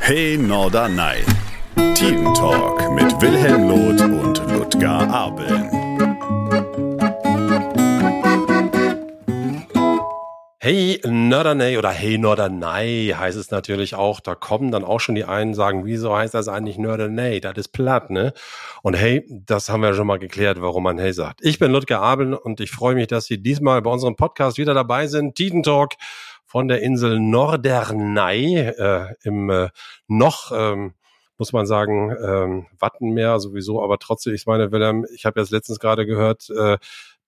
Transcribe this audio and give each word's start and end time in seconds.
Hey 0.00 0.38
Norderney. 0.38 1.22
Teen 1.94 2.32
Talk 2.34 2.92
mit 2.94 3.20
Wilhelm 3.20 3.68
Loth 3.68 4.00
und 4.00 4.50
Ludger 4.50 5.10
Abeln. 5.10 5.77
Hey 10.70 11.00
Norderney 11.02 11.78
oder 11.78 11.88
Hey 11.88 12.18
Norderney 12.18 13.14
heißt 13.16 13.38
es 13.38 13.50
natürlich 13.50 13.94
auch. 13.94 14.20
Da 14.20 14.34
kommen 14.34 14.70
dann 14.70 14.84
auch 14.84 15.00
schon 15.00 15.14
die 15.14 15.24
einen 15.24 15.54
sagen, 15.54 15.86
wieso 15.86 16.14
heißt 16.14 16.34
das 16.34 16.46
eigentlich 16.46 16.76
Norderney? 16.76 17.40
Das 17.40 17.56
ist 17.56 17.68
platt, 17.68 18.10
ne? 18.10 18.34
Und 18.82 18.92
hey, 18.92 19.24
das 19.30 19.70
haben 19.70 19.80
wir 19.80 19.94
schon 19.94 20.06
mal 20.06 20.18
geklärt, 20.18 20.60
warum 20.60 20.82
man 20.82 20.98
Hey 20.98 21.14
sagt. 21.14 21.40
Ich 21.42 21.58
bin 21.58 21.72
Ludger 21.72 22.02
Abeln 22.02 22.34
und 22.34 22.60
ich 22.60 22.70
freue 22.70 22.94
mich, 22.94 23.06
dass 23.06 23.24
Sie 23.24 23.42
diesmal 23.42 23.80
bei 23.80 23.90
unserem 23.90 24.16
Podcast 24.16 24.58
wieder 24.58 24.74
dabei 24.74 25.06
sind. 25.06 25.36
Teen 25.36 25.62
Talk 25.62 25.94
von 26.44 26.68
der 26.68 26.82
Insel 26.82 27.18
Norderney 27.18 28.58
äh, 28.58 29.14
im 29.22 29.48
äh, 29.48 29.70
noch, 30.06 30.52
ähm, 30.54 30.92
muss 31.38 31.54
man 31.54 31.64
sagen, 31.64 32.14
ähm, 32.22 32.66
Wattenmeer 32.78 33.40
sowieso, 33.40 33.82
aber 33.82 33.98
trotzdem, 33.98 34.34
ich 34.34 34.44
meine, 34.44 34.70
Wilhelm, 34.70 35.06
ich 35.14 35.24
habe 35.24 35.40
jetzt 35.40 35.50
letztens 35.50 35.78
gerade 35.78 36.04
gehört, 36.04 36.50
äh, 36.50 36.76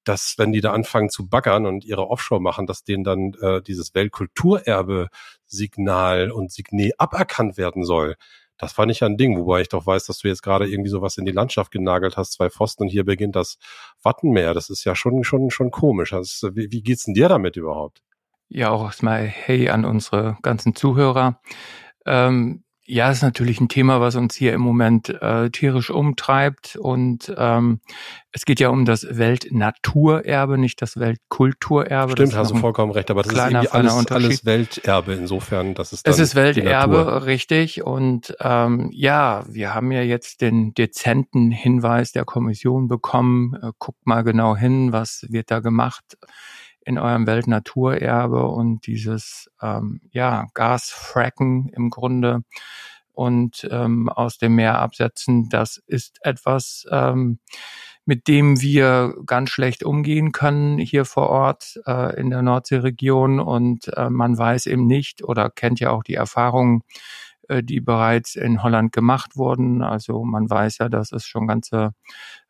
dass 0.04 0.34
wenn 0.38 0.52
die 0.52 0.60
da 0.60 0.72
anfangen 0.72 1.10
zu 1.10 1.28
baggern 1.28 1.66
und 1.66 1.84
ihre 1.84 2.08
Offshore 2.08 2.40
machen, 2.40 2.66
dass 2.66 2.84
denen 2.84 3.02
dann 3.04 3.34
äh, 3.40 3.60
dieses 3.62 3.94
Weltkulturerbe-Signal 3.94 6.30
und 6.30 6.52
Signet 6.52 6.92
aberkannt 6.98 7.56
werden 7.56 7.84
soll. 7.84 8.16
Das 8.56 8.72
fand 8.74 8.92
ich 8.92 9.00
ja 9.00 9.06
ein 9.06 9.16
Ding, 9.16 9.38
wobei 9.38 9.62
ich 9.62 9.70
doch 9.70 9.86
weiß, 9.86 10.04
dass 10.04 10.18
du 10.18 10.28
jetzt 10.28 10.42
gerade 10.42 10.68
irgendwie 10.68 10.90
sowas 10.90 11.16
in 11.16 11.24
die 11.24 11.32
Landschaft 11.32 11.70
genagelt 11.70 12.18
hast, 12.18 12.32
zwei 12.32 12.50
Pfosten 12.50 12.82
und 12.82 12.90
hier 12.90 13.04
beginnt 13.04 13.34
das 13.34 13.56
Wattenmeer. 14.02 14.52
Das 14.52 14.68
ist 14.68 14.84
ja 14.84 14.94
schon, 14.94 15.24
schon, 15.24 15.50
schon 15.50 15.70
komisch. 15.70 16.10
Das, 16.10 16.42
wie, 16.52 16.70
wie 16.70 16.82
geht's 16.82 17.04
denn 17.04 17.14
dir 17.14 17.30
damit 17.30 17.56
überhaupt? 17.56 18.02
Ja, 18.48 18.68
auch 18.70 18.84
erstmal 18.84 19.26
Hey 19.26 19.70
an 19.70 19.86
unsere 19.86 20.36
ganzen 20.42 20.74
Zuhörer. 20.74 21.40
Ähm, 22.04 22.64
ja, 22.90 23.10
ist 23.10 23.22
natürlich 23.22 23.60
ein 23.60 23.68
Thema, 23.68 24.00
was 24.00 24.16
uns 24.16 24.34
hier 24.34 24.52
im 24.52 24.60
Moment 24.60 25.08
äh, 25.08 25.50
tierisch 25.50 25.90
umtreibt. 25.90 26.76
Und 26.76 27.32
ähm, 27.36 27.80
es 28.32 28.44
geht 28.44 28.58
ja 28.58 28.68
um 28.68 28.84
das 28.84 29.06
Weltnaturerbe, 29.08 30.58
nicht 30.58 30.82
das 30.82 30.98
Weltkulturerbe. 30.98 32.12
Stimmt, 32.12 32.34
hast 32.34 32.50
du 32.50 32.56
vollkommen 32.56 32.92
recht. 32.92 33.10
Aber 33.10 33.22
das 33.22 33.32
ist 33.32 33.38
alles, 33.38 34.10
alles 34.10 34.44
Welterbe 34.44 35.14
insofern, 35.14 35.74
dass 35.74 35.92
es 35.92 36.02
dann 36.02 36.12
Es 36.12 36.18
ist 36.18 36.34
Welterbe, 36.34 37.26
richtig. 37.26 37.82
Und 37.84 38.34
ähm, 38.40 38.90
ja, 38.92 39.44
wir 39.48 39.72
haben 39.72 39.92
ja 39.92 40.02
jetzt 40.02 40.40
den 40.40 40.74
dezenten 40.74 41.52
Hinweis 41.52 42.12
der 42.12 42.24
Kommission 42.24 42.88
bekommen. 42.88 43.54
Äh, 43.62 43.70
guckt 43.78 44.04
mal 44.04 44.22
genau 44.22 44.56
hin, 44.56 44.92
was 44.92 45.26
wird 45.28 45.50
da 45.50 45.60
gemacht 45.60 46.16
in 46.84 46.98
eurem 46.98 47.26
Weltnaturerbe 47.26 48.46
und 48.46 48.86
dieses 48.86 49.50
ähm, 49.62 50.00
ja 50.10 50.46
Gasfracken 50.54 51.68
im 51.68 51.90
Grunde 51.90 52.42
und 53.12 53.68
ähm, 53.70 54.08
aus 54.08 54.38
dem 54.38 54.54
Meer 54.54 54.78
absetzen, 54.78 55.48
das 55.48 55.76
ist 55.86 56.18
etwas, 56.22 56.86
ähm, 56.90 57.38
mit 58.06 58.28
dem 58.28 58.60
wir 58.60 59.14
ganz 59.26 59.50
schlecht 59.50 59.84
umgehen 59.84 60.32
können 60.32 60.78
hier 60.78 61.04
vor 61.04 61.28
Ort 61.28 61.80
äh, 61.86 62.18
in 62.18 62.30
der 62.30 62.42
Nordseeregion 62.42 63.40
und 63.40 63.88
äh, 63.96 64.08
man 64.10 64.36
weiß 64.38 64.66
eben 64.66 64.86
nicht 64.86 65.22
oder 65.22 65.50
kennt 65.50 65.80
ja 65.80 65.90
auch 65.90 66.02
die 66.02 66.14
Erfahrungen, 66.14 66.82
äh, 67.48 67.62
die 67.62 67.80
bereits 67.80 68.36
in 68.36 68.62
Holland 68.62 68.92
gemacht 68.92 69.36
wurden. 69.36 69.82
Also 69.82 70.24
man 70.24 70.48
weiß 70.48 70.78
ja, 70.78 70.88
dass 70.88 71.12
es 71.12 71.26
schon 71.26 71.46
ganze 71.46 71.92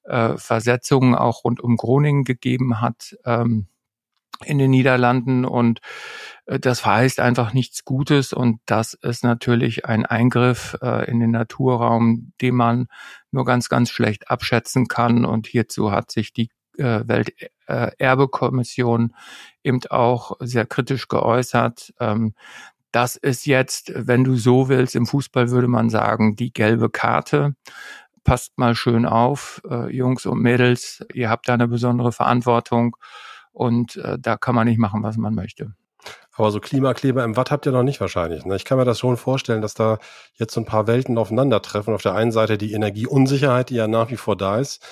äh, 0.04 0.36
Versetzungen 0.36 1.14
auch 1.14 1.44
rund 1.44 1.60
um 1.60 1.76
Groningen 1.76 2.24
gegeben 2.24 2.80
hat. 2.80 3.16
Ähm, 3.24 3.66
in 4.44 4.58
den 4.58 4.70
Niederlanden 4.70 5.44
und 5.44 5.80
äh, 6.46 6.58
das 6.58 6.84
heißt 6.84 7.20
einfach 7.20 7.52
nichts 7.52 7.84
Gutes 7.84 8.32
und 8.32 8.60
das 8.66 8.94
ist 8.94 9.24
natürlich 9.24 9.86
ein 9.86 10.06
Eingriff 10.06 10.76
äh, 10.82 11.10
in 11.10 11.20
den 11.20 11.30
Naturraum, 11.30 12.32
den 12.40 12.54
man 12.54 12.88
nur 13.30 13.44
ganz, 13.44 13.68
ganz 13.68 13.90
schlecht 13.90 14.30
abschätzen 14.30 14.88
kann 14.88 15.24
und 15.24 15.46
hierzu 15.46 15.92
hat 15.92 16.10
sich 16.10 16.32
die 16.32 16.50
äh, 16.78 17.04
Welterbekommission 17.06 19.14
eben 19.62 19.80
auch 19.90 20.36
sehr 20.40 20.66
kritisch 20.66 21.08
geäußert. 21.08 21.92
Ähm, 22.00 22.34
das 22.92 23.16
ist 23.16 23.46
jetzt, 23.46 23.92
wenn 23.94 24.24
du 24.24 24.34
so 24.34 24.68
willst, 24.68 24.96
im 24.96 25.06
Fußball 25.06 25.50
würde 25.50 25.68
man 25.68 25.90
sagen, 25.90 26.34
die 26.34 26.52
gelbe 26.52 26.90
Karte 26.90 27.54
passt 28.24 28.58
mal 28.58 28.74
schön 28.74 29.06
auf, 29.06 29.62
Jungs 29.88 30.26
und 30.26 30.40
Mädels, 30.40 31.04
ihr 31.14 31.30
habt 31.30 31.48
da 31.48 31.54
eine 31.54 31.68
besondere 31.68 32.10
Verantwortung 32.10 32.96
und 33.52 33.96
äh, 33.96 34.18
da 34.18 34.36
kann 34.36 34.54
man 34.54 34.66
nicht 34.66 34.78
machen, 34.78 35.02
was 35.02 35.16
man 35.16 35.34
möchte. 35.34 35.74
Aber 36.32 36.50
so 36.50 36.60
Klimakleber 36.60 37.24
im 37.24 37.36
Watt 37.36 37.50
habt 37.50 37.66
ihr 37.66 37.72
noch 37.72 37.82
nicht 37.82 38.00
wahrscheinlich. 38.00 38.44
Ne? 38.46 38.56
Ich 38.56 38.64
kann 38.64 38.78
mir 38.78 38.84
das 38.84 38.98
schon 38.98 39.16
vorstellen, 39.16 39.60
dass 39.60 39.74
da 39.74 39.98
jetzt 40.34 40.54
so 40.54 40.60
ein 40.60 40.64
paar 40.64 40.86
Welten 40.86 41.18
aufeinandertreffen. 41.18 41.92
Auf 41.92 42.02
der 42.02 42.14
einen 42.14 42.32
Seite 42.32 42.56
die 42.56 42.72
Energieunsicherheit, 42.72 43.68
die 43.68 43.74
ja 43.74 43.88
nach 43.88 44.10
wie 44.10 44.16
vor 44.16 44.36
da 44.36 44.58
ist. 44.58 44.82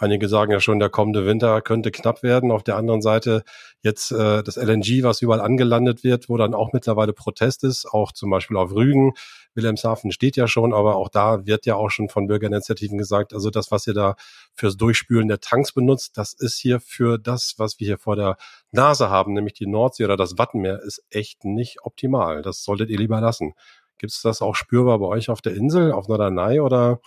Einige 0.00 0.28
sagen 0.28 0.52
ja 0.52 0.60
schon, 0.60 0.78
der 0.78 0.90
kommende 0.90 1.26
Winter 1.26 1.60
könnte 1.60 1.90
knapp 1.90 2.22
werden. 2.22 2.52
Auf 2.52 2.62
der 2.62 2.76
anderen 2.76 3.02
Seite 3.02 3.42
jetzt 3.82 4.12
äh, 4.12 4.44
das 4.44 4.56
LNG, 4.56 5.02
was 5.02 5.22
überall 5.22 5.40
angelandet 5.40 6.04
wird, 6.04 6.28
wo 6.28 6.36
dann 6.36 6.54
auch 6.54 6.72
mittlerweile 6.72 7.12
Protest 7.12 7.64
ist, 7.64 7.84
auch 7.84 8.12
zum 8.12 8.30
Beispiel 8.30 8.56
auf 8.56 8.72
Rügen. 8.72 9.14
Wilhelmshaven 9.54 10.12
steht 10.12 10.36
ja 10.36 10.46
schon, 10.46 10.72
aber 10.72 10.94
auch 10.94 11.08
da 11.08 11.46
wird 11.46 11.66
ja 11.66 11.74
auch 11.74 11.90
schon 11.90 12.08
von 12.08 12.28
Bürgerinitiativen 12.28 12.96
gesagt, 12.96 13.34
also 13.34 13.50
das, 13.50 13.72
was 13.72 13.88
ihr 13.88 13.94
da 13.94 14.14
fürs 14.54 14.76
Durchspülen 14.76 15.26
der 15.26 15.40
Tanks 15.40 15.72
benutzt, 15.72 16.16
das 16.16 16.32
ist 16.32 16.58
hier 16.58 16.78
für 16.78 17.18
das, 17.18 17.54
was 17.56 17.80
wir 17.80 17.86
hier 17.88 17.98
vor 17.98 18.14
der 18.14 18.36
Nase 18.70 19.10
haben, 19.10 19.32
nämlich 19.32 19.54
die 19.54 19.66
Nordsee 19.66 20.04
oder 20.04 20.16
das 20.16 20.38
Wattenmeer, 20.38 20.80
ist 20.80 21.02
echt 21.10 21.44
nicht 21.44 21.82
optimal. 21.82 22.42
Das 22.42 22.62
solltet 22.62 22.88
ihr 22.90 22.98
lieber 22.98 23.20
lassen. 23.20 23.54
Gibt 23.98 24.12
es 24.12 24.22
das 24.22 24.42
auch 24.42 24.54
spürbar 24.54 25.00
bei 25.00 25.06
euch 25.06 25.28
auf 25.28 25.42
der 25.42 25.54
Insel, 25.54 25.90
auf 25.90 26.06
Norderney 26.06 26.60
oder 26.60 27.00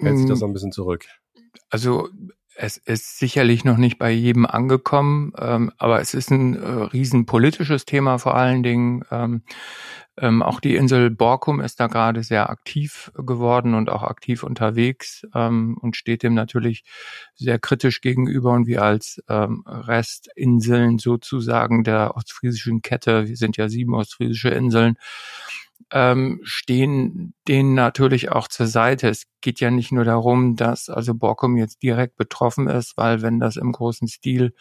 hält 0.00 0.18
sich 0.18 0.28
das 0.28 0.40
noch 0.40 0.48
ein 0.48 0.52
bisschen 0.52 0.72
zurück? 0.72 1.06
Also 1.70 2.08
es 2.54 2.76
ist 2.76 3.18
sicherlich 3.18 3.64
noch 3.64 3.78
nicht 3.78 3.98
bei 3.98 4.10
jedem 4.10 4.46
angekommen, 4.46 5.32
ähm, 5.38 5.72
aber 5.78 6.00
es 6.00 6.14
ist 6.14 6.30
ein 6.30 6.54
äh, 6.54 6.68
riesen 6.84 7.24
politisches 7.26 7.84
Thema 7.86 8.18
vor 8.18 8.36
allen 8.36 8.62
Dingen. 8.62 9.04
Ähm, 9.10 9.42
ähm, 10.18 10.42
auch 10.42 10.60
die 10.60 10.76
Insel 10.76 11.10
Borkum 11.10 11.60
ist 11.60 11.80
da 11.80 11.86
gerade 11.86 12.22
sehr 12.22 12.50
aktiv 12.50 13.10
geworden 13.14 13.74
und 13.74 13.88
auch 13.88 14.02
aktiv 14.02 14.42
unterwegs 14.42 15.26
ähm, 15.34 15.78
und 15.80 15.96
steht 15.96 16.22
dem 16.22 16.34
natürlich 16.34 16.84
sehr 17.34 17.58
kritisch 17.58 18.02
gegenüber. 18.02 18.52
Und 18.52 18.66
wir 18.66 18.82
als 18.82 19.22
ähm, 19.28 19.64
Restinseln 19.66 20.98
sozusagen 20.98 21.82
der 21.82 22.14
ostfriesischen 22.14 22.82
Kette, 22.82 23.26
wir 23.26 23.36
sind 23.36 23.56
ja 23.56 23.70
sieben 23.70 23.94
ostfriesische 23.94 24.50
Inseln, 24.50 24.96
ähm, 25.90 26.40
stehen 26.42 27.34
denen 27.48 27.74
natürlich 27.74 28.30
auch 28.30 28.48
zur 28.48 28.66
Seite. 28.66 29.08
Es 29.08 29.24
geht 29.40 29.60
ja 29.60 29.70
nicht 29.70 29.92
nur 29.92 30.04
darum, 30.04 30.56
dass 30.56 30.88
also 30.88 31.14
Borkum 31.14 31.56
jetzt 31.56 31.82
direkt 31.82 32.16
betroffen 32.16 32.68
ist, 32.68 32.96
weil 32.96 33.22
wenn 33.22 33.40
das 33.40 33.56
im 33.56 33.72
großen 33.72 34.08
Stil 34.08 34.54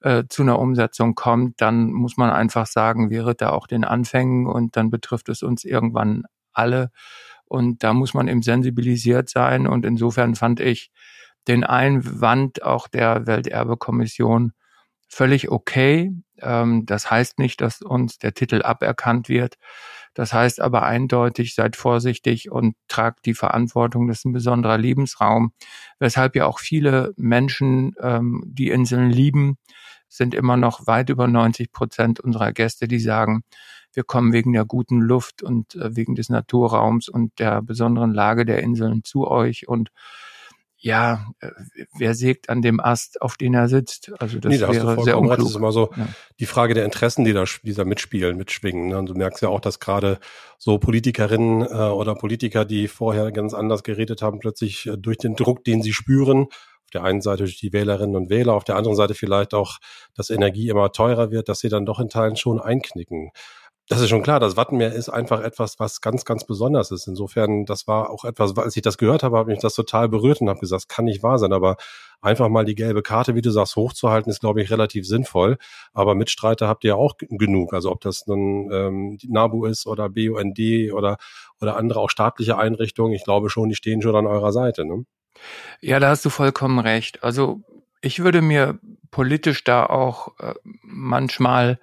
äh, 0.00 0.24
zu 0.28 0.42
einer 0.42 0.58
Umsetzung 0.58 1.14
kommt, 1.14 1.60
dann 1.60 1.92
muss 1.92 2.16
man 2.16 2.30
einfach 2.30 2.66
sagen, 2.66 3.10
wäre 3.10 3.34
da 3.34 3.50
auch 3.50 3.66
den 3.66 3.84
Anfängen 3.84 4.46
und 4.46 4.76
dann 4.76 4.90
betrifft 4.90 5.28
es 5.28 5.42
uns 5.42 5.64
irgendwann 5.64 6.24
alle. 6.52 6.90
Und 7.44 7.82
da 7.84 7.94
muss 7.94 8.14
man 8.14 8.28
eben 8.28 8.42
sensibilisiert 8.42 9.28
sein. 9.28 9.66
Und 9.66 9.84
insofern 9.84 10.34
fand 10.34 10.60
ich 10.60 10.90
den 11.48 11.64
Einwand 11.64 12.62
auch 12.62 12.88
der 12.88 13.26
Welterbekommission 13.26 14.52
völlig 15.08 15.50
okay. 15.50 16.12
Ähm, 16.38 16.86
das 16.86 17.10
heißt 17.10 17.38
nicht, 17.38 17.60
dass 17.60 17.82
uns 17.82 18.18
der 18.18 18.34
Titel 18.34 18.62
aberkannt 18.62 19.28
wird. 19.28 19.56
Das 20.16 20.32
heißt 20.32 20.62
aber 20.62 20.84
eindeutig, 20.84 21.54
seid 21.54 21.76
vorsichtig 21.76 22.50
und 22.50 22.74
tragt 22.88 23.26
die 23.26 23.34
Verantwortung. 23.34 24.08
Das 24.08 24.20
ist 24.20 24.24
ein 24.24 24.32
besonderer 24.32 24.78
Lebensraum, 24.78 25.52
weshalb 25.98 26.36
ja 26.36 26.46
auch 26.46 26.58
viele 26.58 27.12
Menschen 27.18 27.94
ähm, 28.00 28.42
die 28.46 28.70
Inseln 28.70 29.10
lieben, 29.10 29.58
sind 30.08 30.34
immer 30.34 30.56
noch 30.56 30.86
weit 30.86 31.10
über 31.10 31.28
90 31.28 31.70
Prozent 31.70 32.18
unserer 32.18 32.52
Gäste, 32.52 32.88
die 32.88 32.98
sagen, 32.98 33.42
wir 33.92 34.04
kommen 34.04 34.32
wegen 34.32 34.54
der 34.54 34.64
guten 34.64 35.02
Luft 35.02 35.42
und 35.42 35.74
äh, 35.74 35.94
wegen 35.94 36.14
des 36.14 36.30
Naturraums 36.30 37.10
und 37.10 37.38
der 37.38 37.60
besonderen 37.60 38.14
Lage 38.14 38.46
der 38.46 38.62
Inseln 38.62 39.04
zu 39.04 39.28
euch 39.28 39.68
und 39.68 39.90
ja, 40.78 41.26
äh, 41.40 41.50
wer 41.96 42.14
sägt 42.14 42.48
an 42.50 42.62
dem 42.62 42.80
Ast, 42.80 43.22
auf 43.22 43.36
den 43.36 43.54
er 43.54 43.68
sitzt? 43.68 44.12
Also 44.18 44.38
das 44.38 44.50
nee, 44.50 44.58
da 44.58 44.72
wäre 44.72 45.02
sehr 45.02 45.18
unklug. 45.18 45.38
Das 45.38 45.50
ist 45.50 45.56
immer 45.56 45.72
so 45.72 45.90
ja. 45.96 46.08
die 46.38 46.46
Frage 46.46 46.74
der 46.74 46.84
Interessen, 46.84 47.24
die 47.24 47.32
da, 47.32 47.44
die 47.62 47.74
da 47.74 47.84
mitspielen, 47.84 48.36
mitschwingen. 48.36 48.88
Ne? 48.88 48.98
Und 48.98 49.06
du 49.06 49.14
merkst 49.14 49.42
ja 49.42 49.48
auch, 49.48 49.60
dass 49.60 49.80
gerade 49.80 50.18
so 50.58 50.78
Politikerinnen 50.78 51.62
äh, 51.62 51.90
oder 51.90 52.14
Politiker, 52.14 52.64
die 52.64 52.88
vorher 52.88 53.32
ganz 53.32 53.54
anders 53.54 53.82
geredet 53.82 54.22
haben, 54.22 54.38
plötzlich 54.38 54.86
äh, 54.86 54.96
durch 54.96 55.18
den 55.18 55.34
Druck, 55.34 55.64
den 55.64 55.82
sie 55.82 55.92
spüren, 55.92 56.44
auf 56.44 56.90
der 56.92 57.04
einen 57.04 57.20
Seite 57.20 57.44
durch 57.44 57.58
die 57.58 57.72
Wählerinnen 57.72 58.14
und 58.14 58.30
Wähler, 58.30 58.54
auf 58.54 58.64
der 58.64 58.76
anderen 58.76 58.96
Seite 58.96 59.14
vielleicht 59.14 59.54
auch, 59.54 59.78
dass 60.14 60.30
Energie 60.30 60.68
immer 60.68 60.92
teurer 60.92 61.30
wird, 61.30 61.48
dass 61.48 61.58
sie 61.60 61.68
dann 61.68 61.86
doch 61.86 61.98
in 61.98 62.08
Teilen 62.08 62.36
schon 62.36 62.60
einknicken. 62.60 63.32
Das 63.88 64.00
ist 64.00 64.08
schon 64.08 64.22
klar. 64.22 64.40
Das 64.40 64.56
Wattenmeer 64.56 64.92
ist 64.92 65.08
einfach 65.08 65.40
etwas, 65.40 65.78
was 65.78 66.00
ganz, 66.00 66.24
ganz 66.24 66.44
besonders 66.44 66.90
ist. 66.90 67.06
Insofern, 67.06 67.66
das 67.66 67.86
war 67.86 68.10
auch 68.10 68.24
etwas, 68.24 68.56
als 68.58 68.76
ich 68.76 68.82
das 68.82 68.98
gehört 68.98 69.22
habe, 69.22 69.38
habe 69.38 69.50
mich 69.50 69.60
das 69.60 69.74
total 69.74 70.08
berührt 70.08 70.40
und 70.40 70.48
habe 70.48 70.58
gesagt, 70.58 70.84
das 70.84 70.88
kann 70.88 71.04
nicht 71.04 71.22
wahr 71.22 71.38
sein. 71.38 71.52
Aber 71.52 71.76
einfach 72.20 72.48
mal 72.48 72.64
die 72.64 72.74
gelbe 72.74 73.02
Karte, 73.02 73.36
wie 73.36 73.42
du 73.42 73.50
sagst, 73.50 73.76
hochzuhalten, 73.76 74.30
ist, 74.30 74.40
glaube 74.40 74.60
ich, 74.60 74.70
relativ 74.72 75.06
sinnvoll. 75.06 75.56
Aber 75.92 76.16
Mitstreiter 76.16 76.66
habt 76.66 76.82
ihr 76.82 76.88
ja 76.88 76.94
auch 76.96 77.14
genug. 77.18 77.74
Also 77.74 77.92
ob 77.92 78.00
das 78.00 78.26
nun 78.26 78.70
ähm, 78.72 79.18
NABU 79.22 79.66
ist 79.66 79.86
oder 79.86 80.08
BUND 80.08 80.58
oder, 80.92 81.16
oder 81.60 81.76
andere 81.76 82.00
auch 82.00 82.10
staatliche 82.10 82.58
Einrichtungen. 82.58 83.12
Ich 83.12 83.22
glaube 83.22 83.50
schon, 83.50 83.68
die 83.68 83.76
stehen 83.76 84.02
schon 84.02 84.16
an 84.16 84.26
eurer 84.26 84.52
Seite. 84.52 84.84
Ne? 84.84 85.04
Ja, 85.80 86.00
da 86.00 86.08
hast 86.08 86.24
du 86.24 86.30
vollkommen 86.30 86.80
recht. 86.80 87.22
Also 87.22 87.60
ich 88.00 88.22
würde 88.22 88.42
mir 88.42 88.80
politisch 89.12 89.62
da 89.62 89.86
auch 89.86 90.38
äh, 90.40 90.54
manchmal 90.82 91.78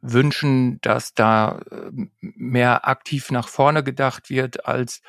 wünschen, 0.00 0.80
dass 0.80 1.14
da 1.14 1.60
äh, 1.70 1.90
mehr 2.20 2.86
aktiv 2.88 3.30
nach 3.30 3.48
vorne 3.48 3.82
gedacht 3.82 4.30
wird, 4.30 4.66
als 4.66 5.00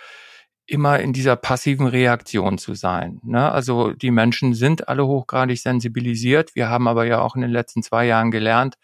immer 0.66 1.00
in 1.00 1.14
dieser 1.14 1.36
passiven 1.36 1.88
Reaktion 1.88 2.58
zu 2.58 2.76
sein. 2.76 3.20
Ne? 3.24 3.52
Also 3.52 3.92
die 3.92 4.12
Menschen 4.12 4.54
sind 4.54 4.88
alle 4.88 5.06
hochgradig 5.08 5.60
sensibilisiert. 5.60 6.56
Wir 6.56 6.70
haben 6.70 6.88
aber 6.88 7.06
ja 7.06 7.22
auch 7.22 7.36
in 7.36 7.42
den 7.42 7.52
letzten 7.52 7.82
zwei 7.82 8.06
Jahren 8.06 8.30
gelernt, 8.30 8.76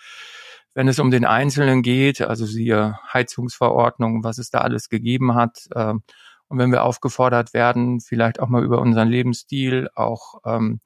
wenn 0.74 0.88
es 0.88 1.00
um 1.00 1.12
den 1.12 1.26
Einzelnen 1.26 1.84
geht, 1.84 2.22
also 2.22 2.46
siehe 2.46 2.98
Heizungsverordnung, 3.14 4.24
was 4.24 4.40
es 4.40 4.50
da 4.50 4.60
alles 4.60 4.90
gegeben 4.90 5.36
hat, 5.36 5.68
äh, 5.74 5.94
und 6.48 6.60
wenn 6.60 6.72
wir 6.72 6.84
aufgefordert 6.84 7.54
werden, 7.54 8.00
vielleicht 8.00 8.40
auch 8.40 8.50
mal 8.50 8.64
über 8.64 8.80
unseren 8.80 9.10
Lebensstil, 9.10 9.90
auch 9.96 10.36
ähm, 10.46 10.80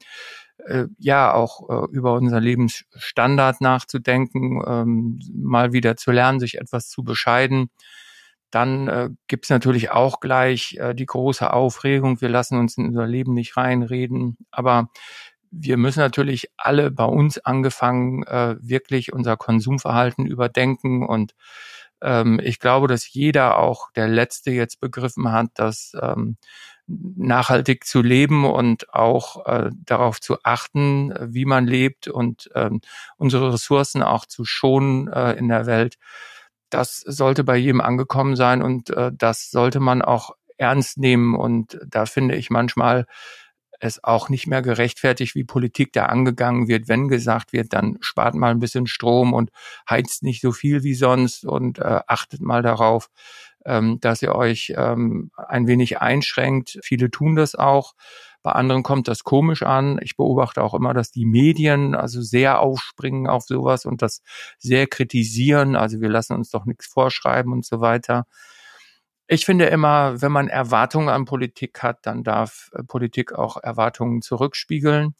äh, 0.65 0.85
ja 0.97 1.33
auch 1.33 1.69
äh, 1.69 1.91
über 1.91 2.13
unser 2.13 2.39
Lebensstandard 2.39 3.61
nachzudenken, 3.61 4.61
ähm, 4.65 5.19
mal 5.33 5.73
wieder 5.73 5.95
zu 5.95 6.11
lernen, 6.11 6.39
sich 6.39 6.57
etwas 6.57 6.89
zu 6.89 7.03
bescheiden. 7.03 7.69
Dann 8.51 8.87
äh, 8.87 9.09
gibt 9.27 9.45
es 9.45 9.49
natürlich 9.49 9.91
auch 9.91 10.19
gleich 10.19 10.77
äh, 10.79 10.95
die 10.95 11.05
große 11.05 11.51
Aufregung. 11.53 12.19
Wir 12.21 12.29
lassen 12.29 12.57
uns 12.57 12.77
in 12.77 12.87
unser 12.87 13.05
Leben 13.05 13.33
nicht 13.33 13.57
reinreden. 13.57 14.37
Aber 14.49 14.89
wir 15.51 15.77
müssen 15.77 15.99
natürlich 15.99 16.49
alle 16.57 16.91
bei 16.91 17.05
uns 17.05 17.37
angefangen, 17.39 18.23
äh, 18.23 18.55
wirklich 18.59 19.13
unser 19.13 19.37
Konsumverhalten 19.37 20.25
überdenken. 20.25 21.05
Und 21.05 21.35
ähm, 22.01 22.39
ich 22.43 22.59
glaube, 22.59 22.87
dass 22.87 23.11
jeder 23.11 23.59
auch 23.59 23.91
der 23.91 24.07
Letzte 24.07 24.51
jetzt 24.51 24.79
begriffen 24.79 25.31
hat, 25.31 25.47
dass 25.55 25.91
ähm, 26.01 26.37
nachhaltig 26.89 27.85
zu 27.85 28.01
leben 28.01 28.45
und 28.45 28.93
auch 28.93 29.45
äh, 29.45 29.69
darauf 29.85 30.19
zu 30.19 30.37
achten, 30.43 31.13
wie 31.21 31.45
man 31.45 31.67
lebt 31.67 32.07
und 32.07 32.49
ähm, 32.55 32.81
unsere 33.17 33.53
Ressourcen 33.53 34.01
auch 34.03 34.25
zu 34.25 34.43
schonen 34.45 35.07
äh, 35.07 35.33
in 35.33 35.47
der 35.47 35.65
Welt. 35.65 35.95
Das 36.69 36.99
sollte 36.99 37.43
bei 37.43 37.57
jedem 37.57 37.81
angekommen 37.81 38.35
sein 38.35 38.61
und 38.61 38.89
äh, 38.89 39.11
das 39.13 39.51
sollte 39.51 39.79
man 39.79 40.01
auch 40.01 40.31
ernst 40.57 40.97
nehmen. 40.97 41.35
Und 41.35 41.79
da 41.87 42.05
finde 42.05 42.35
ich 42.35 42.49
manchmal 42.49 43.05
es 43.79 44.03
auch 44.03 44.29
nicht 44.29 44.45
mehr 44.47 44.61
gerechtfertigt, 44.61 45.35
wie 45.35 45.45
Politik 45.45 45.93
da 45.93 46.07
angegangen 46.07 46.67
wird, 46.67 46.87
wenn 46.87 47.07
gesagt 47.07 47.53
wird, 47.53 47.73
dann 47.73 47.97
spart 48.01 48.35
mal 48.35 48.51
ein 48.51 48.59
bisschen 48.59 48.87
Strom 48.87 49.33
und 49.33 49.51
heizt 49.89 50.21
nicht 50.21 50.41
so 50.41 50.51
viel 50.51 50.83
wie 50.83 50.95
sonst 50.95 51.45
und 51.45 51.79
äh, 51.79 52.01
achtet 52.07 52.41
mal 52.41 52.61
darauf, 52.61 53.09
ähm, 53.69 53.99
dass 53.99 54.21
ihr 54.23 54.33
euch 54.33 54.73
ähm, 54.75 55.31
ein 55.37 55.67
wenig 55.67 56.01
einschränkt. 56.01 56.79
Viele 56.81 57.11
tun 57.11 57.35
das 57.35 57.53
auch. 57.53 57.93
Bei 58.41 58.53
anderen 58.53 58.83
kommt 58.83 59.07
das 59.07 59.23
komisch 59.23 59.63
an. 59.63 59.99
Ich 60.01 60.17
beobachte 60.17 60.63
auch 60.63 60.73
immer, 60.73 60.93
dass 60.93 61.11
die 61.11 61.25
Medien 61.25 61.93
also 61.93 62.21
sehr 62.21 62.59
aufspringen 62.59 63.27
auf 63.27 63.43
sowas 63.43 63.85
und 63.85 64.01
das 64.01 64.23
sehr 64.57 64.87
kritisieren. 64.87 65.75
Also 65.75 66.01
wir 66.01 66.09
lassen 66.09 66.33
uns 66.33 66.49
doch 66.49 66.65
nichts 66.65 66.87
vorschreiben 66.87 67.53
und 67.53 67.65
so 67.65 67.79
weiter. 67.79 68.25
Ich 69.27 69.45
finde 69.45 69.65
immer, 69.65 70.19
wenn 70.21 70.31
man 70.31 70.47
Erwartungen 70.47 71.09
an 71.09 71.25
Politik 71.25 71.83
hat, 71.83 71.99
dann 72.07 72.23
darf 72.23 72.71
äh, 72.73 72.83
Politik 72.83 73.33
auch 73.33 73.57
Erwartungen 73.57 74.23
zurückspiegeln. 74.23 75.13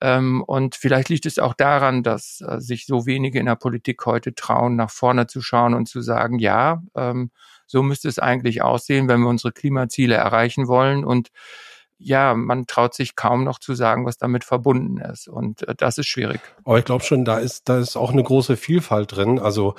Ähm, 0.00 0.42
und 0.42 0.74
vielleicht 0.74 1.08
liegt 1.10 1.26
es 1.26 1.38
auch 1.38 1.54
daran, 1.54 2.02
dass 2.02 2.40
äh, 2.40 2.60
sich 2.60 2.86
so 2.86 3.06
wenige 3.06 3.38
in 3.38 3.46
der 3.46 3.54
Politik 3.54 4.04
heute 4.06 4.34
trauen, 4.34 4.74
nach 4.74 4.90
vorne 4.90 5.28
zu 5.28 5.40
schauen 5.40 5.74
und 5.74 5.86
zu 5.86 6.00
sagen, 6.00 6.40
ja, 6.40 6.82
ähm, 6.96 7.30
so 7.66 7.82
müsste 7.82 8.08
es 8.08 8.18
eigentlich 8.18 8.62
aussehen, 8.62 9.08
wenn 9.08 9.20
wir 9.20 9.28
unsere 9.28 9.52
Klimaziele 9.52 10.14
erreichen 10.14 10.68
wollen. 10.68 11.04
Und 11.04 11.28
ja, 11.98 12.34
man 12.34 12.66
traut 12.66 12.94
sich 12.94 13.16
kaum 13.16 13.44
noch 13.44 13.58
zu 13.58 13.74
sagen, 13.74 14.04
was 14.04 14.18
damit 14.18 14.44
verbunden 14.44 14.98
ist. 14.98 15.28
Und 15.28 15.66
äh, 15.68 15.74
das 15.76 15.98
ist 15.98 16.06
schwierig. 16.06 16.40
Aber 16.64 16.78
ich 16.78 16.84
glaube 16.84 17.04
schon, 17.04 17.24
da 17.24 17.38
ist, 17.38 17.68
da 17.68 17.78
ist 17.78 17.96
auch 17.96 18.12
eine 18.12 18.22
große 18.22 18.56
Vielfalt 18.56 19.16
drin. 19.16 19.38
Also 19.38 19.74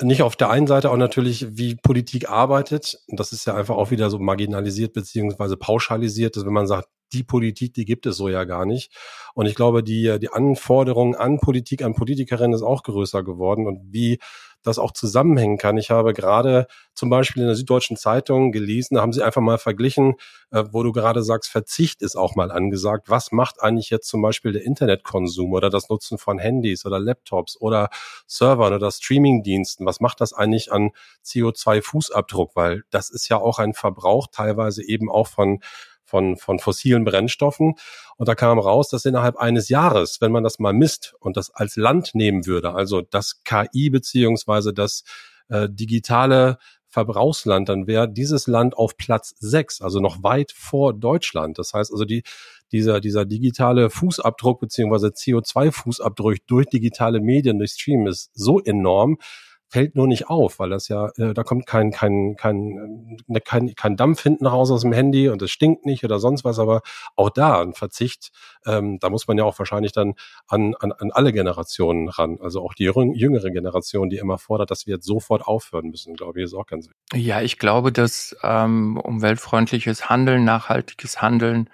nicht 0.00 0.22
auf 0.22 0.36
der 0.36 0.50
einen 0.50 0.66
Seite 0.66 0.90
auch 0.90 0.96
natürlich, 0.96 1.58
wie 1.58 1.74
Politik 1.74 2.30
arbeitet. 2.30 3.00
Das 3.08 3.32
ist 3.32 3.46
ja 3.46 3.54
einfach 3.54 3.76
auch 3.76 3.90
wieder 3.90 4.10
so 4.10 4.18
marginalisiert 4.18 4.92
beziehungsweise 4.92 5.56
pauschalisiert, 5.56 6.36
dass 6.36 6.46
wenn 6.46 6.52
man 6.52 6.68
sagt, 6.68 6.88
die 7.12 7.24
Politik, 7.24 7.74
die 7.74 7.84
gibt 7.84 8.06
es 8.06 8.16
so 8.16 8.28
ja 8.28 8.44
gar 8.44 8.66
nicht. 8.66 8.92
Und 9.34 9.46
ich 9.46 9.54
glaube, 9.54 9.82
die, 9.82 10.18
die 10.20 10.30
Anforderung 10.30 11.16
an 11.16 11.38
Politik, 11.38 11.82
an 11.82 11.94
Politikerinnen 11.94 12.54
ist 12.54 12.62
auch 12.62 12.82
größer 12.82 13.24
geworden. 13.24 13.66
Und 13.66 13.92
wie 13.92 14.18
das 14.62 14.78
auch 14.78 14.92
zusammenhängen 14.92 15.58
kann. 15.58 15.76
Ich 15.78 15.90
habe 15.90 16.12
gerade 16.12 16.66
zum 16.94 17.10
Beispiel 17.10 17.42
in 17.42 17.48
der 17.48 17.56
Süddeutschen 17.56 17.96
Zeitung 17.96 18.52
gelesen, 18.52 18.96
da 18.96 19.02
haben 19.02 19.12
sie 19.12 19.22
einfach 19.22 19.40
mal 19.40 19.58
verglichen, 19.58 20.14
äh, 20.50 20.64
wo 20.70 20.82
du 20.82 20.92
gerade 20.92 21.22
sagst, 21.22 21.50
Verzicht 21.50 22.02
ist 22.02 22.16
auch 22.16 22.34
mal 22.34 22.50
angesagt. 22.50 23.08
Was 23.08 23.32
macht 23.32 23.62
eigentlich 23.62 23.90
jetzt 23.90 24.08
zum 24.08 24.22
Beispiel 24.22 24.52
der 24.52 24.64
Internetkonsum 24.64 25.52
oder 25.52 25.70
das 25.70 25.88
Nutzen 25.88 26.18
von 26.18 26.38
Handys 26.38 26.84
oder 26.84 26.98
Laptops 26.98 27.60
oder 27.60 27.90
Servern 28.26 28.74
oder 28.74 28.90
Streamingdiensten? 28.90 29.86
Was 29.86 30.00
macht 30.00 30.20
das 30.20 30.32
eigentlich 30.32 30.72
an 30.72 30.90
CO2-Fußabdruck? 31.24 32.50
Weil 32.54 32.82
das 32.90 33.10
ist 33.10 33.28
ja 33.28 33.38
auch 33.38 33.58
ein 33.58 33.74
Verbrauch 33.74 34.26
teilweise 34.30 34.82
eben 34.84 35.10
auch 35.10 35.28
von 35.28 35.60
von, 36.08 36.36
von 36.36 36.58
fossilen 36.58 37.04
Brennstoffen. 37.04 37.74
Und 38.16 38.28
da 38.28 38.34
kam 38.34 38.58
raus, 38.58 38.88
dass 38.88 39.04
innerhalb 39.04 39.36
eines 39.36 39.68
Jahres, 39.68 40.20
wenn 40.20 40.32
man 40.32 40.42
das 40.42 40.58
mal 40.58 40.72
misst 40.72 41.14
und 41.20 41.36
das 41.36 41.50
als 41.54 41.76
Land 41.76 42.14
nehmen 42.14 42.46
würde, 42.46 42.74
also 42.74 43.02
das 43.02 43.42
KI 43.44 43.90
beziehungsweise 43.90 44.72
das 44.72 45.04
äh, 45.48 45.68
digitale 45.70 46.58
Verbrauchsland, 46.88 47.68
dann 47.68 47.86
wäre 47.86 48.10
dieses 48.10 48.46
Land 48.46 48.74
auf 48.74 48.96
Platz 48.96 49.34
sechs, 49.38 49.82
also 49.82 50.00
noch 50.00 50.22
weit 50.22 50.52
vor 50.52 50.94
Deutschland. 50.94 51.58
Das 51.58 51.74
heißt 51.74 51.92
also, 51.92 52.06
die, 52.06 52.22
dieser, 52.72 53.00
dieser 53.00 53.26
digitale 53.26 53.90
Fußabdruck 53.90 54.60
beziehungsweise 54.60 55.08
CO2-Fußabdruck 55.08 56.38
durch 56.46 56.66
digitale 56.66 57.20
Medien, 57.20 57.58
durch 57.58 57.72
Stream 57.72 58.06
ist 58.06 58.30
so 58.32 58.58
enorm, 58.60 59.18
fällt 59.68 59.94
nur 59.94 60.06
nicht 60.06 60.28
auf, 60.28 60.58
weil 60.58 60.70
das 60.70 60.88
ja, 60.88 61.10
äh, 61.16 61.34
da 61.34 61.42
kommt 61.42 61.66
kein, 61.66 61.90
kein, 61.90 62.36
kein, 62.36 63.18
äh, 63.28 63.40
kein, 63.40 63.74
kein 63.74 63.96
Dampf 63.96 64.22
hinten 64.22 64.46
raus 64.46 64.70
aus 64.70 64.82
dem 64.82 64.92
Handy 64.92 65.28
und 65.28 65.42
es 65.42 65.50
stinkt 65.50 65.84
nicht 65.84 66.04
oder 66.04 66.18
sonst 66.18 66.44
was, 66.44 66.58
aber 66.58 66.82
auch 67.16 67.30
da 67.30 67.60
ein 67.60 67.74
Verzicht, 67.74 68.30
ähm, 68.66 68.98
da 68.98 69.10
muss 69.10 69.28
man 69.28 69.36
ja 69.36 69.44
auch 69.44 69.58
wahrscheinlich 69.58 69.92
dann 69.92 70.14
an, 70.46 70.74
an, 70.80 70.92
an 70.92 71.10
alle 71.12 71.32
Generationen 71.32 72.08
ran, 72.08 72.38
also 72.40 72.62
auch 72.62 72.74
die 72.74 72.84
jüngere 72.84 73.50
Generation, 73.50 74.08
die 74.08 74.16
immer 74.16 74.38
fordert, 74.38 74.70
dass 74.70 74.86
wir 74.86 74.94
jetzt 74.94 75.06
sofort 75.06 75.46
aufhören 75.46 75.90
müssen, 75.90 76.14
glaube 76.14 76.40
ich, 76.40 76.46
ist 76.46 76.54
auch 76.54 76.66
ganz 76.66 76.88
wichtig. 76.88 77.26
Ja, 77.26 77.42
ich 77.42 77.58
glaube, 77.58 77.92
dass 77.92 78.36
ähm, 78.42 78.98
umweltfreundliches 78.98 80.08
Handeln, 80.08 80.44
nachhaltiges 80.44 81.20
Handeln 81.20 81.68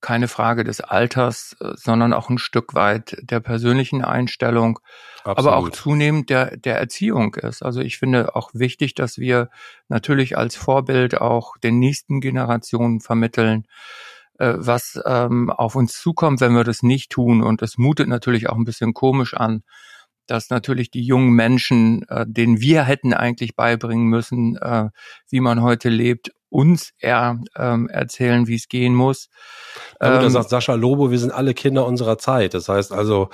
keine 0.00 0.28
Frage 0.28 0.64
des 0.64 0.80
Alters, 0.80 1.56
äh, 1.60 1.72
sondern 1.74 2.12
auch 2.12 2.30
ein 2.30 2.38
Stück 2.38 2.74
weit 2.74 3.16
der 3.22 3.40
persönlichen 3.40 4.04
Einstellung, 4.04 4.78
Absolut. 5.24 5.38
aber 5.38 5.56
auch 5.56 5.70
zunehmend 5.70 6.30
der, 6.30 6.56
der 6.56 6.78
Erziehung 6.78 7.34
ist. 7.34 7.62
Also 7.62 7.80
ich 7.80 7.98
finde 7.98 8.36
auch 8.36 8.50
wichtig, 8.52 8.94
dass 8.94 9.18
wir 9.18 9.50
natürlich 9.88 10.36
als 10.36 10.56
Vorbild 10.56 11.20
auch 11.20 11.56
den 11.58 11.78
nächsten 11.78 12.20
Generationen 12.20 13.00
vermitteln, 13.00 13.66
äh, 14.38 14.54
was 14.56 15.00
ähm, 15.04 15.50
auf 15.50 15.74
uns 15.74 16.00
zukommt, 16.00 16.40
wenn 16.40 16.54
wir 16.54 16.64
das 16.64 16.82
nicht 16.82 17.10
tun. 17.10 17.42
Und 17.42 17.62
es 17.62 17.78
mutet 17.78 18.08
natürlich 18.08 18.48
auch 18.48 18.56
ein 18.56 18.64
bisschen 18.64 18.94
komisch 18.94 19.34
an, 19.34 19.62
dass 20.28 20.50
natürlich 20.50 20.90
die 20.90 21.02
jungen 21.02 21.30
Menschen, 21.30 22.06
äh, 22.08 22.24
denen 22.28 22.60
wir 22.60 22.84
hätten 22.84 23.14
eigentlich 23.14 23.56
beibringen 23.56 24.06
müssen, 24.06 24.56
äh, 24.56 24.90
wie 25.28 25.40
man 25.40 25.62
heute 25.62 25.88
lebt, 25.88 26.30
uns 26.50 26.92
eher 26.98 27.40
ähm, 27.56 27.88
erzählen, 27.88 28.46
wie 28.46 28.54
es 28.54 28.68
gehen 28.68 28.94
muss. 28.94 29.28
Ähm, 30.00 30.20
da 30.20 30.30
sagt 30.30 30.50
Sascha 30.50 30.74
Lobo, 30.74 31.10
wir 31.10 31.18
sind 31.18 31.32
alle 31.32 31.54
Kinder 31.54 31.86
unserer 31.86 32.18
Zeit. 32.18 32.54
Das 32.54 32.68
heißt 32.68 32.92
also, 32.92 33.30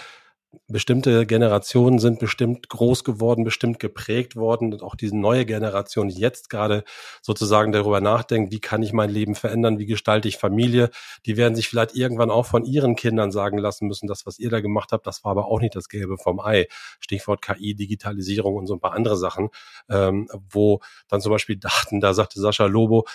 bestimmte 0.69 1.27
Generationen 1.27 1.99
sind 1.99 2.19
bestimmt 2.19 2.69
groß 2.69 3.05
geworden, 3.05 3.45
bestimmt 3.45 3.79
geprägt 3.79 4.37
worden 4.37 4.73
und 4.73 4.83
auch 4.83 4.95
diese 4.95 5.17
neue 5.17 5.45
Generation, 5.45 6.09
die 6.09 6.19
jetzt 6.19 6.51
gerade 6.51 6.85
sozusagen 7.23 7.73
darüber 7.73 8.01
nachdenkt, 8.01 8.53
wie 8.53 8.61
kann 8.61 8.83
ich 8.83 8.93
mein 8.93 9.11
Leben 9.11 9.35
verändern, 9.35 9.79
wie 9.79 9.87
gestalte 9.87 10.29
ich 10.29 10.37
Familie, 10.37 10.91
die 11.27 11.37
werden 11.37 11.55
sich 11.55 11.69
vielleicht 11.69 11.97
irgendwann 11.97 12.31
auch 12.31 12.47
von 12.47 12.65
ihren 12.65 12.97
Kindern 12.97 13.33
sagen 13.33 13.59
lassen 13.59 13.87
müssen, 13.87 14.07
das, 14.07 14.27
was 14.27 14.39
ihr 14.39 14.51
da 14.51 14.61
gemacht 14.61 14.93
habt, 14.93 15.07
das 15.07 15.25
war 15.25 15.33
aber 15.33 15.47
auch 15.47 15.61
nicht 15.61 15.77
das 15.77 15.89
Gelbe 15.89 16.19
vom 16.19 16.41
Ei. 16.41 16.67
Stichwort 17.01 17.43
KI, 17.43 17.75
Digitalisierung 17.75 18.57
und 18.57 18.67
so 18.67 18.75
ein 18.75 18.81
paar 18.81 18.93
andere 18.93 19.17
Sachen, 19.17 19.51
ähm, 19.89 20.29
wo 20.51 20.81
dann 21.09 21.21
zum 21.21 21.33
Beispiel 21.33 21.57
dachten, 21.57 22.01
da 22.01 22.15
sagte 22.15 22.41
Sascha 22.41 22.67
Lobo, 22.67 23.07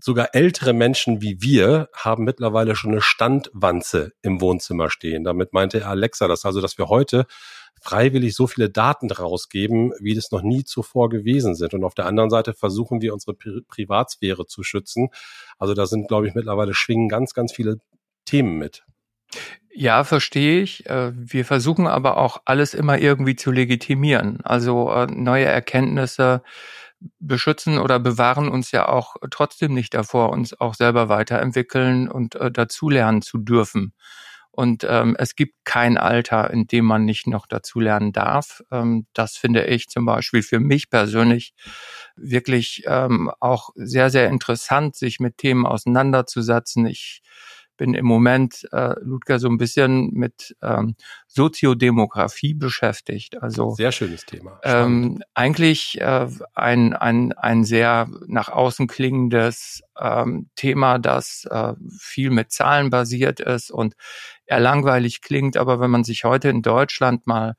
sogar 0.00 0.34
ältere 0.34 0.72
Menschen 0.72 1.20
wie 1.20 1.40
wir 1.40 1.88
haben 1.94 2.24
mittlerweile 2.24 2.76
schon 2.76 2.92
eine 2.92 3.00
Standwanze 3.00 4.12
im 4.22 4.40
Wohnzimmer 4.40 4.90
stehen. 4.90 5.24
Damit 5.24 5.52
meinte 5.52 5.86
Alexa 5.86 6.28
das 6.28 6.44
also, 6.44 6.60
dass 6.60 6.78
wir 6.78 6.88
heute 6.88 7.26
freiwillig 7.80 8.34
so 8.34 8.46
viele 8.46 8.70
Daten 8.70 9.10
rausgeben, 9.10 9.92
wie 10.00 10.14
das 10.14 10.30
noch 10.30 10.42
nie 10.42 10.64
zuvor 10.64 11.10
gewesen 11.10 11.54
sind. 11.54 11.74
Und 11.74 11.84
auf 11.84 11.94
der 11.94 12.06
anderen 12.06 12.30
Seite 12.30 12.54
versuchen 12.54 13.02
wir 13.02 13.12
unsere 13.12 13.34
Pri 13.34 13.60
Privatsphäre 13.68 14.46
zu 14.46 14.62
schützen. 14.62 15.08
Also 15.58 15.74
da 15.74 15.86
sind, 15.86 16.08
glaube 16.08 16.26
ich, 16.26 16.34
mittlerweile 16.34 16.74
schwingen 16.74 17.08
ganz, 17.08 17.34
ganz 17.34 17.52
viele 17.52 17.78
Themen 18.24 18.56
mit. 18.58 18.84
Ja, 19.76 20.04
verstehe 20.04 20.62
ich. 20.62 20.86
Äh, 20.86 21.12
wir 21.14 21.44
versuchen 21.44 21.86
aber 21.86 22.16
auch 22.16 22.42
alles 22.44 22.74
immer 22.74 22.98
irgendwie 22.98 23.36
zu 23.36 23.50
legitimieren. 23.50 24.40
Also 24.44 24.90
äh, 24.92 25.06
neue 25.06 25.46
Erkenntnisse 25.46 26.42
beschützen 27.18 27.78
oder 27.78 27.98
bewahren 27.98 28.48
uns 28.48 28.70
ja 28.72 28.88
auch 28.88 29.16
trotzdem 29.30 29.74
nicht 29.74 29.94
davor, 29.94 30.30
uns 30.30 30.58
auch 30.58 30.74
selber 30.74 31.08
weiterentwickeln 31.08 32.08
und 32.08 32.34
äh, 32.36 32.50
dazulernen 32.50 33.22
zu 33.22 33.38
dürfen. 33.38 33.92
Und 34.50 34.86
ähm, 34.88 35.16
es 35.18 35.34
gibt 35.34 35.64
kein 35.64 35.98
Alter, 35.98 36.48
in 36.50 36.68
dem 36.68 36.84
man 36.84 37.04
nicht 37.04 37.26
noch 37.26 37.46
dazulernen 37.46 38.12
darf. 38.12 38.62
Ähm, 38.70 39.06
das 39.12 39.36
finde 39.36 39.64
ich 39.66 39.88
zum 39.88 40.06
Beispiel 40.06 40.42
für 40.42 40.60
mich 40.60 40.90
persönlich 40.90 41.54
wirklich 42.14 42.84
ähm, 42.86 43.32
auch 43.40 43.70
sehr, 43.74 44.10
sehr 44.10 44.28
interessant, 44.28 44.94
sich 44.94 45.18
mit 45.18 45.38
Themen 45.38 45.66
auseinanderzusetzen. 45.66 46.86
Ich 46.86 47.20
bin 47.76 47.94
im 47.94 48.06
Moment, 48.06 48.66
äh, 48.72 48.94
Ludger, 49.00 49.38
so 49.38 49.48
ein 49.48 49.58
bisschen 49.58 50.10
mit 50.12 50.56
ähm, 50.62 50.96
Soziodemografie 51.26 52.54
beschäftigt. 52.54 53.42
Also 53.42 53.70
sehr 53.74 53.92
schönes 53.92 54.24
Thema. 54.24 54.58
Ähm, 54.62 55.22
eigentlich 55.34 56.00
äh, 56.00 56.28
ein, 56.54 56.94
ein, 56.94 57.32
ein 57.32 57.64
sehr 57.64 58.08
nach 58.26 58.48
außen 58.48 58.86
klingendes 58.86 59.82
ähm, 60.00 60.50
Thema, 60.54 60.98
das 60.98 61.46
äh, 61.50 61.74
viel 61.98 62.30
mit 62.30 62.52
Zahlen 62.52 62.90
basiert 62.90 63.40
ist 63.40 63.70
und 63.70 63.94
eher 64.46 64.60
langweilig 64.60 65.20
klingt. 65.20 65.56
Aber 65.56 65.80
wenn 65.80 65.90
man 65.90 66.04
sich 66.04 66.24
heute 66.24 66.48
in 66.48 66.62
Deutschland 66.62 67.26
mal 67.26 67.54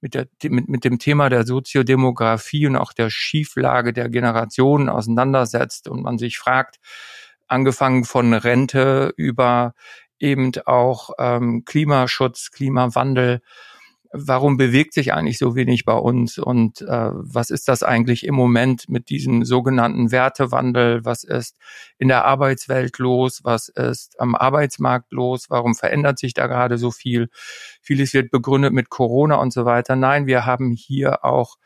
mit, 0.00 0.14
der, 0.14 0.28
mit, 0.44 0.68
mit 0.68 0.84
dem 0.84 0.98
Thema 0.98 1.28
der 1.28 1.44
Soziodemografie 1.44 2.66
und 2.66 2.76
auch 2.76 2.92
der 2.92 3.10
Schieflage 3.10 3.92
der 3.92 4.08
Generationen 4.08 4.88
auseinandersetzt 4.88 5.88
und 5.88 6.02
man 6.02 6.18
sich 6.18 6.38
fragt, 6.38 6.76
angefangen 7.48 8.04
von 8.04 8.32
Rente 8.34 9.12
über 9.16 9.74
eben 10.18 10.52
auch 10.66 11.10
ähm, 11.18 11.64
Klimaschutz, 11.64 12.50
Klimawandel. 12.50 13.40
Warum 14.10 14.56
bewegt 14.56 14.94
sich 14.94 15.12
eigentlich 15.12 15.36
so 15.36 15.54
wenig 15.54 15.84
bei 15.84 15.92
uns 15.92 16.38
und 16.38 16.80
äh, 16.80 17.10
was 17.12 17.50
ist 17.50 17.68
das 17.68 17.82
eigentlich 17.82 18.24
im 18.26 18.34
Moment 18.34 18.88
mit 18.88 19.10
diesem 19.10 19.44
sogenannten 19.44 20.10
Wertewandel? 20.10 21.04
Was 21.04 21.24
ist 21.24 21.58
in 21.98 22.08
der 22.08 22.24
Arbeitswelt 22.24 22.98
los? 22.98 23.40
Was 23.44 23.68
ist 23.68 24.18
am 24.18 24.34
Arbeitsmarkt 24.34 25.12
los? 25.12 25.50
Warum 25.50 25.74
verändert 25.74 26.18
sich 26.18 26.32
da 26.32 26.46
gerade 26.46 26.78
so 26.78 26.90
viel? 26.90 27.28
Vieles 27.82 28.14
wird 28.14 28.30
begründet 28.30 28.72
mit 28.72 28.88
Corona 28.88 29.36
und 29.36 29.52
so 29.52 29.66
weiter. 29.66 29.94
Nein, 29.94 30.26
wir 30.26 30.46
haben 30.46 30.70
hier 30.70 31.22
auch 31.22 31.56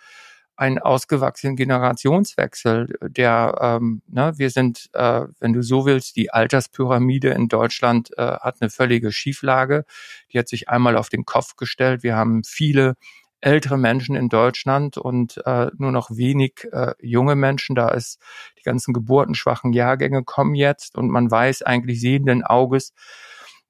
einen 0.63 0.79
ausgewachsenen 0.79 1.57
Generationswechsel, 1.57 2.97
der, 3.03 3.59
ähm, 3.61 4.03
ne, 4.07 4.33
wir 4.37 4.49
sind, 4.49 4.91
äh, 4.93 5.23
wenn 5.41 5.53
du 5.53 5.61
so 5.61 5.87
willst, 5.87 6.15
die 6.15 6.31
Alterspyramide 6.31 7.31
in 7.31 7.49
Deutschland 7.49 8.17
äh, 8.17 8.23
hat 8.23 8.59
eine 8.61 8.71
völlige 8.71 9.11
Schieflage. 9.11 9.85
Die 10.33 10.39
hat 10.39 10.49
sich 10.49 10.69
einmal 10.69 10.97
auf 10.97 11.09
den 11.09 11.25
Kopf 11.25 11.57
gestellt. 11.57 12.05
Wir 12.05 12.15
haben 12.15 12.45
viele 12.45 12.95
ältere 13.41 13.77
Menschen 13.77 14.15
in 14.15 14.29
Deutschland 14.29 14.99
und 14.99 15.43
äh, 15.47 15.67
nur 15.79 15.91
noch 15.91 16.13
wenig 16.13 16.69
äh, 16.71 16.95
junge 17.01 17.35
Menschen. 17.35 17.75
Da 17.75 17.89
ist 17.89 18.21
die 18.57 18.63
ganzen 18.63 18.95
geburtenschwachen 18.95 19.73
Jahrgänge 19.73 20.23
kommen 20.23 20.55
jetzt 20.55 20.97
und 20.97 21.11
man 21.11 21.29
weiß 21.29 21.63
eigentlich 21.63 22.01
sehenden 22.01 22.45
Auges, 22.45 22.93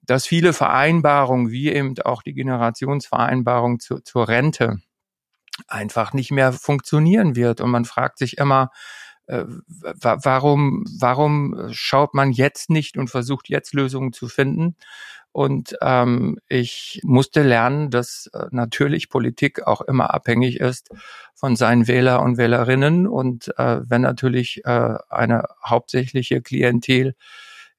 dass 0.03 0.27
viele 0.27 0.53
Vereinbarungen, 0.53 1.51
wie 1.51 1.73
eben 1.73 1.95
auch 2.05 2.23
die 2.23 2.35
Generationsvereinbarung 2.35 3.81
zu, 3.81 4.01
zur 4.01 4.29
Rente, 4.29 4.83
einfach 5.69 6.13
nicht 6.13 6.31
mehr 6.31 6.53
funktionieren 6.53 7.37
wird. 7.37 7.61
Und 7.61 7.71
man 7.71 7.85
fragt 7.85 8.19
sich 8.19 8.39
immer, 8.39 8.71
äh, 9.27 9.45
warum, 9.93 10.85
warum 10.99 11.69
schaut 11.71 12.15
man 12.15 12.33
jetzt 12.33 12.71
nicht 12.71 12.97
und 12.97 13.09
versucht 13.09 13.49
jetzt 13.49 13.75
Lösungen 13.75 14.13
zu 14.13 14.29
finden? 14.29 14.77
Und 15.33 15.77
ähm, 15.81 16.39
ich 16.49 17.01
musste 17.05 17.43
lernen, 17.43 17.89
dass 17.89 18.29
äh, 18.35 18.47
natürlich 18.51 19.09
Politik 19.09 19.67
auch 19.67 19.81
immer 19.81 20.13
abhängig 20.13 20.61
ist 20.61 20.91
von 21.35 21.57
seinen 21.57 21.89
Wähler 21.89 22.21
und 22.21 22.37
Wählerinnen. 22.37 23.07
Und 23.07 23.49
äh, 23.57 23.81
wenn 23.89 24.03
natürlich 24.03 24.61
äh, 24.65 24.95
eine 25.09 25.45
hauptsächliche 25.65 26.43
Klientel 26.43 27.15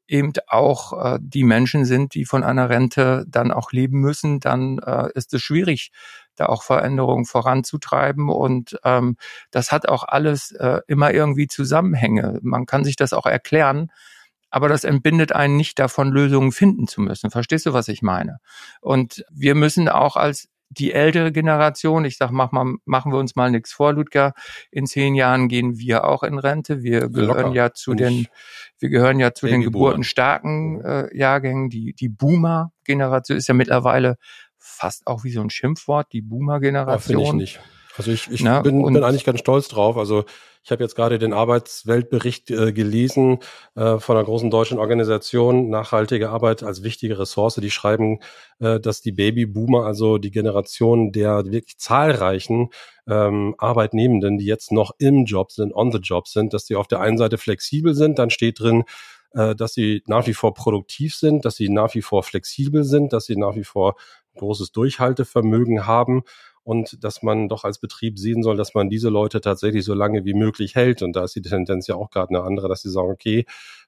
eben 0.08 0.34
auch 0.48 0.94
äh, 1.16 1.20
die 1.22 1.44
Menschen 1.44 1.86
sind, 1.86 2.16
die 2.16 2.25
von 2.25 2.44
einer 2.44 2.70
Rente 2.70 3.25
dann 3.28 3.52
auch 3.52 3.72
leben 3.72 4.00
müssen, 4.00 4.40
dann 4.40 4.80
äh, 4.80 5.10
ist 5.13 5.34
es 5.34 5.42
schwierig, 5.44 5.92
da 6.36 6.48
auch 6.48 6.63
Veränderungen 6.63 7.25
voranzutreiben. 7.25 8.30
Und 8.30 8.78
ähm, 8.84 9.18
das 9.52 9.72
hat 9.72 9.88
auch 9.88 10.04
alles 10.04 10.52
äh, 10.52 10.82
immer 10.88 11.13
irgendwie 11.13 11.48
Zusammenhänge. 11.48 12.40
Man 12.42 12.66
kann 12.66 12.84
sich 12.84 12.96
das 12.96 13.13
auch 13.13 13.25
erklären, 13.25 13.92
aber 14.50 14.70
das 14.70 14.84
entbindet 14.84 15.32
einen 15.32 15.58
nicht 15.58 15.80
davon, 15.80 16.12
Lösungen 16.12 16.52
finden 16.52 16.88
zu 16.88 17.02
müssen. 17.02 17.32
Verstehst 17.32 17.66
du, 17.66 17.74
was 17.74 17.88
ich 17.88 18.02
meine? 18.02 18.38
Und 18.82 19.25
wir 19.32 19.56
müssen 19.56 19.90
auch 19.90 20.16
als 20.16 20.48
die 20.70 20.92
ältere 20.92 21.32
Generation, 21.32 22.06
ich 22.06 22.18
sag, 22.18 22.32
mach 22.32 22.52
mal, 22.52 22.75
machen 22.86 23.12
wir 23.12 23.20
uns 23.20 23.36
mal 23.36 23.52
nichts 23.52 23.72
vor, 23.74 23.94
Ludger, 23.94 24.34
in 24.72 24.86
zehn 24.86 25.16
Jahren 25.16 25.48
gehen 25.48 25.78
wir 25.78 26.06
auch 26.06 26.24
in 26.24 26.40
Rente. 26.40 26.82
Wir 26.82 27.10
gehören 27.10 27.48
Locker. 27.48 27.56
ja 27.56 27.74
zu 27.74 27.94
den, 27.94 28.28
wir 28.80 28.90
gehören 28.90 29.20
ja 29.20 29.34
zu 29.34 29.48
den 29.48 29.62
geburtenstarken 29.62 30.82
äh, 30.82 31.18
Jahrgängen. 31.18 31.70
Die, 31.70 31.94
die 31.94 32.10
Boomer-Generation 32.10 33.38
ist 33.38 33.48
ja 33.48 33.54
mittlerweile 33.54 34.18
fast 34.63 35.08
auch 35.08 35.24
wie 35.24 35.32
so 35.32 35.41
ein 35.41 35.50
Schimpfwort, 35.50 36.08
die 36.13 36.22
Boomer-Generation. 36.22 37.20
Ja, 37.20 37.27
ich 37.27 37.34
nicht. 37.34 37.60
Also 37.96 38.12
ich, 38.12 38.32
ich 38.32 38.41
Na, 38.43 38.62
bin, 38.62 38.82
bin 38.82 39.03
eigentlich 39.03 39.25
ganz 39.25 39.39
stolz 39.39 39.67
drauf. 39.67 39.98
Also 39.98 40.25
ich 40.63 40.72
habe 40.72 40.82
jetzt 40.82 40.96
gerade 40.96 41.20
den 41.20 41.34
Arbeitsweltbericht 41.34 42.50
äh, 42.50 42.72
gelesen 42.72 43.39
äh, 43.75 44.00
von 44.00 44.15
einer 44.15 44.25
großen 44.25 44.50
deutschen 44.50 44.79
Organisation, 44.79 45.70
nachhaltige 45.70 46.29
Arbeit 46.29 46.63
als 46.63 46.82
wichtige 46.84 47.20
Ressource. 47.20 47.55
Die 47.55 47.70
schreiben, 47.70 48.20
äh, 48.60 48.79
dass 48.79 49.01
die 49.01 49.12
Babyboomer, 49.12 49.86
also 49.86 50.17
die 50.17 50.32
Generation 50.32 51.12
der 51.12 51.46
wirklich 51.46 51.77
zahlreichen 51.77 52.70
ähm, 53.08 53.53
Arbeitnehmenden, 53.58 54.38
die 54.38 54.46
jetzt 54.46 54.72
noch 54.72 54.91
im 54.98 55.25
Job 55.25 55.51
sind, 55.51 55.75
on 55.75 55.91
the 55.91 56.00
job 56.00 56.27
sind, 56.27 56.53
dass 56.53 56.65
die 56.65 56.75
auf 56.75 56.88
der 56.88 57.01
einen 57.01 57.17
Seite 57.17 57.38
flexibel 57.38 57.93
sind, 57.93 58.17
dann 58.17 58.29
steht 58.29 58.62
drin, 58.62 58.86
äh, 59.34 59.55
dass 59.55 59.74
sie 59.74 60.03
nach 60.08 60.25
wie 60.27 60.34
vor 60.34 60.53
produktiv 60.53 61.15
sind, 61.15 61.46
dass 61.46 61.55
sie 61.55 61.70
nach 61.70 61.93
wie 61.96 62.01
vor 62.01 62.24
flexibel 62.24 62.84
sind, 62.84 63.13
dass 63.13 63.25
sie 63.25 63.36
nach 63.36 63.55
wie 63.55 63.63
vor 63.63 63.96
großes 64.36 64.72
Durchhaltevermögen 64.72 65.86
haben 65.88 66.24
und 66.63 67.04
dass 67.04 67.24
man 67.24 67.50
doch 67.50 67.66
als 67.66 67.80
Betrieb 67.80 68.18
sehen 68.18 68.42
soll, 68.42 68.56
dass 68.56 68.74
man 68.74 68.90
diese 68.90 69.10
Leute 69.10 69.42
tatsächlich 69.42 69.84
so 69.84 69.94
lange 69.94 70.24
wie 70.25 70.34
möglich 70.34 70.75
hält. 70.75 71.02
Und 71.02 71.16
da 71.16 71.25
ist 71.25 71.36
die 71.36 71.42
Tendenz 71.42 71.88
ja 71.88 71.96
auch 71.96 72.10
gerade 72.10 72.30
eine 72.30 72.44
andere, 72.44 72.70
dass 72.70 72.82
sie 72.82 72.90
sagen, 72.90 73.12
okay, 73.12 73.46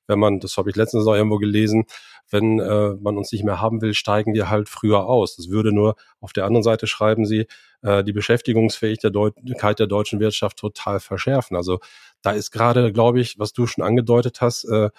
wenn 0.08 0.20
man, 0.20 0.40
das 0.40 0.58
habe 0.58 0.70
ich 0.70 0.76
letztens 0.76 1.06
noch 1.06 1.16
irgendwo 1.16 1.38
gelesen, 1.38 1.86
wenn 2.30 2.60
äh, 2.60 2.92
man 3.00 3.18
uns 3.18 3.32
nicht 3.32 3.44
mehr 3.44 3.62
haben 3.62 3.82
will, 3.82 3.94
steigen 3.94 4.34
wir 4.34 4.50
halt 4.50 4.70
früher 4.70 5.06
aus. 5.06 5.36
Das 5.36 5.50
würde 5.50 5.74
nur 5.74 5.96
auf 6.20 6.34
der 6.34 6.46
anderen 6.46 6.64
Seite 6.64 6.86
schreiben 6.86 7.26
sie, 7.26 7.48
äh, 7.82 8.04
die 8.04 8.14
Beschäftigungsfähigkeit 8.14 9.80
der 9.80 9.88
deutschen 9.88 10.20
Wirtschaft 10.20 10.58
total 10.58 11.00
verschärfen. 11.00 11.56
Also 11.56 11.80
da 12.22 12.32
ist 12.32 12.52
gerade, 12.52 12.92
glaube 12.92 13.20
ich, 13.20 13.40
was 13.40 13.54
du 13.54 13.68
schon 13.68 13.84
angedeutet 13.84 14.42
hast, 14.42 14.66
äh, 14.66 14.90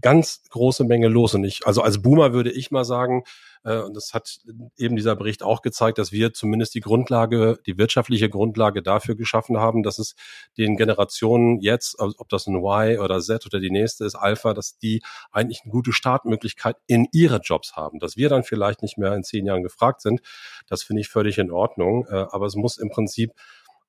ganz 0.00 0.42
große 0.50 0.84
Menge 0.84 1.08
los. 1.08 1.34
Und 1.34 1.44
ich, 1.44 1.66
also 1.66 1.82
als 1.82 2.02
Boomer 2.02 2.32
würde 2.32 2.50
ich 2.50 2.70
mal 2.70 2.84
sagen, 2.84 3.24
äh, 3.64 3.78
und 3.78 3.94
das 3.94 4.14
hat 4.14 4.38
eben 4.76 4.96
dieser 4.96 5.16
Bericht 5.16 5.42
auch 5.42 5.62
gezeigt, 5.62 5.98
dass 5.98 6.12
wir 6.12 6.32
zumindest 6.32 6.74
die 6.74 6.80
Grundlage, 6.80 7.58
die 7.66 7.78
wirtschaftliche 7.78 8.28
Grundlage 8.28 8.82
dafür 8.82 9.16
geschaffen 9.16 9.58
haben, 9.58 9.82
dass 9.82 9.98
es 9.98 10.14
den 10.56 10.76
Generationen 10.76 11.60
jetzt, 11.60 11.96
ob 11.98 12.28
das 12.28 12.46
ein 12.46 12.56
Y 12.56 12.98
oder 12.98 13.20
Z 13.20 13.46
oder 13.46 13.60
die 13.60 13.70
nächste 13.70 14.04
ist, 14.04 14.14
Alpha, 14.14 14.54
dass 14.54 14.78
die 14.78 15.02
eigentlich 15.30 15.60
eine 15.64 15.72
gute 15.72 15.92
Startmöglichkeit 15.92 16.76
in 16.86 17.06
ihre 17.12 17.38
Jobs 17.38 17.76
haben. 17.76 17.98
Dass 17.98 18.16
wir 18.16 18.28
dann 18.28 18.44
vielleicht 18.44 18.82
nicht 18.82 18.98
mehr 18.98 19.14
in 19.14 19.24
zehn 19.24 19.46
Jahren 19.46 19.62
gefragt 19.62 20.00
sind, 20.00 20.20
das 20.66 20.82
finde 20.82 21.00
ich 21.00 21.08
völlig 21.08 21.38
in 21.38 21.50
Ordnung. 21.50 22.06
Äh, 22.08 22.26
aber 22.30 22.46
es 22.46 22.54
muss 22.54 22.78
im 22.78 22.90
Prinzip 22.90 23.32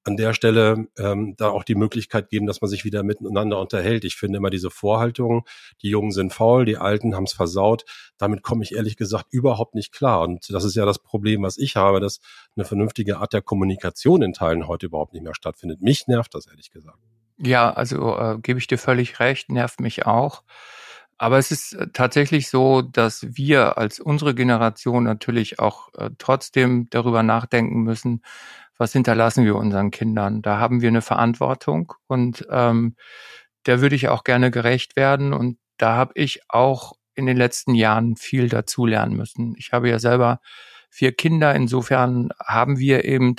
an 0.04 0.18
der 0.18 0.34
Stelle 0.34 0.88
ähm, 0.98 1.36
da 1.38 1.50
auch 1.50 1.64
die 1.64 1.76
Möglichkeit 1.76 2.30
geben, 2.30 2.48
dass 2.48 2.62
man 2.62 2.70
sich 2.70 2.86
wieder 2.86 3.04
miteinander 3.04 3.60
unterhält. 3.60 4.04
Ich 4.04 4.16
finde 4.16 4.38
immer 4.38 4.50
diese 4.50 4.72
Vorhaltung, 4.72 5.46
die 5.82 5.90
Jungen 5.90 6.12
sind 6.12 6.34
faul, 6.34 6.66
die 6.66 6.78
Alten 6.78 7.16
haben 7.16 7.26
es 7.26 7.34
versaut. 7.34 7.86
Damit 8.18 8.42
komme 8.42 8.64
ich 8.64 8.74
ehrlich 8.74 8.98
gesagt 8.98 9.28
überhaupt 9.32 9.76
nicht 9.76 9.92
klar. 9.92 10.22
Und 10.22 10.52
das 10.52 10.64
ist 10.64 10.76
ja 10.76 10.86
das 10.86 11.00
Problem, 11.00 11.44
was 11.44 11.58
ich 11.58 11.76
habe, 11.76 12.00
dass 12.00 12.20
eine 12.56 12.66
vernünftige 12.66 13.18
Art 13.18 13.34
der 13.34 13.42
Kommunikation 13.42 14.22
in 14.24 14.34
Teilen 14.34 14.68
heute 14.68 14.88
überhaupt 14.88 15.14
nicht 15.14 15.24
mehr 15.24 15.36
stattfindet. 15.36 15.82
Mich 15.82 16.08
nervt 16.08 16.34
das 16.34 16.48
ehrlich 16.48 16.72
gesagt. 16.72 16.98
Ja, 17.38 17.72
also 17.72 18.18
äh, 18.18 18.38
gebe 18.40 18.60
ich 18.60 18.68
dir 18.68 18.78
völlig 18.78 19.20
recht, 19.20 19.50
nervt 19.50 19.80
mich 19.80 20.06
auch. 20.06 20.44
Aber 21.22 21.38
es 21.38 21.52
ist 21.52 21.74
äh, 21.74 21.88
tatsächlich 21.94 22.50
so, 22.50 22.82
dass 22.82 23.28
wir 23.38 23.78
als 23.78 24.00
unsere 24.00 24.34
Generation 24.34 25.04
natürlich 25.04 25.60
auch 25.60 25.94
äh, 25.94 26.10
trotzdem 26.18 26.88
darüber 26.90 27.22
nachdenken 27.22 27.84
müssen, 27.84 28.24
was 28.78 28.94
hinterlassen 28.94 29.46
wir 29.46 29.56
unseren 29.56 29.92
Kindern? 29.92 30.42
Da 30.42 30.60
haben 30.60 30.82
wir 30.82 30.90
eine 30.90 31.02
Verantwortung 31.02 31.94
und 32.08 32.46
ähm, 32.50 32.96
der 33.66 33.82
würde 33.82 33.96
ich 33.96 34.10
auch 34.10 34.24
gerne 34.24 34.52
gerecht 34.52 34.96
werden. 34.96 35.34
Und 35.34 35.58
da 35.78 35.96
habe 35.96 36.14
ich 36.16 36.42
auch 36.50 36.94
in 37.14 37.26
den 37.26 37.38
letzten 37.38 37.76
Jahren 37.76 38.16
viel 38.16 38.50
dazulernen 38.50 39.16
müssen. 39.16 39.56
Ich 39.58 39.72
habe 39.74 39.90
ja 39.90 40.00
selber 40.00 40.40
vier 40.90 41.12
Kinder. 41.12 41.54
Insofern 41.56 42.30
haben 42.40 42.80
wir 42.80 43.06
eben 43.06 43.36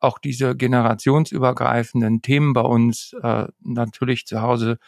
auch 0.00 0.18
diese 0.18 0.56
generationsübergreifenden 0.56 2.22
Themen 2.22 2.52
bei 2.52 2.60
uns 2.60 3.14
äh, 3.22 3.46
natürlich 3.60 4.26
zu 4.26 4.42
Hause 4.42 4.78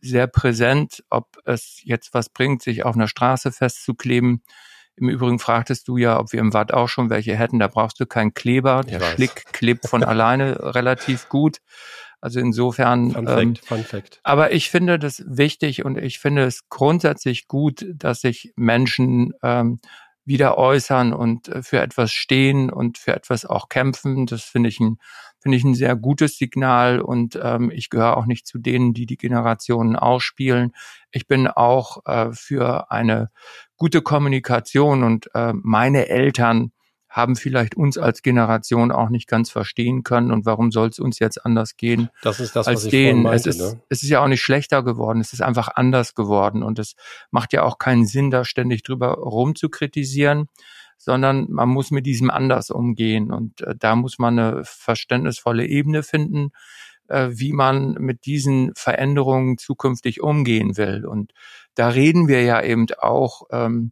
sehr 0.00 0.26
präsent, 0.26 1.04
ob 1.10 1.38
es 1.44 1.80
jetzt 1.82 2.14
was 2.14 2.28
bringt, 2.28 2.62
sich 2.62 2.84
auf 2.84 2.94
einer 2.94 3.08
Straße 3.08 3.52
festzukleben. 3.52 4.42
Im 5.00 5.08
Übrigen 5.08 5.38
fragtest 5.38 5.88
du 5.88 5.96
ja, 5.96 6.20
ob 6.20 6.32
wir 6.32 6.40
im 6.40 6.52
Watt 6.52 6.72
auch 6.72 6.88
schon 6.88 7.08
welche 7.08 7.34
hätten. 7.34 7.58
Da 7.58 7.68
brauchst 7.68 7.98
du 8.00 8.06
keinen 8.06 8.34
Kleber. 8.34 8.82
Der 8.82 9.00
Schlick 9.00 9.46
klebt 9.52 9.88
von 9.88 10.04
alleine 10.04 10.74
relativ 10.74 11.28
gut. 11.28 11.58
Also 12.20 12.38
insofern. 12.38 13.12
Fun 13.12 13.26
ähm, 13.26 13.56
Fact, 13.56 13.66
Fun 13.66 13.84
Fact. 13.84 14.20
Aber 14.22 14.52
ich 14.52 14.70
finde 14.70 14.98
das 14.98 15.24
wichtig 15.26 15.84
und 15.84 15.96
ich 15.96 16.18
finde 16.18 16.44
es 16.44 16.68
grundsätzlich 16.68 17.48
gut, 17.48 17.86
dass 17.94 18.20
sich 18.20 18.52
Menschen 18.56 19.32
ähm, 19.42 19.80
wieder 20.24 20.58
äußern 20.58 21.12
und 21.12 21.48
äh, 21.48 21.62
für 21.62 21.80
etwas 21.80 22.12
stehen 22.12 22.70
und 22.70 22.98
für 22.98 23.14
etwas 23.14 23.44
auch 23.44 23.68
kämpfen. 23.68 24.26
Das 24.26 24.42
finde 24.42 24.68
ich 24.68 24.80
ein 24.80 24.98
finde 25.40 25.56
ich 25.56 25.64
ein 25.64 25.74
sehr 25.74 25.96
gutes 25.96 26.36
Signal 26.36 27.00
und 27.00 27.38
ähm, 27.42 27.70
ich 27.70 27.88
gehöre 27.88 28.16
auch 28.16 28.26
nicht 28.26 28.46
zu 28.46 28.58
denen, 28.58 28.92
die 28.92 29.06
die 29.06 29.16
Generationen 29.16 29.96
ausspielen. 29.96 30.72
Ich 31.12 31.26
bin 31.26 31.48
auch 31.48 32.04
äh, 32.04 32.32
für 32.32 32.90
eine 32.90 33.30
gute 33.76 34.02
Kommunikation 34.02 35.02
und 35.02 35.34
äh, 35.34 35.54
meine 35.54 36.08
Eltern 36.08 36.72
haben 37.10 37.34
vielleicht 37.34 37.74
uns 37.74 37.98
als 37.98 38.22
Generation 38.22 38.92
auch 38.92 39.10
nicht 39.10 39.26
ganz 39.26 39.50
verstehen 39.50 40.04
können 40.04 40.30
und 40.30 40.46
warum 40.46 40.70
soll 40.70 40.88
es 40.88 41.00
uns 41.00 41.18
jetzt 41.18 41.44
anders 41.44 41.76
gehen 41.76 42.08
das 42.22 42.38
ist 42.38 42.54
das, 42.54 42.68
als 42.68 42.84
was 42.84 42.90
denen. 42.90 43.24
Meinte, 43.24 43.50
es, 43.50 43.56
ist, 43.56 43.60
ne? 43.60 43.82
es 43.88 44.02
ist 44.04 44.08
ja 44.08 44.22
auch 44.22 44.28
nicht 44.28 44.40
schlechter 44.40 44.84
geworden, 44.84 45.20
es 45.20 45.32
ist 45.32 45.42
einfach 45.42 45.68
anders 45.74 46.14
geworden 46.14 46.62
und 46.62 46.78
es 46.78 46.94
macht 47.32 47.52
ja 47.52 47.64
auch 47.64 47.78
keinen 47.78 48.06
Sinn, 48.06 48.30
da 48.30 48.44
ständig 48.44 48.84
drüber 48.84 49.14
rumzukritisieren, 49.14 50.48
sondern 50.98 51.50
man 51.50 51.68
muss 51.68 51.90
mit 51.90 52.06
diesem 52.06 52.30
anders 52.30 52.70
umgehen 52.70 53.32
und 53.32 53.60
äh, 53.62 53.74
da 53.76 53.96
muss 53.96 54.20
man 54.20 54.38
eine 54.38 54.62
verständnisvolle 54.64 55.66
Ebene 55.66 56.04
finden, 56.04 56.52
äh, 57.08 57.30
wie 57.32 57.52
man 57.52 57.94
mit 57.94 58.24
diesen 58.24 58.72
Veränderungen 58.76 59.58
zukünftig 59.58 60.20
umgehen 60.20 60.76
will 60.76 61.04
und 61.04 61.32
da 61.74 61.88
reden 61.88 62.28
wir 62.28 62.42
ja 62.42 62.62
eben 62.62 62.86
auch 62.98 63.42
ähm, 63.50 63.90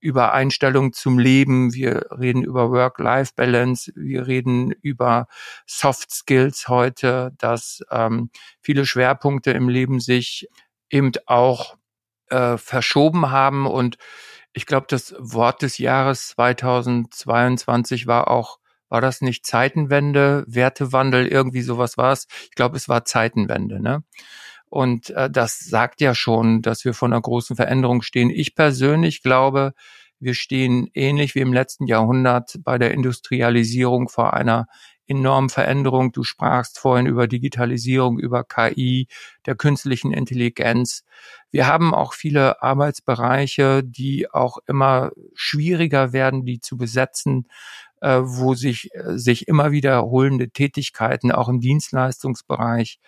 über 0.00 0.32
Einstellung 0.32 0.92
zum 0.92 1.18
Leben, 1.18 1.74
wir 1.74 2.06
reden 2.10 2.42
über 2.42 2.70
Work-Life-Balance, 2.70 3.92
wir 3.94 4.26
reden 4.26 4.72
über 4.72 5.26
Soft 5.66 6.10
Skills 6.10 6.68
heute, 6.68 7.32
dass 7.38 7.82
ähm, 7.90 8.30
viele 8.60 8.86
Schwerpunkte 8.86 9.50
im 9.52 9.68
Leben 9.68 10.00
sich 10.00 10.48
eben 10.88 11.12
auch 11.26 11.76
äh, 12.30 12.56
verschoben 12.56 13.30
haben. 13.30 13.66
Und 13.66 13.98
ich 14.52 14.66
glaube, 14.66 14.86
das 14.88 15.14
Wort 15.18 15.62
des 15.62 15.78
Jahres 15.78 16.28
2022 16.28 18.06
war 18.06 18.28
auch, 18.28 18.58
war 18.88 19.00
das 19.00 19.20
nicht 19.20 19.46
Zeitenwende, 19.46 20.44
Wertewandel, 20.48 21.26
irgendwie 21.26 21.62
sowas 21.62 21.96
war 21.96 22.12
es. 22.12 22.26
Ich 22.44 22.52
glaube, 22.52 22.76
es 22.76 22.88
war 22.88 23.04
Zeitenwende. 23.04 23.80
Ne? 23.80 24.02
Und 24.70 25.10
äh, 25.10 25.28
das 25.28 25.58
sagt 25.58 26.00
ja 26.00 26.14
schon, 26.14 26.62
dass 26.62 26.84
wir 26.84 26.94
vor 26.94 27.08
einer 27.08 27.20
großen 27.20 27.56
Veränderung 27.56 28.02
stehen. 28.02 28.30
Ich 28.30 28.54
persönlich 28.54 29.22
glaube, 29.22 29.74
wir 30.20 30.34
stehen 30.34 30.88
ähnlich 30.94 31.34
wie 31.34 31.40
im 31.40 31.52
letzten 31.52 31.86
Jahrhundert 31.86 32.58
bei 32.62 32.78
der 32.78 32.92
Industrialisierung 32.92 34.08
vor 34.08 34.34
einer 34.34 34.66
enormen 35.08 35.48
Veränderung. 35.48 36.12
Du 36.12 36.22
sprachst 36.22 36.78
vorhin 36.78 37.06
über 37.06 37.26
Digitalisierung, 37.26 38.18
über 38.18 38.44
KI, 38.44 39.08
der 39.44 39.56
künstlichen 39.56 40.12
Intelligenz. 40.12 41.02
Wir 41.50 41.66
haben 41.66 41.92
auch 41.92 42.12
viele 42.12 42.62
Arbeitsbereiche, 42.62 43.82
die 43.82 44.30
auch 44.30 44.58
immer 44.66 45.10
schwieriger 45.34 46.12
werden, 46.12 46.44
die 46.44 46.60
zu 46.60 46.76
besetzen, 46.76 47.48
äh, 48.00 48.20
wo 48.22 48.54
sich, 48.54 48.94
äh, 48.94 49.18
sich 49.18 49.48
immer 49.48 49.72
wiederholende 49.72 50.50
Tätigkeiten 50.50 51.32
auch 51.32 51.48
im 51.48 51.60
Dienstleistungsbereich 51.60 53.00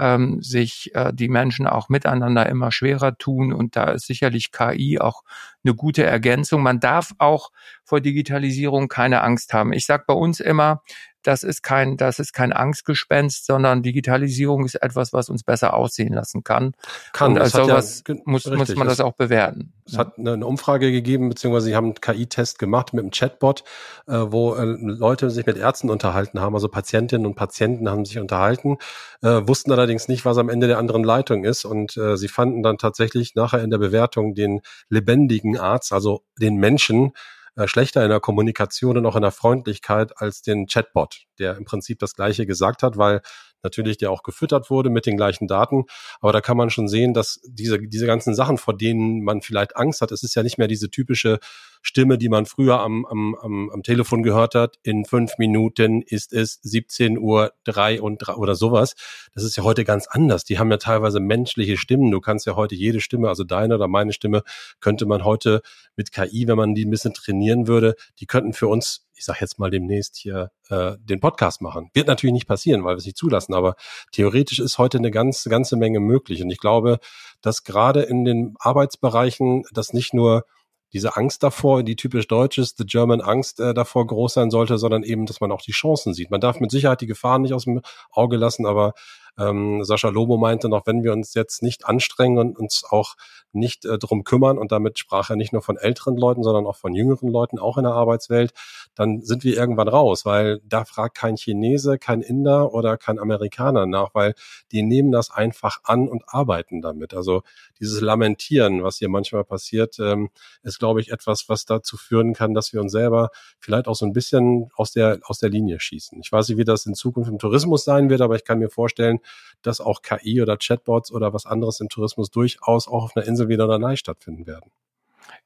ähm, 0.00 0.42
sich 0.42 0.90
äh, 0.94 1.12
die 1.14 1.28
Menschen 1.28 1.66
auch 1.66 1.88
miteinander 1.88 2.48
immer 2.48 2.72
schwerer 2.72 3.16
tun. 3.18 3.52
Und 3.52 3.76
da 3.76 3.84
ist 3.90 4.06
sicherlich 4.06 4.50
KI 4.50 4.98
auch 4.98 5.22
eine 5.62 5.74
gute 5.74 6.04
Ergänzung. 6.04 6.62
Man 6.62 6.80
darf 6.80 7.12
auch 7.18 7.50
vor 7.84 8.00
Digitalisierung 8.00 8.88
keine 8.88 9.22
Angst 9.22 9.52
haben. 9.52 9.72
Ich 9.72 9.84
sage 9.84 10.04
bei 10.06 10.14
uns 10.14 10.40
immer, 10.40 10.82
das 11.22 11.42
ist 11.42 11.62
kein, 11.62 11.96
das 11.96 12.18
ist 12.18 12.32
kein 12.32 12.52
Angstgespenst, 12.52 13.46
sondern 13.46 13.82
Digitalisierung 13.82 14.64
ist 14.64 14.76
etwas, 14.76 15.12
was 15.12 15.28
uns 15.28 15.42
besser 15.42 15.74
aussehen 15.74 16.14
lassen 16.14 16.44
kann. 16.44 16.72
Kann. 17.12 17.32
Und 17.32 17.38
als 17.40 17.52
sowas 17.52 18.02
ja, 18.06 18.14
muss, 18.24 18.46
richtig, 18.46 18.58
muss 18.58 18.76
man 18.76 18.88
das 18.88 19.00
auch 19.00 19.14
bewerten. 19.14 19.72
Es 19.86 19.98
hat 19.98 20.18
eine 20.18 20.46
Umfrage 20.46 20.92
gegeben, 20.92 21.28
beziehungsweise 21.28 21.66
sie 21.66 21.76
haben 21.76 21.86
einen 21.86 22.00
KI-Test 22.00 22.58
gemacht 22.58 22.92
mit 22.94 23.02
einem 23.02 23.10
Chatbot, 23.10 23.64
äh, 24.06 24.12
wo 24.12 24.54
äh, 24.54 24.64
Leute 24.64 25.30
sich 25.30 25.46
mit 25.46 25.56
Ärzten 25.56 25.90
unterhalten 25.90 26.40
haben, 26.40 26.54
also 26.54 26.68
Patientinnen 26.68 27.26
und 27.26 27.34
Patienten 27.34 27.90
haben 27.90 28.04
sich 28.04 28.18
unterhalten, 28.18 28.78
äh, 29.22 29.40
wussten 29.46 29.72
allerdings 29.72 30.08
nicht, 30.08 30.24
was 30.24 30.38
am 30.38 30.48
Ende 30.48 30.68
der 30.68 30.78
anderen 30.78 31.04
Leitung 31.04 31.44
ist 31.44 31.64
und 31.64 31.98
sie 32.14 32.28
fanden 32.28 32.62
dann 32.62 32.78
tatsächlich 32.78 33.34
nachher 33.34 33.62
in 33.62 33.70
der 33.70 33.78
Bewertung 33.78 34.34
den 34.34 34.60
lebendigen 34.88 35.58
Arzt, 35.58 35.92
also 35.92 36.22
den 36.38 36.56
Menschen, 36.56 37.12
äh, 37.56 37.66
schlechter 37.66 38.02
in 38.02 38.10
der 38.10 38.20
Kommunikation 38.20 38.96
und 38.96 39.06
auch 39.06 39.16
in 39.16 39.22
der 39.22 39.30
Freundlichkeit 39.30 40.12
als 40.16 40.42
den 40.42 40.66
Chatbot, 40.66 41.22
der 41.38 41.56
im 41.56 41.64
Prinzip 41.64 41.98
das 41.98 42.14
Gleiche 42.14 42.46
gesagt 42.46 42.82
hat, 42.82 42.96
weil 42.96 43.22
natürlich 43.62 43.98
der 43.98 44.10
auch 44.10 44.22
gefüttert 44.22 44.70
wurde 44.70 44.90
mit 44.90 45.06
den 45.06 45.16
gleichen 45.16 45.46
Daten. 45.46 45.84
Aber 46.20 46.32
da 46.32 46.40
kann 46.40 46.56
man 46.56 46.70
schon 46.70 46.88
sehen, 46.88 47.14
dass 47.14 47.40
diese, 47.46 47.78
diese 47.78 48.06
ganzen 48.06 48.34
Sachen, 48.34 48.58
vor 48.58 48.76
denen 48.76 49.22
man 49.22 49.42
vielleicht 49.42 49.76
Angst 49.76 50.00
hat, 50.00 50.12
es 50.12 50.22
ist 50.22 50.34
ja 50.34 50.42
nicht 50.42 50.58
mehr 50.58 50.68
diese 50.68 50.90
typische 50.90 51.38
Stimme, 51.82 52.18
die 52.18 52.28
man 52.28 52.46
früher 52.46 52.80
am, 52.80 53.06
am, 53.06 53.34
am, 53.34 53.70
am 53.70 53.82
Telefon 53.82 54.22
gehört 54.22 54.54
hat. 54.54 54.76
In 54.82 55.04
fünf 55.04 55.38
Minuten 55.38 56.02
ist 56.02 56.32
es 56.32 56.60
17 56.62 57.18
Uhr 57.18 57.52
drei 57.64 58.00
und 58.00 58.18
drei 58.18 58.34
oder 58.34 58.54
sowas. 58.54 58.94
Das 59.34 59.44
ist 59.44 59.56
ja 59.56 59.64
heute 59.64 59.84
ganz 59.84 60.06
anders. 60.06 60.44
Die 60.44 60.58
haben 60.58 60.70
ja 60.70 60.76
teilweise 60.76 61.20
menschliche 61.20 61.76
Stimmen. 61.76 62.10
Du 62.10 62.20
kannst 62.20 62.46
ja 62.46 62.56
heute 62.56 62.74
jede 62.74 63.00
Stimme, 63.00 63.28
also 63.28 63.44
deine 63.44 63.74
oder 63.76 63.88
meine 63.88 64.12
Stimme, 64.12 64.42
könnte 64.80 65.06
man 65.06 65.24
heute 65.24 65.62
mit 65.96 66.12
KI, 66.12 66.46
wenn 66.46 66.56
man 66.56 66.74
die 66.74 66.84
ein 66.84 66.90
bisschen 66.90 67.14
trainieren 67.14 67.66
würde, 67.66 67.94
die 68.18 68.26
könnten 68.26 68.52
für 68.52 68.68
uns 68.68 69.06
ich 69.20 69.26
sage 69.26 69.40
jetzt 69.42 69.58
mal 69.58 69.70
demnächst 69.70 70.16
hier 70.16 70.50
äh, 70.70 70.92
den 70.98 71.20
Podcast 71.20 71.60
machen. 71.60 71.90
Wird 71.92 72.06
natürlich 72.06 72.32
nicht 72.32 72.48
passieren, 72.48 72.84
weil 72.84 72.94
wir 72.94 72.98
es 72.98 73.04
nicht 73.04 73.18
zulassen, 73.18 73.52
aber 73.52 73.74
theoretisch 74.12 74.60
ist 74.60 74.78
heute 74.78 74.96
eine 74.96 75.10
ganz, 75.10 75.44
ganze 75.44 75.76
Menge 75.76 76.00
möglich. 76.00 76.42
Und 76.42 76.50
ich 76.50 76.56
glaube, 76.56 77.00
dass 77.42 77.62
gerade 77.62 78.00
in 78.00 78.24
den 78.24 78.54
Arbeitsbereichen 78.58 79.64
das 79.72 79.92
nicht 79.92 80.14
nur 80.14 80.46
diese 80.92 81.16
Angst 81.16 81.42
davor, 81.42 81.82
die 81.82 81.96
typisch 81.96 82.26
deutsch 82.26 82.58
ist, 82.58 82.78
the 82.78 82.84
German 82.84 83.20
Angst 83.20 83.60
äh, 83.60 83.74
davor 83.74 84.06
groß 84.06 84.34
sein 84.34 84.50
sollte, 84.50 84.78
sondern 84.78 85.02
eben, 85.02 85.26
dass 85.26 85.40
man 85.40 85.52
auch 85.52 85.62
die 85.62 85.72
Chancen 85.72 86.14
sieht. 86.14 86.30
Man 86.30 86.40
darf 86.40 86.60
mit 86.60 86.70
Sicherheit 86.70 87.00
die 87.00 87.06
Gefahren 87.06 87.42
nicht 87.42 87.54
aus 87.54 87.64
dem 87.64 87.82
Auge 88.10 88.36
lassen, 88.36 88.66
aber 88.66 88.94
ähm, 89.38 89.84
Sascha 89.84 90.08
Lobo 90.08 90.36
meinte 90.36 90.68
noch, 90.68 90.86
wenn 90.86 91.02
wir 91.02 91.12
uns 91.12 91.34
jetzt 91.34 91.62
nicht 91.62 91.86
anstrengen 91.86 92.38
und 92.38 92.58
uns 92.58 92.84
auch 92.88 93.16
nicht 93.52 93.84
äh, 93.84 93.98
drum 93.98 94.24
kümmern, 94.24 94.58
und 94.58 94.72
damit 94.72 94.98
sprach 94.98 95.30
er 95.30 95.36
nicht 95.36 95.52
nur 95.52 95.62
von 95.62 95.76
älteren 95.76 96.16
Leuten, 96.16 96.42
sondern 96.42 96.66
auch 96.66 96.76
von 96.76 96.94
jüngeren 96.94 97.28
Leuten, 97.28 97.58
auch 97.58 97.78
in 97.78 97.84
der 97.84 97.94
Arbeitswelt, 97.94 98.52
dann 98.94 99.22
sind 99.22 99.44
wir 99.44 99.56
irgendwann 99.56 99.88
raus, 99.88 100.24
weil 100.24 100.60
da 100.64 100.84
fragt 100.84 101.16
kein 101.16 101.36
Chinese, 101.36 101.98
kein 101.98 102.22
Inder 102.22 102.72
oder 102.72 102.96
kein 102.96 103.18
Amerikaner 103.18 103.86
nach, 103.86 104.14
weil 104.14 104.34
die 104.72 104.82
nehmen 104.82 105.10
das 105.10 105.30
einfach 105.30 105.80
an 105.84 106.08
und 106.08 106.22
arbeiten 106.26 106.80
damit. 106.80 107.14
Also 107.14 107.42
dieses 107.78 108.00
Lamentieren, 108.00 108.82
was 108.82 108.98
hier 108.98 109.08
manchmal 109.08 109.44
passiert, 109.44 109.98
ähm, 109.98 110.30
ist, 110.62 110.78
glaube 110.78 111.00
ich, 111.00 111.10
etwas, 111.10 111.48
was 111.48 111.64
dazu 111.64 111.96
führen 111.96 112.34
kann, 112.34 112.54
dass 112.54 112.72
wir 112.72 112.80
uns 112.80 112.92
selber 112.92 113.30
vielleicht 113.58 113.88
auch 113.88 113.94
so 113.94 114.06
ein 114.06 114.12
bisschen 114.12 114.70
aus 114.76 114.92
der, 114.92 115.20
aus 115.24 115.38
der 115.38 115.50
Linie 115.50 115.80
schießen. 115.80 116.20
Ich 116.20 116.30
weiß 116.30 116.48
nicht, 116.48 116.58
wie 116.58 116.64
das 116.64 116.86
in 116.86 116.94
Zukunft 116.94 117.30
im 117.30 117.38
Tourismus 117.38 117.84
sein 117.84 118.10
wird, 118.10 118.20
aber 118.20 118.36
ich 118.36 118.44
kann 118.44 118.58
mir 118.58 118.70
vorstellen, 118.70 119.19
dass 119.62 119.80
auch 119.80 120.02
KI 120.02 120.40
oder 120.42 120.56
Chatbots 120.56 121.12
oder 121.12 121.32
was 121.32 121.46
anderes 121.46 121.80
im 121.80 121.88
Tourismus 121.88 122.30
durchaus 122.30 122.88
auch 122.88 123.04
auf 123.04 123.16
einer 123.16 123.26
Insel 123.26 123.48
wie 123.48 123.56
Norderney 123.56 123.96
stattfinden 123.96 124.46
werden. 124.46 124.70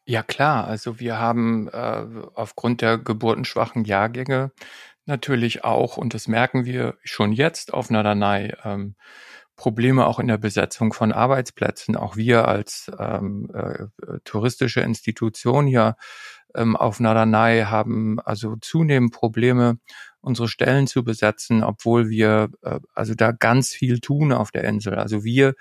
Ja 0.06 0.22
klar, 0.22 0.66
also 0.66 1.00
wir 1.00 1.18
haben 1.18 1.68
äh, 1.68 2.06
aufgrund 2.34 2.80
der 2.80 2.98
geburtenschwachen 2.98 3.84
Jahrgänge 3.84 4.52
natürlich 5.06 5.64
auch, 5.64 5.96
und 5.96 6.14
das 6.14 6.28
merken 6.28 6.64
wir 6.64 6.96
schon 7.04 7.32
jetzt 7.32 7.72
auf 7.72 7.90
Norderney, 7.90 8.54
ähm, 8.64 8.96
Probleme 9.56 10.06
auch 10.06 10.18
in 10.18 10.26
der 10.26 10.38
Besetzung 10.38 10.92
von 10.92 11.12
Arbeitsplätzen. 11.12 11.96
Auch 11.96 12.16
wir 12.16 12.48
als 12.48 12.90
ähm, 12.98 13.48
äh, 13.54 13.86
touristische 14.24 14.80
Institution 14.80 15.66
hier 15.66 15.96
ähm, 16.54 16.76
auf 16.76 17.00
Norderney 17.00 17.62
haben 17.62 18.18
also 18.20 18.56
zunehmend 18.56 19.12
Probleme, 19.12 19.78
unsere 20.24 20.48
Stellen 20.48 20.86
zu 20.86 21.04
besetzen, 21.04 21.62
obwohl 21.62 22.08
wir 22.08 22.48
äh, 22.62 22.80
also 22.94 23.14
da 23.14 23.32
ganz 23.32 23.70
viel 23.70 24.00
tun 24.00 24.32
auf 24.32 24.50
der 24.50 24.64
Insel. 24.64 24.94
Also 24.94 25.24
wir 25.24 25.54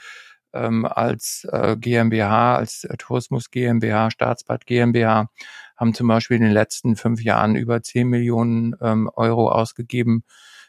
ähm, 0.53 0.85
als 0.85 1.47
äh, 1.51 1.75
GmbH, 1.77 2.55
als 2.55 2.83
äh, 2.83 2.95
Tourismus 2.97 3.51
GmbH, 3.51 4.11
Staatsbad 4.11 4.65
GmbH 4.65 5.29
haben 5.75 5.93
zum 5.93 6.07
Beispiel 6.07 6.37
in 6.37 6.43
den 6.43 6.51
letzten 6.51 6.95
fünf 6.95 7.21
Jahren 7.23 7.55
über 7.55 7.81
10 7.81 8.07
Millionen 8.07 8.75
ähm, 8.81 9.09
Euro 9.15 9.49
ausgegeben 9.49 10.23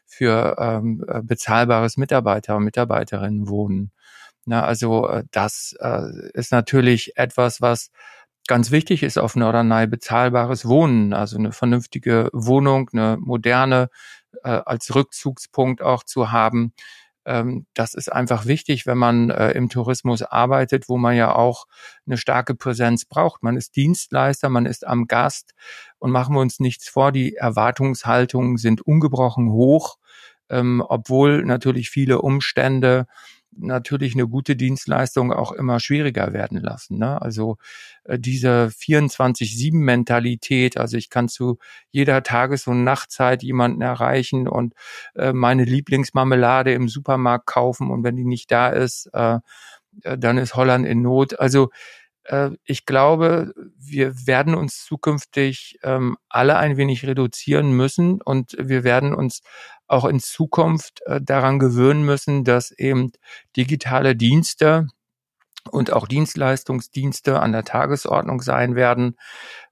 für 0.07 0.57
ähm, 0.59 1.05
äh, 1.09 1.23
bezahlbares 1.23 1.97
Mitarbeiter 1.97 2.57
und 2.57 2.65
Mitarbeiterinnen 2.65 3.49
wohnen. 3.49 3.93
Na, 4.47 4.65
also 4.65 5.09
äh, 5.09 5.25
das 5.31 5.75
äh, 5.81 6.31
ist 6.35 6.53
natürlich 6.53 7.17
etwas, 7.17 7.61
was 7.61 7.91
ganz 8.47 8.71
wichtig 8.71 9.03
ist 9.03 9.19
auf 9.19 9.37
Norderney, 9.37 9.87
bezahlbares 9.87 10.67
Wohnen, 10.67 11.13
also 11.13 11.39
eine 11.39 11.53
vernünftige 11.53 12.31
Wohnung, 12.33 12.91
eine 12.93 13.17
moderne 13.21 13.89
äh, 14.43 14.49
als 14.49 14.95
Rückzugspunkt 14.95 15.83
auch 15.83 16.05
zu 16.05 16.31
haben. 16.33 16.73
Ähm, 17.27 17.67
das 17.75 17.95
ist 17.95 18.13
einfach 18.13 18.47
wichtig, 18.47 18.87
wenn 18.87 18.99
man 18.99 19.31
äh, 19.31 19.53
im 19.53 19.69
Tourismus 19.69 20.23
arbeitet, 20.23 20.89
wo 20.89 20.99
man 20.99 21.17
ja 21.17 21.35
auch 21.35 21.67
eine 22.07 22.19
starke 22.19 22.55
Präsenz 22.55 23.07
braucht. 23.07 23.43
Man 23.43 23.57
ist 23.57 23.77
Dienstleister, 23.77 24.49
man 24.49 24.67
ist 24.67 24.87
am 24.87 25.07
Gast 25.07 25.55
und 25.99 26.11
machen 26.11 26.35
wir 26.35 26.41
uns 26.41 26.61
nichts 26.61 26.89
vor, 26.89 27.13
die 27.13 27.37
Erwartungshaltungen 27.37 28.59
sind 28.59 28.83
ungebrochen 28.83 29.51
hoch, 29.51 29.97
ähm, 30.51 30.85
obwohl 30.87 31.45
natürlich 31.45 31.89
viele 31.89 32.21
Umstände 32.21 33.07
natürlich 33.57 34.15
eine 34.15 34.29
gute 34.29 34.57
Dienstleistung 34.57 35.33
auch 35.33 35.53
immer 35.53 35.81
schwieriger 35.81 36.33
werden 36.33 36.61
lassen. 36.61 36.99
Ne? 36.99 37.21
Also 37.21 37.57
äh, 38.05 38.19
diese 38.19 38.69
24-7-Mentalität, 38.69 40.77
also 40.77 40.97
ich 40.97 41.11
kann 41.11 41.29
zu 41.29 41.59
jeder 41.91 42.23
Tages- 42.23 42.67
und 42.67 42.85
Nachtzeit 42.85 43.43
jemanden 43.43 43.83
erreichen 43.83 44.49
und 44.49 44.75
äh, 45.15 45.33
meine 45.33 45.65
Lieblingsmarmelade 45.65 46.73
im 46.73 46.89
Supermarkt 46.89 47.47
kaufen 47.47 47.91
und 47.91 48.05
wenn 48.05 48.17
die 48.17 48.25
nicht 48.25 48.51
da 48.51 48.69
ist, 48.69 49.11
äh, 49.13 49.39
äh 50.03 50.19
dann 50.19 50.39
ist 50.39 50.57
Holland 50.57 50.87
in 50.87 51.03
Not. 51.03 51.39
Also 51.39 51.71
ich 52.65 52.87
glaube, 52.87 53.53
wir 53.79 54.27
werden 54.27 54.55
uns 54.55 54.85
zukünftig 54.85 55.79
ähm, 55.83 56.17
alle 56.29 56.57
ein 56.57 56.77
wenig 56.77 57.07
reduzieren 57.07 57.73
müssen 57.73 58.23
und 58.23 58.57
wir 58.59 58.83
werden 58.83 59.15
uns 59.15 59.43
auch 59.87 60.05
in 60.07 60.21
Zukunft 60.21 61.03
äh, 61.07 61.21
daran 61.21 61.59
gewöhnen 61.59 62.05
müssen, 62.05 62.45
dass 62.45 62.71
eben 62.71 63.13
digitale 63.57 64.17
Dienste 64.17 64.89
und 65.71 65.93
auch 65.93 66.07
Dienstleistungsdienste 66.07 67.41
an 67.41 67.53
der 67.53 67.65
Tagesordnung 67.65 68.43
sein 68.43 68.75
werden. 68.75 69.17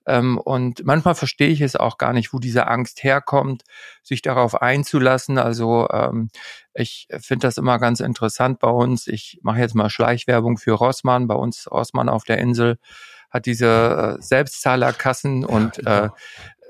Ähm, 0.06 0.38
und 0.38 0.84
manchmal 0.84 1.14
verstehe 1.14 1.48
ich 1.48 1.60
es 1.60 1.76
auch 1.76 1.98
gar 1.98 2.12
nicht, 2.12 2.32
wo 2.32 2.38
diese 2.38 2.66
Angst 2.66 3.04
herkommt, 3.04 3.62
sich 4.02 4.22
darauf 4.22 4.60
einzulassen. 4.60 5.38
Also 5.38 5.88
ähm, 5.90 6.30
ich 6.74 7.08
finde 7.20 7.46
das 7.46 7.58
immer 7.58 7.78
ganz 7.78 8.00
interessant 8.00 8.58
bei 8.58 8.70
uns. 8.70 9.06
Ich 9.06 9.38
mache 9.42 9.60
jetzt 9.60 9.74
mal 9.74 9.90
Schleichwerbung 9.90 10.58
für 10.58 10.72
Rossmann. 10.72 11.28
Bei 11.28 11.34
uns 11.34 11.70
Rossmann 11.70 12.08
auf 12.08 12.24
der 12.24 12.38
Insel 12.38 12.78
hat 13.30 13.46
diese 13.46 14.18
äh, 14.18 14.22
Selbstzahlerkassen 14.22 15.44
und 15.44 15.78
ja, 15.78 16.00
genau. 16.00 16.14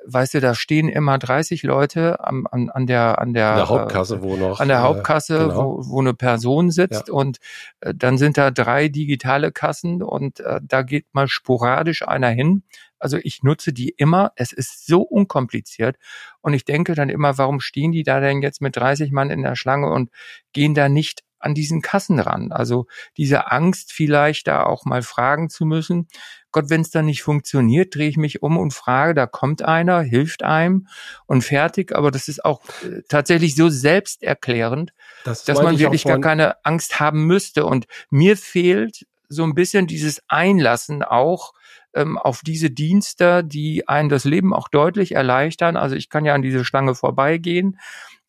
Äh, 0.07 0.13
weißt 0.13 0.35
du, 0.35 0.41
da 0.41 0.55
stehen 0.55 0.89
immer 0.89 1.19
30 1.19 1.63
Leute 1.63 2.25
am, 2.25 2.47
an, 2.51 2.71
an 2.71 2.87
der 2.87 3.21
an 3.21 3.35
der, 3.35 3.57
der 3.57 3.69
Hauptkasse, 3.69 4.23
wo 4.23 4.37
noch 4.37 4.61
an 4.61 4.69
der 4.69 4.79
äh, 4.79 4.83
Hauptkasse, 4.83 5.39
genau. 5.39 5.79
wo, 5.79 5.91
wo 5.91 6.01
eine 6.01 6.15
Person 6.15 6.71
sitzt 6.71 7.09
ja. 7.09 7.15
und 7.15 7.39
äh, 7.81 7.95
dann 7.95 8.19
sind 8.19 8.39
da 8.39 8.51
drei 8.51 8.89
digitale 8.89 9.53
Kassen 9.53 10.03
und 10.03 10.41
äh, 10.41 10.61
da 10.63 10.83
geht 10.83 11.07
mal 11.13 11.29
sporadisch 11.29 12.07
einer 12.07 12.31
hin. 12.31 12.63
Also 12.99 13.19
ich 13.21 13.43
nutze 13.43 13.73
die 13.73 13.89
immer. 13.91 14.33
Es 14.37 14.53
ist 14.53 14.87
so 14.87 15.03
unkompliziert 15.03 15.97
und 16.41 16.55
ich 16.55 16.65
denke 16.65 16.95
dann 16.95 17.09
immer, 17.09 17.37
warum 17.37 17.61
stehen 17.61 17.91
die 17.91 18.05
da 18.05 18.21
denn 18.21 18.43
jetzt 18.43 18.61
mit 18.61 18.77
30 18.77 19.11
Mann 19.11 19.31
in 19.31 19.43
der 19.43 19.57
Schlange 19.57 19.91
und 19.91 20.11
gehen 20.53 20.75
da 20.75 20.89
nicht 20.89 21.25
an 21.43 21.55
diesen 21.55 21.83
Kassen 21.83 22.19
ran. 22.19 22.53
Also 22.53 22.87
diese 23.17 23.51
Angst 23.51 23.93
vielleicht 23.93 24.47
da 24.47 24.65
auch 24.65 24.85
mal 24.85 25.03
fragen 25.03 25.49
zu 25.51 25.65
müssen. 25.65 26.09
Gott, 26.51 26.69
wenn 26.69 26.83
es 26.83 26.91
dann 26.91 27.07
nicht 27.07 27.23
funktioniert, 27.23 27.95
drehe 27.95 28.09
ich 28.09 28.17
mich 28.17 28.43
um 28.43 28.59
und 28.59 28.73
frage, 28.73 29.15
da 29.15 29.27
kommt 29.27 29.63
einer, 29.63 30.03
hilft 30.03 30.43
einem 30.43 30.87
und 31.27 31.43
fertig. 31.43 31.95
Aber 31.95 32.11
das 32.11 32.29
ist 32.29 32.45
auch 32.45 32.61
äh, 32.85 33.03
tatsächlich 33.09 33.55
so 33.55 33.69
selbsterklärend, 33.69 34.93
das 35.25 35.45
dass 35.45 35.63
man 35.63 35.79
wirklich 35.79 36.05
gar 36.05 36.21
keine 36.21 36.65
Angst 36.65 37.01
haben 37.01 37.27
müsste. 37.27 37.65
Und 37.65 37.87
mir 38.11 38.37
fehlt 38.37 39.07
so 39.29 39.45
ein 39.45 39.55
bisschen 39.55 39.87
dieses 39.87 40.23
Einlassen 40.29 41.03
auch 41.03 41.55
ähm, 41.95 42.19
auf 42.19 42.43
diese 42.43 42.71
Dienste, 42.71 43.43
die 43.43 43.89
einen 43.89 44.09
das 44.09 44.25
Leben 44.25 44.55
auch 44.55 44.69
deutlich 44.69 45.13
erleichtern. 45.13 45.77
Also 45.77 45.97
ich 45.97 46.09
kann 46.11 46.25
ja 46.25 46.35
an 46.35 46.43
diese 46.43 46.65
Schlange 46.65 46.95
vorbeigehen 46.95 47.79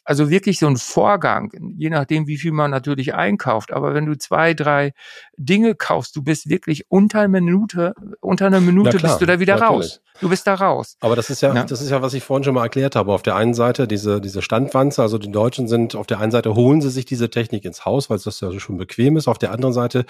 also 0.06 0.30
wirklich 0.30 0.60
so 0.60 0.68
ein 0.68 0.78
Vorgang, 0.78 1.52
je 1.78 1.90
nachdem, 1.90 2.28
wie 2.28 2.38
viel 2.38 2.52
man 2.52 2.72
natürlich 2.72 3.14
einkauft. 3.14 3.72
Aber 3.72 3.94
wenn 3.94 4.06
du 4.06 4.18
zwei, 4.18 4.54
drei 4.54 4.94
Dinge 5.38 5.76
kaufst, 5.76 6.16
du 6.16 6.22
bist 6.22 6.50
wirklich 6.50 6.86
unter 6.90 7.22
einer 7.22 7.42
Minute, 7.42 7.94
unter 8.20 8.48
einer 8.48 8.62
Minute 8.62 8.98
klar, 8.98 9.12
bist 9.12 9.22
du 9.22 9.26
da 9.26 9.40
wieder 9.40 9.58
natürlich. 9.58 9.92
raus. 9.94 10.02
Du 10.20 10.30
bist 10.30 10.46
da 10.46 10.56
raus. 10.56 10.98
Aber 11.00 11.16
das 11.16 11.30
ist 11.30 11.42
ja, 11.42 11.54
ja, 11.54 11.64
das 11.64 11.82
ist 11.82 11.90
ja, 11.90 12.02
was 12.02 12.14
ich 12.14 12.24
vorhin 12.24 12.44
schon 12.44 12.54
mal 12.54 12.64
erklärt 12.64 12.96
habe. 12.96 13.12
Auf 13.12 13.24
der 13.24 13.36
einen 13.36 13.54
Seite 13.54 13.88
diese, 13.88 14.22
diese 14.22 14.42
Standwanze, 14.42 15.02
also 15.02 15.18
die 15.18 15.32
Deutschen 15.32 15.68
sind, 15.68 15.96
auf 15.96 16.08
der 16.08 16.20
einen 16.20 16.32
Seite 16.32 16.54
holen 16.56 16.82
sie 16.82 16.90
sich 16.90 17.06
diese 17.06 17.30
Technik 17.30 17.66
ins 17.66 17.86
Haus, 17.86 18.10
weil 18.10 18.18
es 18.18 18.24
das 18.24 18.40
ja 18.42 18.52
schon 18.60 18.78
bequem 18.78 19.18
ist. 19.18 19.28
Auf 19.28 19.40
der 19.40 19.52
anderen 19.52 19.74
Seite 19.74 20.06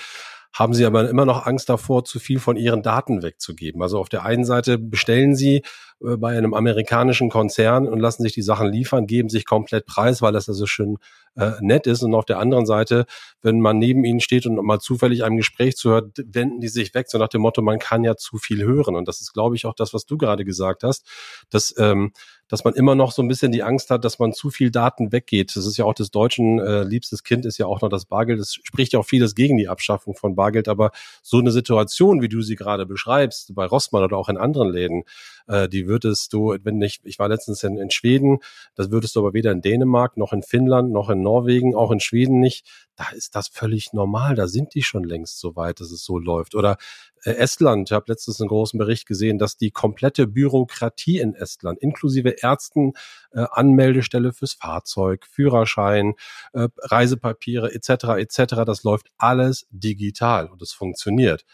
haben 0.53 0.73
sie 0.73 0.85
aber 0.85 1.09
immer 1.09 1.25
noch 1.25 1.45
Angst 1.45 1.67
davor, 1.69 2.05
zu 2.05 2.19
viel 2.19 2.39
von 2.39 2.55
ihren 2.55 2.83
Daten 2.83 3.23
wegzugeben. 3.23 3.81
Also 3.81 3.99
auf 3.99 4.07
der 4.07 4.23
einen 4.23 4.45
Seite 4.45 4.77
bestellen 4.77 5.35
sie 5.35 5.63
äh, 6.01 6.15
bei 6.17 6.37
einem 6.37 6.53
amerikanischen 6.53 7.29
Konzern 7.29 7.87
und 7.87 7.99
lassen 7.99 8.21
sich 8.21 8.33
die 8.33 8.43
Sachen 8.43 8.71
liefern, 8.71 9.07
geben 9.07 9.29
sich 9.29 9.45
komplett 9.45 9.87
preis, 9.87 10.21
weil 10.21 10.31
das 10.31 10.47
also 10.47 10.67
schön 10.67 10.97
äh, 11.35 11.53
nett 11.61 11.87
ist. 11.87 12.03
Und 12.03 12.13
auf 12.13 12.25
der 12.25 12.37
anderen 12.37 12.67
Seite, 12.67 13.05
wenn 13.41 13.59
man 13.59 13.79
neben 13.79 14.05
ihnen 14.05 14.19
steht 14.19 14.45
und 14.45 14.55
mal 14.63 14.79
zufällig 14.79 15.23
einem 15.23 15.37
Gespräch 15.37 15.75
zuhört, 15.75 16.11
wenden 16.23 16.59
die 16.59 16.67
sich 16.67 16.93
weg, 16.93 17.09
so 17.09 17.17
nach 17.17 17.29
dem 17.29 17.41
Motto, 17.41 17.63
man 17.63 17.79
kann 17.79 18.03
ja 18.03 18.15
zu 18.15 18.37
viel 18.37 18.63
hören. 18.63 18.95
Und 18.95 19.07
das 19.07 19.21
ist, 19.21 19.33
glaube 19.33 19.55
ich, 19.55 19.65
auch 19.65 19.73
das, 19.73 19.93
was 19.93 20.05
du 20.05 20.17
gerade 20.17 20.45
gesagt 20.45 20.83
hast, 20.83 21.07
dass 21.49 21.73
ähm, 21.79 22.11
dass 22.53 22.63
man 22.63 22.75
immer 22.75 22.93
noch 22.93 23.11
so 23.11 23.23
ein 23.23 23.27
bisschen 23.27 23.51
die 23.51 23.63
Angst 23.63 23.89
hat, 23.89 24.05
dass 24.05 24.19
man 24.19 24.31
zu 24.31 24.51
viel 24.51 24.69
Daten 24.69 25.11
weggeht. 25.11 25.55
Das 25.55 25.65
ist 25.65 25.75
ja 25.77 25.85
auch 25.85 25.95
des 25.95 26.11
Deutschen 26.11 26.59
äh, 26.59 26.83
liebstes 26.83 27.23
Kind 27.23 27.47
ist 27.47 27.57
ja 27.57 27.65
auch 27.65 27.81
noch 27.81 27.89
das 27.89 28.05
Bargeld. 28.05 28.39
Es 28.39 28.53
spricht 28.53 28.93
ja 28.93 28.99
auch 28.99 29.07
vieles 29.07 29.33
gegen 29.33 29.57
die 29.57 29.67
Abschaffung 29.67 30.13
von 30.13 30.35
Bargeld, 30.35 30.67
aber 30.67 30.91
so 31.23 31.39
eine 31.39 31.51
Situation, 31.51 32.21
wie 32.21 32.29
du 32.29 32.43
sie 32.43 32.55
gerade 32.55 32.85
beschreibst, 32.85 33.55
bei 33.55 33.65
Rossmann 33.65 34.03
oder 34.03 34.17
auch 34.17 34.29
in 34.29 34.37
anderen 34.37 34.71
Läden, 34.71 35.03
äh, 35.47 35.67
die 35.69 35.88
würdest 35.88 36.34
du, 36.34 36.56
wenn 36.63 36.77
nicht, 36.77 37.01
ich 37.06 37.19
war 37.19 37.29
letztens 37.29 37.63
in, 37.63 37.77
in 37.77 37.89
Schweden, 37.89 38.39
das 38.75 38.91
würdest 38.91 39.15
du 39.15 39.19
aber 39.19 39.34
weder 39.34 39.51
in 39.51 39.62
Dänemark 39.62 40.17
noch 40.17 40.34
in 40.34 40.43
Finnland 40.43 40.91
noch 40.91 41.10
in 41.10 41.21
Norwegen, 41.21 41.75
auch 41.75 41.91
in 41.91 41.99
Schweden 41.99 42.39
nicht. 42.39 42.65
Da 42.95 43.10
ist 43.15 43.36
das 43.36 43.47
völlig 43.47 43.93
normal. 43.93 44.36
Da 44.36 44.47
sind 44.47 44.75
die 44.75 44.84
schon 44.84 45.03
längst 45.03 45.39
so 45.39 45.56
weit, 45.56 45.79
dass 45.79 45.91
es 45.91 46.03
so 46.03 46.19
läuft. 46.19 46.53
Oder 46.53 46.77
äh, 47.23 47.32
Estland, 47.32 47.89
ich 47.89 47.93
habe 47.93 48.06
letztens 48.08 48.39
einen 48.39 48.49
großen 48.49 48.77
Bericht 48.77 49.08
gesehen, 49.08 49.39
dass 49.39 49.58
die 49.58 49.71
komplette 49.71 50.27
Bürokratie 50.27 51.19
in 51.19 51.34
Estland, 51.34 51.79
inklusive 51.79 52.29
Ärzten, 52.41 52.93
äh, 53.32 53.45
Anmeldestelle 53.51 54.34
fürs 54.34 54.53
Fahrzeug, 54.53 55.25
Führerschein, 55.25 56.13
äh, 56.53 56.67
Reisepapiere 56.77 57.73
etc. 57.73 58.19
etc. 58.19 58.63
Das 58.65 58.84
läuft 58.84 59.08
alles 59.17 59.65
digital 59.71 60.47
und 60.47 60.62
es 60.62 60.73
funktioniert. 60.73 61.45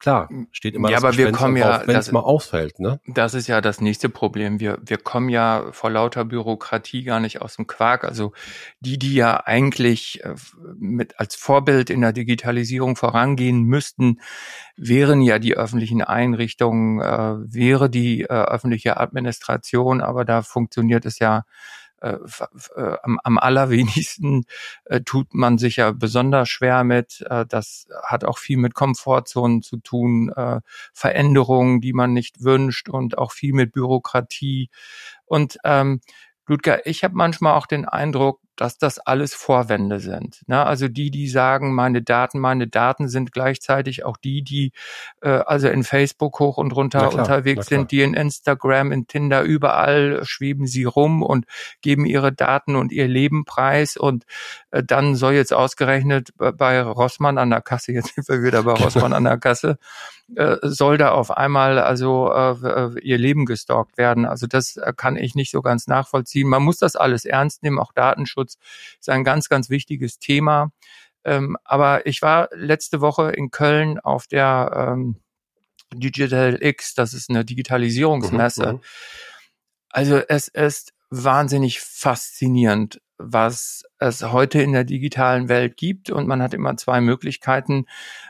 Klar, 0.00 0.28
steht 0.52 0.74
immer 0.74 0.90
ja, 0.90 0.96
das 0.96 1.04
aber 1.04 1.16
wir 1.16 1.32
kommen 1.32 1.56
ja, 1.56 1.82
wenn 1.84 1.96
es 1.96 2.12
mal 2.12 2.20
auffällt. 2.20 2.78
Ne? 2.78 3.00
Das 3.08 3.34
ist 3.34 3.48
ja 3.48 3.60
das 3.60 3.80
nächste 3.80 4.08
Problem. 4.08 4.60
Wir, 4.60 4.78
wir 4.80 4.96
kommen 4.96 5.28
ja 5.28 5.72
vor 5.72 5.90
lauter 5.90 6.24
Bürokratie 6.24 7.02
gar 7.02 7.18
nicht 7.18 7.42
aus 7.42 7.56
dem 7.56 7.66
Quark. 7.66 8.04
Also 8.04 8.32
die, 8.78 8.96
die 8.96 9.14
ja 9.14 9.44
eigentlich 9.44 10.22
äh, 10.22 10.36
mit 10.78 11.18
als 11.18 11.34
Vorbild 11.34 11.90
in 11.90 12.00
der 12.00 12.12
Digitalisierung 12.12 12.94
vorangehen 12.94 13.64
müssten, 13.64 14.20
wären 14.76 15.20
ja 15.20 15.40
die 15.40 15.56
öffentlichen 15.56 16.02
Einrichtungen, 16.02 17.00
äh, 17.00 17.52
wäre 17.52 17.90
die 17.90 18.22
äh, 18.22 18.26
öffentliche 18.26 18.98
Administration, 18.98 20.00
aber 20.00 20.24
da 20.24 20.42
funktioniert 20.42 21.06
es 21.06 21.18
ja 21.18 21.42
äh, 22.00 22.16
äh, 22.76 22.96
am, 23.02 23.18
am 23.22 23.38
allerwenigsten 23.38 24.44
äh, 24.84 25.00
tut 25.00 25.34
man 25.34 25.58
sich 25.58 25.76
ja 25.76 25.92
besonders 25.92 26.48
schwer 26.48 26.84
mit. 26.84 27.24
Äh, 27.28 27.46
das 27.46 27.88
hat 28.04 28.24
auch 28.24 28.38
viel 28.38 28.56
mit 28.56 28.74
Komfortzonen 28.74 29.62
zu 29.62 29.78
tun, 29.78 30.30
äh, 30.34 30.60
Veränderungen, 30.92 31.80
die 31.80 31.92
man 31.92 32.12
nicht 32.12 32.42
wünscht 32.42 32.88
und 32.88 33.18
auch 33.18 33.32
viel 33.32 33.52
mit 33.52 33.72
Bürokratie. 33.72 34.70
Und 35.26 35.58
ähm, 35.64 36.00
Ludger, 36.46 36.86
ich 36.86 37.04
habe 37.04 37.14
manchmal 37.14 37.54
auch 37.54 37.66
den 37.66 37.84
Eindruck, 37.84 38.40
dass 38.58 38.76
das 38.76 38.98
alles 38.98 39.34
Vorwände 39.34 40.00
sind. 40.00 40.42
Ne? 40.48 40.66
Also 40.66 40.88
die, 40.88 41.12
die 41.12 41.28
sagen, 41.28 41.74
meine 41.74 42.02
Daten, 42.02 42.40
meine 42.40 42.66
Daten 42.66 43.08
sind 43.08 43.30
gleichzeitig 43.30 44.04
auch 44.04 44.16
die, 44.16 44.42
die 44.42 44.72
äh, 45.22 45.28
also 45.28 45.68
in 45.68 45.84
Facebook 45.84 46.40
hoch 46.40 46.58
und 46.58 46.74
runter 46.74 47.08
klar, 47.08 47.14
unterwegs 47.14 47.68
sind, 47.68 47.92
die 47.92 48.02
in 48.02 48.14
Instagram, 48.14 48.90
in 48.90 49.06
Tinder, 49.06 49.42
überall 49.42 50.24
schweben 50.24 50.66
sie 50.66 50.82
rum 50.82 51.22
und 51.22 51.46
geben 51.82 52.04
ihre 52.04 52.32
Daten 52.32 52.74
und 52.74 52.90
ihr 52.90 53.06
Leben 53.06 53.44
preis. 53.44 53.96
Und 53.96 54.24
äh, 54.72 54.82
dann 54.82 55.14
soll 55.14 55.34
jetzt 55.34 55.54
ausgerechnet 55.54 56.30
bei 56.36 56.82
Rossmann 56.82 57.38
an 57.38 57.50
der 57.50 57.62
Kasse, 57.62 57.92
jetzt 57.92 58.16
sind 58.16 58.28
wir 58.28 58.42
wieder 58.42 58.64
bei 58.64 58.72
Rossmann 58.72 59.12
an 59.12 59.24
der 59.24 59.38
Kasse, 59.38 59.78
äh, 60.36 60.56
soll 60.62 60.98
da 60.98 61.12
auf 61.12 61.30
einmal 61.30 61.78
also 61.78 62.30
äh, 62.32 63.00
ihr 63.00 63.18
Leben 63.18 63.46
gestalkt 63.46 63.96
werden. 63.96 64.26
Also 64.26 64.46
das 64.46 64.76
äh, 64.76 64.92
kann 64.96 65.16
ich 65.16 65.34
nicht 65.34 65.50
so 65.50 65.62
ganz 65.62 65.86
nachvollziehen. 65.86 66.48
Man 66.48 66.62
muss 66.62 66.78
das 66.78 66.96
alles 66.96 67.24
ernst 67.24 67.62
nehmen, 67.62 67.78
auch 67.78 67.92
Datenschutz 67.92 68.58
ist 69.00 69.08
ein 69.08 69.24
ganz, 69.24 69.48
ganz 69.48 69.70
wichtiges 69.70 70.18
Thema. 70.18 70.70
Ähm, 71.24 71.56
aber 71.64 72.06
ich 72.06 72.22
war 72.22 72.48
letzte 72.52 73.00
Woche 73.00 73.30
in 73.30 73.50
Köln 73.50 73.98
auf 74.00 74.26
der 74.26 74.92
ähm, 74.92 75.16
Digital 75.94 76.58
X, 76.60 76.94
das 76.94 77.14
ist 77.14 77.30
eine 77.30 77.44
Digitalisierungsmesse. 77.44 78.66
Mhm, 78.66 78.72
mhm. 78.72 78.80
also 79.90 80.18
es 80.28 80.48
ist 80.48 80.92
wahnsinnig 81.10 81.80
faszinierend, 81.80 83.00
was 83.18 83.82
es 83.98 84.22
heute 84.22 84.62
in 84.62 84.72
der 84.72 84.84
digitalen 84.84 85.48
Welt 85.48 85.76
gibt. 85.76 86.10
Und 86.10 86.26
man 86.26 86.42
hat 86.42 86.54
immer 86.54 86.76
zwei 86.76 87.00
Möglichkeiten. 87.00 87.86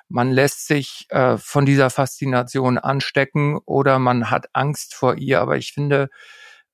Man 0.09 0.31
lässt 0.31 0.67
sich 0.67 1.07
äh, 1.11 1.37
von 1.37 1.67
dieser 1.67 1.91
Faszination 1.91 2.79
anstecken 2.79 3.59
oder 3.65 3.99
man 3.99 4.31
hat 4.31 4.49
Angst 4.55 4.95
vor 4.95 5.17
ihr. 5.17 5.41
Aber 5.41 5.57
ich 5.57 5.73
finde, 5.73 6.09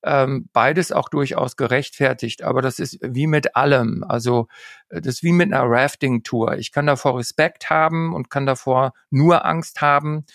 ähm, 0.05 0.49
beides 0.53 0.93
auch 0.93 1.09
durchaus 1.09 1.57
gerechtfertigt, 1.57 2.43
aber 2.43 2.61
das 2.61 2.79
ist 2.79 2.99
wie 3.03 3.27
mit 3.27 3.57
allem. 3.57 4.05
Also 4.07 4.49
äh, 4.91 5.01
das 5.01 5.17
ist 5.17 5.23
wie 5.23 5.33
mit 5.33 5.53
einer 5.53 5.65
Rafting-Tour. 5.65 6.59
Ich 6.59 6.73
kann 6.73 6.87
davor 6.87 7.19
Respekt 7.19 7.71
haben 7.71 8.15
und 8.15 8.31
kann 8.31 8.47
davor 8.47 8.93
nur 9.11 9.45
Angst 9.47 9.81
haben, 9.81 10.27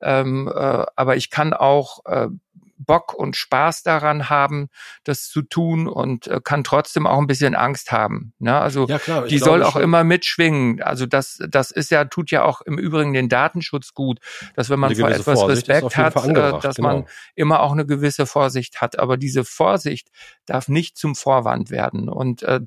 ähm, 0.00 0.48
äh, 0.48 0.84
aber 0.96 1.16
ich 1.16 1.30
kann 1.30 1.52
auch 1.52 2.04
äh, 2.06 2.28
Bock 2.78 3.12
und 3.12 3.36
Spaß 3.36 3.82
daran 3.82 4.30
haben, 4.30 4.68
das 5.04 5.28
zu 5.28 5.42
tun 5.42 5.88
und 5.88 6.26
äh, 6.26 6.40
kann 6.42 6.64
trotzdem 6.64 7.06
auch 7.06 7.18
ein 7.18 7.26
bisschen 7.26 7.54
Angst 7.54 7.92
haben. 7.92 8.32
Ne? 8.38 8.58
Also 8.58 8.86
ja, 8.86 8.98
klar, 8.98 9.26
die 9.26 9.38
soll 9.38 9.62
auch 9.62 9.72
schon. 9.72 9.82
immer 9.82 10.04
mitschwingen. 10.04 10.82
Also 10.82 11.06
das, 11.06 11.38
das 11.48 11.70
ist 11.70 11.90
ja, 11.90 12.04
tut 12.04 12.30
ja 12.30 12.44
auch 12.44 12.60
im 12.62 12.78
Übrigen 12.78 13.12
den 13.12 13.28
Datenschutz 13.28 13.94
gut, 13.94 14.20
dass 14.54 14.70
wenn 14.70 14.78
man 14.78 14.94
vor 14.94 15.08
etwas 15.08 15.40
Vorsicht 15.40 15.68
Respekt 15.68 15.96
hat, 15.96 16.16
äh, 16.24 16.60
dass 16.60 16.76
genau. 16.76 16.88
man 16.88 17.06
immer 17.34 17.60
auch 17.60 17.72
eine 17.72 17.86
gewisse 17.86 18.26
Vorsicht 18.26 18.80
hat. 18.80 18.98
Aber 18.98 19.16
diese 19.16 19.44
Vorsicht 19.44 20.08
darf 20.46 20.68
nicht 20.68 20.96
zum 20.96 21.14
Vorwand 21.14 21.70
werden. 21.70 22.08
Und 22.08 22.42
äh, 22.42 22.60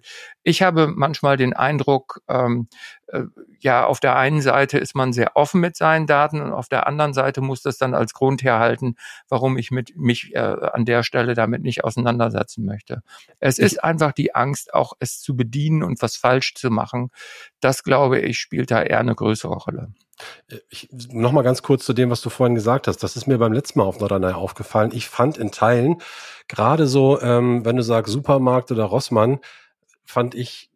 ich 0.43 0.61
habe 0.61 0.87
manchmal 0.87 1.37
den 1.37 1.53
Eindruck, 1.53 2.21
ähm, 2.27 2.67
äh, 3.00 3.00
ja, 3.59 3.85
auf 3.85 3.99
der 3.99 4.15
einen 4.15 4.41
Seite 4.41 4.77
ist 4.77 4.95
man 4.95 5.13
sehr 5.13 5.35
offen 5.35 5.61
mit 5.61 5.75
seinen 5.75 6.07
Daten 6.07 6.41
und 6.41 6.51
auf 6.51 6.67
der 6.67 6.87
anderen 6.87 7.13
Seite 7.13 7.41
muss 7.41 7.61
das 7.61 7.77
dann 7.77 7.93
als 7.93 8.13
Grund 8.13 8.43
herhalten, 8.43 8.95
warum 9.29 9.57
ich 9.57 9.71
mit, 9.71 9.95
mich 9.95 10.33
äh, 10.33 10.39
an 10.39 10.85
der 10.85 11.03
Stelle 11.03 11.33
damit 11.33 11.61
nicht 11.61 11.83
auseinandersetzen 11.83 12.65
möchte. 12.65 13.03
Es 13.39 13.59
ist 13.59 13.83
einfach 13.83 14.13
die 14.13 14.33
Angst, 14.33 14.73
auch 14.73 14.93
es 14.99 15.19
zu 15.19 15.35
bedienen 15.35 15.83
und 15.83 16.01
was 16.01 16.15
falsch 16.15 16.55
zu 16.55 16.69
machen. 16.69 17.09
Das, 17.59 17.83
glaube 17.83 18.19
ich, 18.19 18.39
spielt 18.39 18.71
da 18.71 18.81
eher 18.81 18.99
eine 18.99 19.15
größere 19.15 19.53
Rolle. 19.53 19.93
Äh, 20.49 20.59
ich, 20.69 20.89
noch 21.11 21.31
mal 21.31 21.43
ganz 21.43 21.61
kurz 21.61 21.85
zu 21.85 21.93
dem, 21.93 22.09
was 22.09 22.21
du 22.21 22.29
vorhin 22.29 22.55
gesagt 22.55 22.87
hast. 22.87 22.97
Das 23.03 23.15
ist 23.15 23.27
mir 23.27 23.37
beim 23.37 23.53
letzten 23.53 23.79
Mal 23.79 23.85
auf 23.85 23.99
Norderney 23.99 24.33
aufgefallen. 24.33 24.91
Ich 24.93 25.07
fand 25.07 25.37
in 25.37 25.51
Teilen, 25.51 26.01
gerade 26.47 26.87
so, 26.87 27.21
ähm, 27.21 27.65
wenn 27.65 27.75
du 27.75 27.83
sagst 27.83 28.11
Supermarkt 28.11 28.71
oder 28.71 28.85
Rossmann, 28.85 29.39
fand 30.05 30.35
ich, 30.35 30.71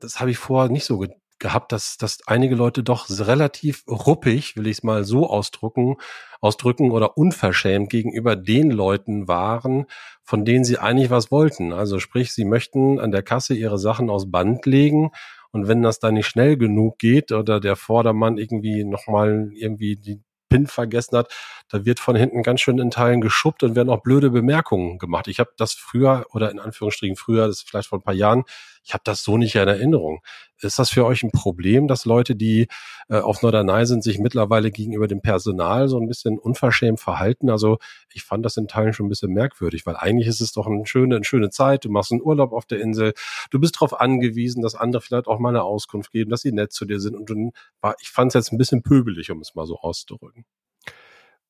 das 0.00 0.20
habe 0.20 0.30
ich 0.30 0.38
vorher 0.38 0.70
nicht 0.70 0.84
so 0.84 0.98
gehabt, 1.38 1.72
dass, 1.72 1.96
dass 1.96 2.18
einige 2.26 2.54
Leute 2.54 2.82
doch 2.82 3.08
relativ 3.08 3.84
ruppig, 3.88 4.56
will 4.56 4.66
ich 4.66 4.78
es 4.78 4.82
mal 4.82 5.04
so 5.04 5.28
ausdrücken, 5.28 5.96
ausdrücken 6.40 6.90
oder 6.90 7.16
unverschämt 7.16 7.90
gegenüber 7.90 8.36
den 8.36 8.70
Leuten 8.70 9.28
waren, 9.28 9.86
von 10.22 10.44
denen 10.44 10.64
sie 10.64 10.78
eigentlich 10.78 11.10
was 11.10 11.30
wollten. 11.30 11.72
Also 11.72 11.98
sprich, 11.98 12.32
sie 12.32 12.44
möchten 12.44 13.00
an 13.00 13.12
der 13.12 13.22
Kasse 13.22 13.54
ihre 13.54 13.78
Sachen 13.78 14.10
aus 14.10 14.30
Band 14.30 14.66
legen 14.66 15.10
und 15.50 15.68
wenn 15.68 15.82
das 15.82 15.98
dann 15.98 16.14
nicht 16.14 16.26
schnell 16.26 16.56
genug 16.56 16.98
geht 16.98 17.32
oder 17.32 17.60
der 17.60 17.76
Vordermann 17.76 18.38
irgendwie 18.38 18.84
nochmal 18.84 19.50
irgendwie 19.54 19.96
die 19.96 20.20
PIN 20.48 20.66
vergessen 20.66 21.16
hat, 21.16 21.32
da 21.68 21.84
wird 21.84 22.00
von 22.00 22.16
hinten 22.16 22.42
ganz 22.42 22.60
schön 22.60 22.78
in 22.78 22.90
Teilen 22.90 23.20
geschubbt 23.20 23.62
und 23.62 23.76
werden 23.76 23.90
auch 23.90 24.02
blöde 24.02 24.30
Bemerkungen 24.30 24.98
gemacht. 24.98 25.28
Ich 25.28 25.40
habe 25.40 25.50
das 25.56 25.72
früher 25.72 26.26
oder 26.32 26.50
in 26.50 26.58
Anführungsstrichen 26.58 27.16
früher, 27.16 27.46
das 27.46 27.58
ist 27.58 27.68
vielleicht 27.68 27.88
vor 27.88 27.98
ein 27.98 28.02
paar 28.02 28.14
Jahren, 28.14 28.44
ich 28.88 28.94
habe 28.94 29.02
das 29.04 29.22
so 29.22 29.36
nicht 29.36 29.54
in 29.54 29.68
Erinnerung. 29.68 30.22
Ist 30.62 30.78
das 30.78 30.88
für 30.88 31.04
euch 31.04 31.22
ein 31.22 31.30
Problem, 31.30 31.88
dass 31.88 32.06
Leute, 32.06 32.34
die 32.34 32.68
äh, 33.10 33.18
auf 33.18 33.42
Norderney 33.42 33.84
sind, 33.84 34.02
sich 34.02 34.18
mittlerweile 34.18 34.70
gegenüber 34.70 35.06
dem 35.06 35.20
Personal 35.20 35.88
so 35.88 36.00
ein 36.00 36.08
bisschen 36.08 36.38
unverschämt 36.38 36.98
verhalten? 36.98 37.50
Also 37.50 37.76
ich 38.14 38.22
fand 38.22 38.46
das 38.46 38.56
in 38.56 38.66
Teilen 38.66 38.94
schon 38.94 39.04
ein 39.04 39.10
bisschen 39.10 39.34
merkwürdig, 39.34 39.84
weil 39.84 39.96
eigentlich 39.96 40.26
ist 40.26 40.40
es 40.40 40.52
doch 40.52 40.66
eine 40.66 40.86
schöne, 40.86 41.16
eine 41.16 41.24
schöne 41.26 41.50
Zeit. 41.50 41.84
Du 41.84 41.90
machst 41.90 42.12
einen 42.12 42.22
Urlaub 42.22 42.52
auf 42.52 42.64
der 42.64 42.80
Insel. 42.80 43.12
Du 43.50 43.60
bist 43.60 43.76
darauf 43.76 44.00
angewiesen, 44.00 44.62
dass 44.62 44.74
andere 44.74 45.02
vielleicht 45.02 45.26
auch 45.26 45.38
mal 45.38 45.50
eine 45.50 45.64
Auskunft 45.64 46.10
geben, 46.10 46.30
dass 46.30 46.40
sie 46.40 46.52
nett 46.52 46.72
zu 46.72 46.86
dir 46.86 46.98
sind. 46.98 47.14
Und 47.14 47.52
war, 47.82 47.94
ich 48.00 48.08
fand 48.08 48.30
es 48.30 48.34
jetzt 48.34 48.52
ein 48.52 48.58
bisschen 48.58 48.82
pöbelig, 48.82 49.30
um 49.30 49.42
es 49.42 49.54
mal 49.54 49.66
so 49.66 49.76
auszudrücken. 49.76 50.46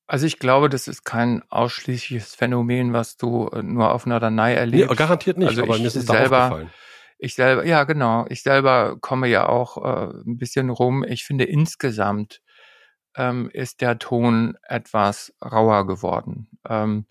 Also 0.08 0.26
ich 0.26 0.40
glaube, 0.40 0.68
das 0.68 0.88
ist 0.88 1.04
kein 1.04 1.44
ausschließliches 1.50 2.34
Phänomen, 2.34 2.92
was 2.94 3.16
du 3.16 3.46
äh, 3.52 3.62
nur 3.62 3.92
auf 3.92 4.06
Norderney 4.06 4.54
erlebst. 4.54 4.90
Nee, 4.90 4.96
garantiert 4.96 5.38
nicht, 5.38 5.50
also 5.50 5.62
aber 5.62 5.78
mir 5.78 5.86
ist 5.86 5.94
es 5.94 6.06
selber, 6.06 6.46
aufgefallen 6.46 6.70
ich 7.18 7.34
selber, 7.34 7.64
ja 7.66 7.84
genau, 7.84 8.26
ich 8.28 8.42
selber 8.42 8.96
komme 9.00 9.28
ja 9.28 9.48
auch 9.48 9.78
äh, 9.78 10.12
ein 10.26 10.38
bisschen 10.38 10.70
rum. 10.70 11.04
Ich 11.04 11.24
finde 11.24 11.44
insgesamt 11.44 12.42
ähm, 13.16 13.50
ist 13.52 13.80
der 13.80 13.98
Ton 13.98 14.56
etwas 14.62 15.34
rauer 15.42 15.86
geworden. 15.86 16.48
Ähm, 16.68 17.06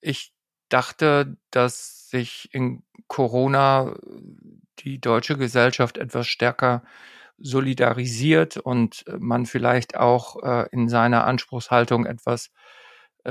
ich 0.00 0.32
dachte, 0.68 1.36
dass 1.50 2.10
sich 2.10 2.48
in 2.52 2.82
Corona 3.06 3.94
die 4.80 5.00
deutsche 5.00 5.36
Gesellschaft 5.36 5.98
etwas 5.98 6.26
stärker 6.26 6.82
solidarisiert 7.38 8.56
und 8.56 9.04
man 9.18 9.46
vielleicht 9.46 9.96
auch 9.96 10.42
äh, 10.42 10.68
in 10.72 10.88
seiner 10.88 11.24
Anspruchshaltung 11.24 12.06
etwas 12.06 12.50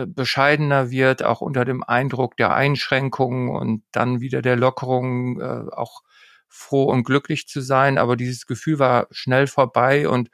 bescheidener 0.05 0.91
wird, 0.91 1.23
auch 1.23 1.41
unter 1.41 1.65
dem 1.65 1.83
Eindruck 1.83 2.37
der 2.37 2.53
Einschränkungen 2.53 3.49
und 3.49 3.83
dann 3.91 4.21
wieder 4.21 4.41
der 4.41 4.55
Lockerungen 4.55 5.39
äh, 5.39 5.71
auch 5.71 6.01
froh 6.49 6.85
und 6.85 7.03
glücklich 7.03 7.47
zu 7.47 7.61
sein. 7.61 7.97
Aber 7.97 8.15
dieses 8.15 8.45
Gefühl 8.45 8.79
war 8.79 9.07
schnell 9.11 9.47
vorbei 9.47 10.07
und 10.07 10.29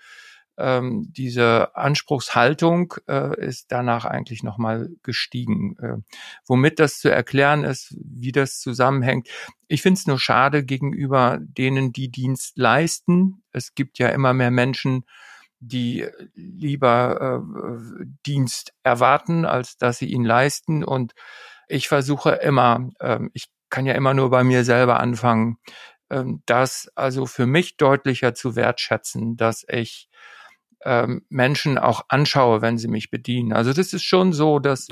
ähm, 0.58 1.08
diese 1.12 1.76
Anspruchshaltung 1.76 2.94
äh, 3.08 3.40
ist 3.44 3.72
danach 3.72 4.06
eigentlich 4.06 4.44
nochmal 4.44 4.90
gestiegen. 5.02 5.76
Äh, 5.80 5.98
womit 6.46 6.80
das 6.80 7.00
zu 7.00 7.10
erklären 7.10 7.64
ist, 7.64 7.96
wie 7.98 8.32
das 8.32 8.60
zusammenhängt. 8.60 9.28
Ich 9.68 9.82
finde 9.82 9.98
es 9.98 10.06
nur 10.06 10.20
schade 10.20 10.64
gegenüber 10.64 11.40
denen, 11.42 11.92
die 11.92 12.10
Dienst 12.10 12.58
leisten. 12.58 13.42
Es 13.52 13.74
gibt 13.74 13.98
ja 13.98 14.10
immer 14.10 14.34
mehr 14.34 14.52
Menschen, 14.52 15.06
die 15.68 16.08
lieber 16.36 17.42
äh, 17.42 18.06
Dienst 18.26 18.74
erwarten, 18.84 19.46
als 19.46 19.78
dass 19.78 19.98
sie 19.98 20.08
ihn 20.08 20.24
leisten. 20.24 20.84
Und 20.84 21.14
ich 21.68 21.88
versuche 21.88 22.32
immer, 22.32 22.90
äh, 23.00 23.20
ich 23.34 23.48
kann 23.70 23.86
ja 23.86 23.94
immer 23.94 24.14
nur 24.14 24.30
bei 24.30 24.44
mir 24.44 24.64
selber 24.64 25.00
anfangen, 25.00 25.58
äh, 26.10 26.24
das 26.46 26.92
also 26.96 27.26
für 27.26 27.46
mich 27.46 27.78
deutlicher 27.78 28.34
zu 28.34 28.56
wertschätzen, 28.56 29.38
dass 29.38 29.66
ich 29.68 30.10
ähm, 30.86 31.26
Menschen 31.30 31.78
auch 31.78 32.04
anschaue, 32.10 32.62
wenn 32.62 32.78
sie 32.78 32.88
mich 32.88 33.10
bedienen. 33.10 33.54
Also 33.54 33.74
das 33.74 33.94
ist 33.94 34.04
schon 34.04 34.34
so, 34.34 34.60
dass 34.60 34.88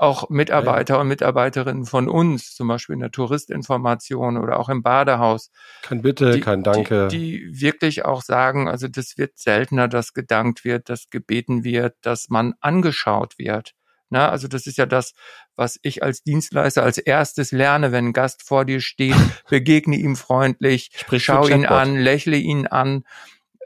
auch 0.00 0.28
Mitarbeiter 0.28 0.94
ja. 0.94 1.00
und 1.00 1.08
Mitarbeiterinnen 1.08 1.86
von 1.86 2.08
uns, 2.08 2.54
zum 2.54 2.68
Beispiel 2.68 2.94
in 2.94 3.00
der 3.00 3.10
Touristinformation 3.10 4.36
oder 4.36 4.58
auch 4.58 4.68
im 4.68 4.82
Badehaus, 4.82 5.50
kein 5.82 6.02
Bitte, 6.02 6.32
die, 6.32 6.40
kein 6.40 6.62
Danke, 6.62 7.08
die, 7.08 7.50
die 7.52 7.60
wirklich 7.60 8.04
auch 8.04 8.22
sagen, 8.22 8.68
also 8.68 8.88
das 8.88 9.16
wird 9.16 9.38
seltener, 9.38 9.88
dass 9.88 10.12
gedankt 10.12 10.64
wird, 10.64 10.88
dass 10.88 11.10
gebeten 11.10 11.64
wird, 11.64 11.94
dass 12.02 12.28
man 12.28 12.54
angeschaut 12.60 13.38
wird. 13.38 13.72
Na, 14.12 14.28
also 14.28 14.48
das 14.48 14.66
ist 14.66 14.76
ja 14.76 14.86
das, 14.86 15.12
was 15.54 15.78
ich 15.82 16.02
als 16.02 16.24
Dienstleister 16.24 16.82
als 16.82 16.98
erstes 16.98 17.52
lerne, 17.52 17.92
wenn 17.92 18.06
ein 18.06 18.12
Gast 18.12 18.42
vor 18.42 18.64
dir 18.64 18.80
steht, 18.80 19.14
begegne 19.48 19.96
ihm 19.96 20.16
freundlich, 20.16 20.90
Sprich 20.96 21.24
schau 21.24 21.46
ihn 21.46 21.64
an, 21.64 21.96
lächle 21.96 22.36
ihn 22.36 22.66
an 22.66 23.04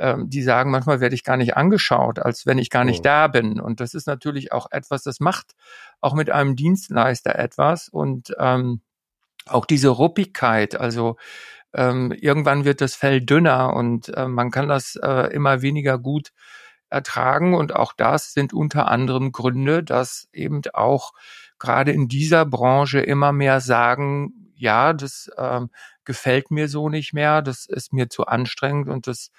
ähm, 0.00 0.28
die 0.28 0.42
sagen, 0.42 0.70
manchmal 0.70 1.00
werde 1.00 1.14
ich 1.14 1.24
gar 1.24 1.36
nicht 1.36 1.56
angeschaut, 1.56 2.18
als 2.18 2.46
wenn 2.46 2.58
ich 2.58 2.70
gar 2.70 2.84
nicht 2.84 3.00
oh. 3.00 3.04
da 3.04 3.28
bin. 3.28 3.60
Und 3.60 3.80
das 3.80 3.94
ist 3.94 4.06
natürlich 4.06 4.52
auch 4.52 4.70
etwas, 4.70 5.02
das 5.02 5.20
macht 5.20 5.54
auch 6.00 6.14
mit 6.14 6.30
einem 6.30 6.56
Dienstleister 6.56 7.38
etwas. 7.38 7.88
Und 7.88 8.34
ähm, 8.38 8.80
auch 9.46 9.66
diese 9.66 9.88
Ruppigkeit, 9.88 10.74
also 10.74 11.16
ähm, 11.74 12.12
irgendwann 12.12 12.64
wird 12.64 12.80
das 12.80 12.94
Fell 12.94 13.20
dünner 13.20 13.74
und 13.74 14.08
äh, 14.16 14.28
man 14.28 14.50
kann 14.50 14.68
das 14.68 14.96
äh, 14.96 15.32
immer 15.34 15.60
weniger 15.62 15.98
gut 15.98 16.32
ertragen. 16.88 17.54
Und 17.54 17.74
auch 17.74 17.92
das 17.92 18.32
sind 18.32 18.52
unter 18.52 18.88
anderem 18.88 19.32
Gründe, 19.32 19.82
dass 19.82 20.28
eben 20.32 20.62
auch 20.72 21.12
gerade 21.58 21.92
in 21.92 22.08
dieser 22.08 22.46
Branche 22.46 23.00
immer 23.00 23.32
mehr 23.32 23.60
sagen, 23.60 24.52
ja, 24.56 24.92
das 24.92 25.30
ähm, 25.36 25.70
gefällt 26.04 26.50
mir 26.50 26.68
so 26.68 26.88
nicht 26.88 27.12
mehr, 27.12 27.42
das 27.42 27.66
ist 27.66 27.92
mir 27.92 28.08
zu 28.08 28.26
anstrengend 28.26 28.88
und 28.88 29.06
das 29.06 29.30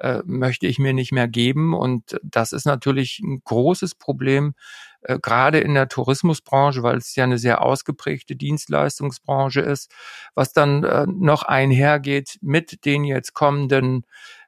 äh, 0.00 0.22
möchte 0.24 0.66
ich 0.66 0.78
mir 0.78 0.92
nicht 0.92 1.12
mehr 1.12 1.28
geben. 1.28 1.74
Und 1.74 2.18
das 2.22 2.52
ist 2.52 2.66
natürlich 2.66 3.20
ein 3.20 3.40
großes 3.44 3.94
Problem, 3.94 4.54
äh, 5.02 5.18
gerade 5.18 5.58
in 5.60 5.74
der 5.74 5.88
Tourismusbranche, 5.88 6.82
weil 6.82 6.96
es 6.96 7.14
ja 7.16 7.24
eine 7.24 7.38
sehr 7.38 7.62
ausgeprägte 7.62 8.36
Dienstleistungsbranche 8.36 9.60
ist, 9.60 9.92
was 10.34 10.52
dann 10.52 10.84
äh, 10.84 11.06
noch 11.06 11.42
einhergeht 11.44 12.38
mit 12.42 12.84
den 12.84 13.04
jetzt 13.04 13.34
kommenden 13.34 14.04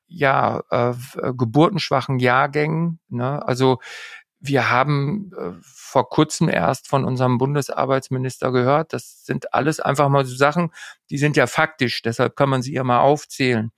ja, 0.06 0.62
äh, 0.70 0.94
geburtenschwachen 1.36 2.18
Jahrgängen. 2.18 2.98
Ne? 3.08 3.46
Also 3.46 3.78
wir 4.40 4.70
haben 4.70 5.30
äh, 5.36 5.52
vor 5.62 6.08
kurzem 6.08 6.48
erst 6.48 6.88
von 6.88 7.04
unserem 7.04 7.38
Bundesarbeitsminister 7.38 8.52
gehört, 8.52 8.92
das 8.92 9.24
sind 9.24 9.52
alles 9.52 9.80
einfach 9.80 10.08
mal 10.08 10.24
so 10.24 10.34
Sachen, 10.36 10.70
die 11.10 11.18
sind 11.18 11.36
ja 11.36 11.46
faktisch, 11.46 12.02
deshalb 12.02 12.36
kann 12.36 12.48
man 12.48 12.62
sie 12.62 12.72
ja 12.72 12.84
mal 12.84 13.00
aufzählen 13.00 13.72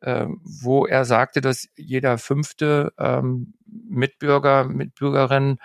äh, 0.00 0.26
wo 0.42 0.86
er 0.86 1.04
sagte, 1.04 1.40
dass 1.40 1.68
jeder 1.76 2.18
fünfte 2.18 2.92
ähm, 2.98 3.54
Mitbürger, 3.66 4.64
Mitbürgerin 4.64 5.58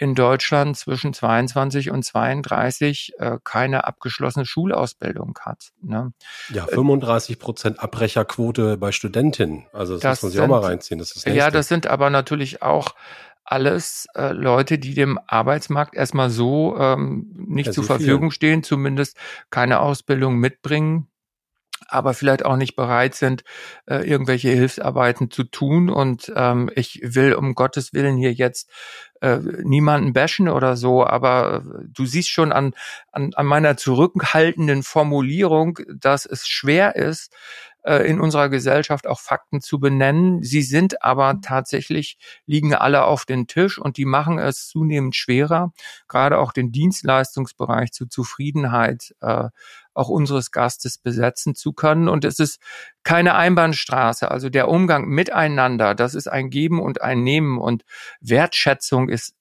in 0.00 0.14
Deutschland 0.14 0.76
zwischen 0.76 1.12
22 1.12 1.90
und 1.90 2.04
32 2.04 3.14
äh, 3.18 3.38
keine 3.42 3.84
abgeschlossene 3.84 4.46
Schulausbildung 4.46 5.36
hat. 5.40 5.70
Ne? 5.82 6.12
Ja, 6.50 6.66
35 6.66 7.38
Prozent 7.38 7.80
Abbrecherquote 7.80 8.76
bei 8.76 8.92
Studentinnen. 8.92 9.66
Also 9.72 9.94
das, 9.94 10.02
das 10.02 10.10
muss 10.10 10.22
man 10.22 10.32
sich 10.32 10.40
auch 10.40 10.46
mal 10.46 10.60
reinziehen. 10.60 10.98
Das 10.98 11.16
ist 11.16 11.26
das 11.26 11.34
ja, 11.34 11.50
das 11.50 11.66
sind 11.66 11.88
aber 11.88 12.10
natürlich 12.10 12.62
auch 12.62 12.94
alles 13.44 14.06
äh, 14.14 14.32
Leute, 14.32 14.78
die 14.78 14.94
dem 14.94 15.18
Arbeitsmarkt 15.26 15.94
erstmal 15.94 16.30
so 16.30 16.76
ähm, 16.78 17.32
nicht 17.48 17.68
ja, 17.68 17.72
zur 17.72 17.84
Verfügung 17.84 18.30
stehen, 18.30 18.62
zumindest 18.62 19.16
keine 19.50 19.80
Ausbildung 19.80 20.36
mitbringen 20.36 21.08
aber 21.86 22.14
vielleicht 22.14 22.44
auch 22.44 22.56
nicht 22.56 22.76
bereit 22.76 23.14
sind, 23.14 23.44
äh, 23.86 24.08
irgendwelche 24.08 24.50
Hilfsarbeiten 24.50 25.30
zu 25.30 25.44
tun. 25.44 25.90
Und 25.90 26.32
ähm, 26.34 26.70
ich 26.74 27.00
will 27.02 27.34
um 27.34 27.54
Gottes 27.54 27.92
Willen 27.92 28.16
hier 28.16 28.32
jetzt 28.32 28.70
äh, 29.20 29.38
niemanden 29.62 30.12
bashen 30.12 30.48
oder 30.48 30.76
so, 30.76 31.04
aber 31.04 31.62
äh, 31.64 31.84
du 31.88 32.06
siehst 32.06 32.30
schon 32.30 32.52
an, 32.52 32.74
an, 33.12 33.32
an 33.34 33.46
meiner 33.46 33.76
zurückhaltenden 33.76 34.82
Formulierung, 34.82 35.78
dass 35.88 36.24
es 36.26 36.46
schwer 36.46 36.96
ist, 36.96 37.32
äh, 37.84 38.06
in 38.08 38.20
unserer 38.20 38.48
Gesellschaft 38.48 39.06
auch 39.06 39.20
Fakten 39.20 39.60
zu 39.60 39.80
benennen. 39.80 40.42
Sie 40.42 40.62
sind 40.62 41.02
aber 41.02 41.40
tatsächlich, 41.40 42.18
liegen 42.44 42.74
alle 42.74 43.04
auf 43.04 43.24
den 43.24 43.46
Tisch 43.46 43.78
und 43.78 43.96
die 43.96 44.04
machen 44.04 44.38
es 44.38 44.68
zunehmend 44.68 45.16
schwerer, 45.16 45.72
gerade 46.06 46.38
auch 46.38 46.52
den 46.52 46.70
Dienstleistungsbereich 46.70 47.92
zur 47.92 48.10
Zufriedenheit 48.10 49.14
äh, 49.20 49.48
auch 49.98 50.08
unseres 50.08 50.50
Gastes 50.50 50.98
besetzen 50.98 51.54
zu 51.54 51.72
können. 51.72 52.08
Und 52.08 52.24
es 52.24 52.38
ist 52.38 52.60
keine 53.02 53.34
Einbahnstraße. 53.34 54.30
Also 54.30 54.48
der 54.48 54.68
Umgang 54.68 55.06
miteinander, 55.08 55.94
das 55.94 56.14
ist 56.14 56.28
ein 56.28 56.50
Geben 56.50 56.80
und 56.80 57.02
ein 57.02 57.22
Nehmen 57.22 57.58
und 57.58 57.84
Wertschätzung 58.20 59.08
ist 59.08 59.34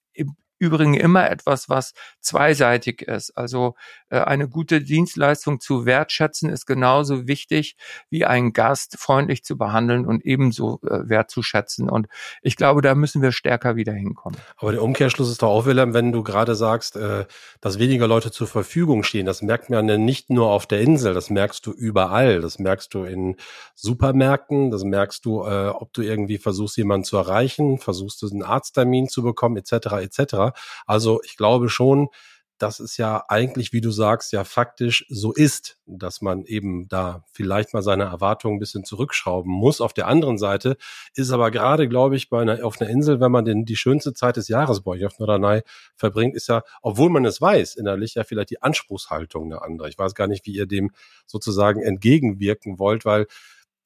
Übrigen 0.60 0.94
immer 0.94 1.30
etwas, 1.30 1.70
was 1.70 1.94
zweiseitig 2.20 3.02
ist. 3.02 3.32
Also 3.38 3.76
äh, 4.10 4.20
eine 4.20 4.48
gute 4.48 4.82
Dienstleistung 4.82 5.60
zu 5.60 5.86
wertschätzen 5.86 6.50
ist 6.50 6.66
genauso 6.66 7.28
wichtig 7.28 7.76
wie 8.10 8.26
einen 8.26 8.54
Gast 8.54 8.98
freundlich 8.98 9.44
zu 9.44 9.58
behandeln 9.58 10.06
und 10.06 10.26
ebenso 10.26 10.80
äh, 10.84 11.08
wertzuschätzen. 11.10 11.90
Und 11.90 12.08
ich 12.42 12.56
glaube, 12.56 12.82
da 12.82 12.96
müssen 12.96 13.22
wir 13.22 13.32
stärker 13.32 13.76
wieder 13.76 13.94
hinkommen. 13.94 14.40
Aber 14.58 14.72
der 14.72 14.84
Umkehrschluss 14.84 15.30
ist 15.30 15.42
doch 15.42 15.50
auch, 15.50 15.66
Wilhelm, 15.66 15.94
wenn 15.94 16.12
du 16.12 16.24
gerade 16.24 16.56
sagst, 16.56 16.96
äh, 16.96 17.26
dass 17.62 17.80
weniger 17.80 18.08
Leute 18.08 18.32
zur 18.32 18.48
Verfügung 18.48 19.04
stehen. 19.04 19.26
Das 19.26 19.42
merkt 19.42 19.70
man 19.70 19.88
ja 19.88 19.98
nicht 19.98 20.30
nur 20.30 20.50
auf 20.50 20.66
der 20.66 20.82
Insel, 20.82 21.14
das 21.14 21.30
merkst 21.30 21.66
du 21.66 21.72
überall. 21.72 22.42
Das 22.42 22.60
merkst 22.60 22.94
du 22.94 23.04
in 23.04 23.36
Supermärkten, 23.76 24.72
das 24.72 24.84
merkst 24.84 25.26
du, 25.26 25.44
äh, 25.44 25.70
ob 25.70 25.94
du 25.94 26.02
irgendwie 26.02 26.38
versuchst, 26.38 26.78
jemanden 26.78 27.04
zu 27.06 27.18
erreichen, 27.18 27.78
versuchst 27.78 28.22
du 28.22 28.30
einen 28.30 28.44
Arzttermin 28.44 29.08
zu 29.08 29.24
bekommen, 29.24 29.58
etc. 29.58 29.72
etc. 30.02 30.47
Also 30.86 31.22
ich 31.24 31.38
glaube 31.38 31.70
schon, 31.70 32.10
dass 32.58 32.80
es 32.80 32.98
ja 32.98 33.24
eigentlich, 33.28 33.72
wie 33.72 33.82
du 33.82 33.92
sagst, 33.92 34.32
ja 34.34 34.44
faktisch 34.44 35.06
so 35.10 35.32
ist, 35.32 35.78
dass 35.86 36.22
man 36.22 36.44
eben 36.46 36.88
da 36.88 37.24
vielleicht 37.32 37.74
mal 37.74 37.84
seine 37.84 38.06
Erwartungen 38.06 38.56
ein 38.56 38.60
bisschen 38.60 38.84
zurückschrauben 38.84 39.52
muss. 39.52 39.82
Auf 39.82 39.94
der 39.94 40.08
anderen 40.08 40.38
Seite 40.38 40.78
ist 41.14 41.32
aber 41.32 41.52
gerade, 41.52 41.88
glaube 41.88 42.16
ich, 42.16 42.30
bei 42.30 42.42
einer, 42.42 42.66
auf 42.66 42.82
einer 42.82 42.90
Insel, 42.90 43.20
wenn 43.20 43.32
man 43.32 43.46
den, 43.46 43.66
die 43.66 43.76
schönste 43.76 44.14
Zeit 44.14 44.38
des 44.38 44.48
Jahres 44.48 44.82
bei 44.82 44.92
euch 44.92 45.06
auf 45.06 45.20
Norderney 45.20 45.62
verbringt, 45.96 46.36
ist 46.36 46.48
ja, 46.48 46.64
obwohl 46.82 47.10
man 47.10 47.26
es 47.26 47.40
weiß, 47.40 47.76
innerlich 47.76 48.16
ja 48.16 48.24
vielleicht 48.24 48.50
die 48.50 48.62
Anspruchshaltung 48.62 49.46
eine 49.46 49.62
andere. 49.62 49.90
Ich 49.90 49.98
weiß 49.98 50.16
gar 50.16 50.28
nicht, 50.28 50.46
wie 50.46 50.54
ihr 50.54 50.66
dem 50.66 50.92
sozusagen 51.26 51.82
entgegenwirken 51.82 52.80
wollt, 52.80 53.06
weil 53.06 53.28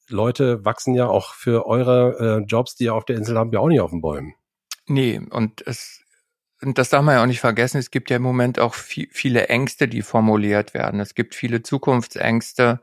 Leute 0.08 0.63
wachsen 0.65 0.93
ja 0.93 1.08
auch 1.08 1.34
für 1.34 1.65
eure 1.65 2.41
äh, 2.41 2.45
Jobs, 2.45 2.76
die 2.76 2.86
ihr 2.86 2.95
auf 2.95 3.06
der 3.06 3.17
Insel 3.17 3.38
habt, 3.38 3.54
ja 3.54 3.60
auch 3.60 3.67
nicht 3.67 3.82
auf 3.82 3.91
den 3.91 4.02
Bäumen. 4.02 4.34
Nee, 4.88 5.21
und 5.30 5.65
es 5.65 6.01
und 6.63 6.78
das 6.78 6.89
darf 6.89 7.04
man 7.04 7.15
ja 7.15 7.24
auch 7.24 7.28
nicht 7.28 7.39
vergessen, 7.39 7.78
es 7.78 7.89
gibt 7.89 8.10
ja 8.10 8.17
im 8.17 8.21
Moment 8.21 8.60
auch 8.60 8.76
viel, 8.76 9.08
viele 9.12 9.47
Ängste, 9.47 9.88
die 9.88 10.04
formuliert 10.04 10.74
werden. 10.74 11.00
Es 11.00 11.15
gibt 11.15 11.34
viele 11.34 11.63
Zukunftsängste. 11.63 12.80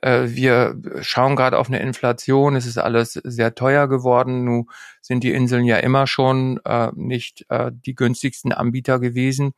Äh, 0.00 0.28
wir 0.28 0.80
schauen 1.02 1.36
gerade 1.36 1.58
auf 1.58 1.68
eine 1.68 1.80
Inflation. 1.80 2.56
Es 2.56 2.66
ist 2.66 2.78
alles 2.78 3.12
sehr 3.12 3.54
teuer 3.54 3.88
geworden. 3.88 4.44
Nun 4.44 4.70
sind 5.02 5.22
die 5.22 5.32
Inseln 5.32 5.64
ja 5.64 5.76
immer 5.76 6.06
schon 6.06 6.60
äh, 6.64 6.90
nicht 6.94 7.44
äh, 7.50 7.70
die 7.72 7.94
günstigsten 7.94 8.52
Anbieter 8.52 8.98
gewesen. 8.98 9.52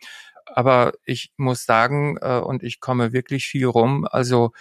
Aber 0.46 0.92
ich 1.04 1.32
muss 1.36 1.64
sagen, 1.64 2.18
und 2.18 2.62
ich 2.62 2.80
komme 2.80 3.14
wirklich 3.14 3.46
viel 3.46 3.64
rum, 3.64 4.06
also 4.10 4.52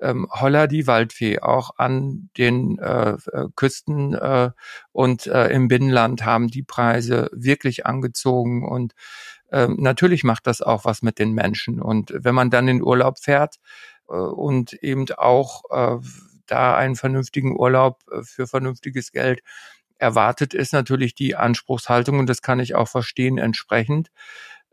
ähm, 0.00 0.26
Holla 0.30 0.66
die 0.66 0.86
Waldfee 0.86 1.40
auch 1.40 1.70
an 1.76 2.30
den 2.36 2.78
äh, 2.78 3.16
äh, 3.32 3.46
Küsten 3.54 4.14
äh, 4.14 4.50
und 4.92 5.26
äh, 5.26 5.48
im 5.48 5.68
Binnenland 5.68 6.24
haben 6.24 6.48
die 6.48 6.62
Preise 6.62 7.30
wirklich 7.32 7.86
angezogen 7.86 8.66
und 8.66 8.94
ähm, 9.52 9.76
natürlich 9.80 10.24
macht 10.24 10.46
das 10.46 10.62
auch 10.62 10.84
was 10.84 11.02
mit 11.02 11.18
den 11.18 11.32
Menschen. 11.32 11.80
Und 11.80 12.12
wenn 12.16 12.34
man 12.34 12.50
dann 12.50 12.68
in 12.68 12.82
Urlaub 12.82 13.18
fährt 13.18 13.56
äh, 14.08 14.12
und 14.12 14.72
eben 14.74 15.06
auch 15.16 15.62
äh, 15.70 16.00
da 16.46 16.76
einen 16.76 16.96
vernünftigen 16.96 17.58
Urlaub 17.58 18.02
äh, 18.12 18.22
für 18.22 18.46
vernünftiges 18.46 19.12
Geld 19.12 19.40
erwartet, 19.98 20.54
ist 20.54 20.72
natürlich 20.72 21.14
die 21.14 21.36
Anspruchshaltung 21.36 22.18
und 22.18 22.26
das 22.28 22.42
kann 22.42 22.60
ich 22.60 22.74
auch 22.74 22.88
verstehen 22.88 23.38
entsprechend. 23.38 24.10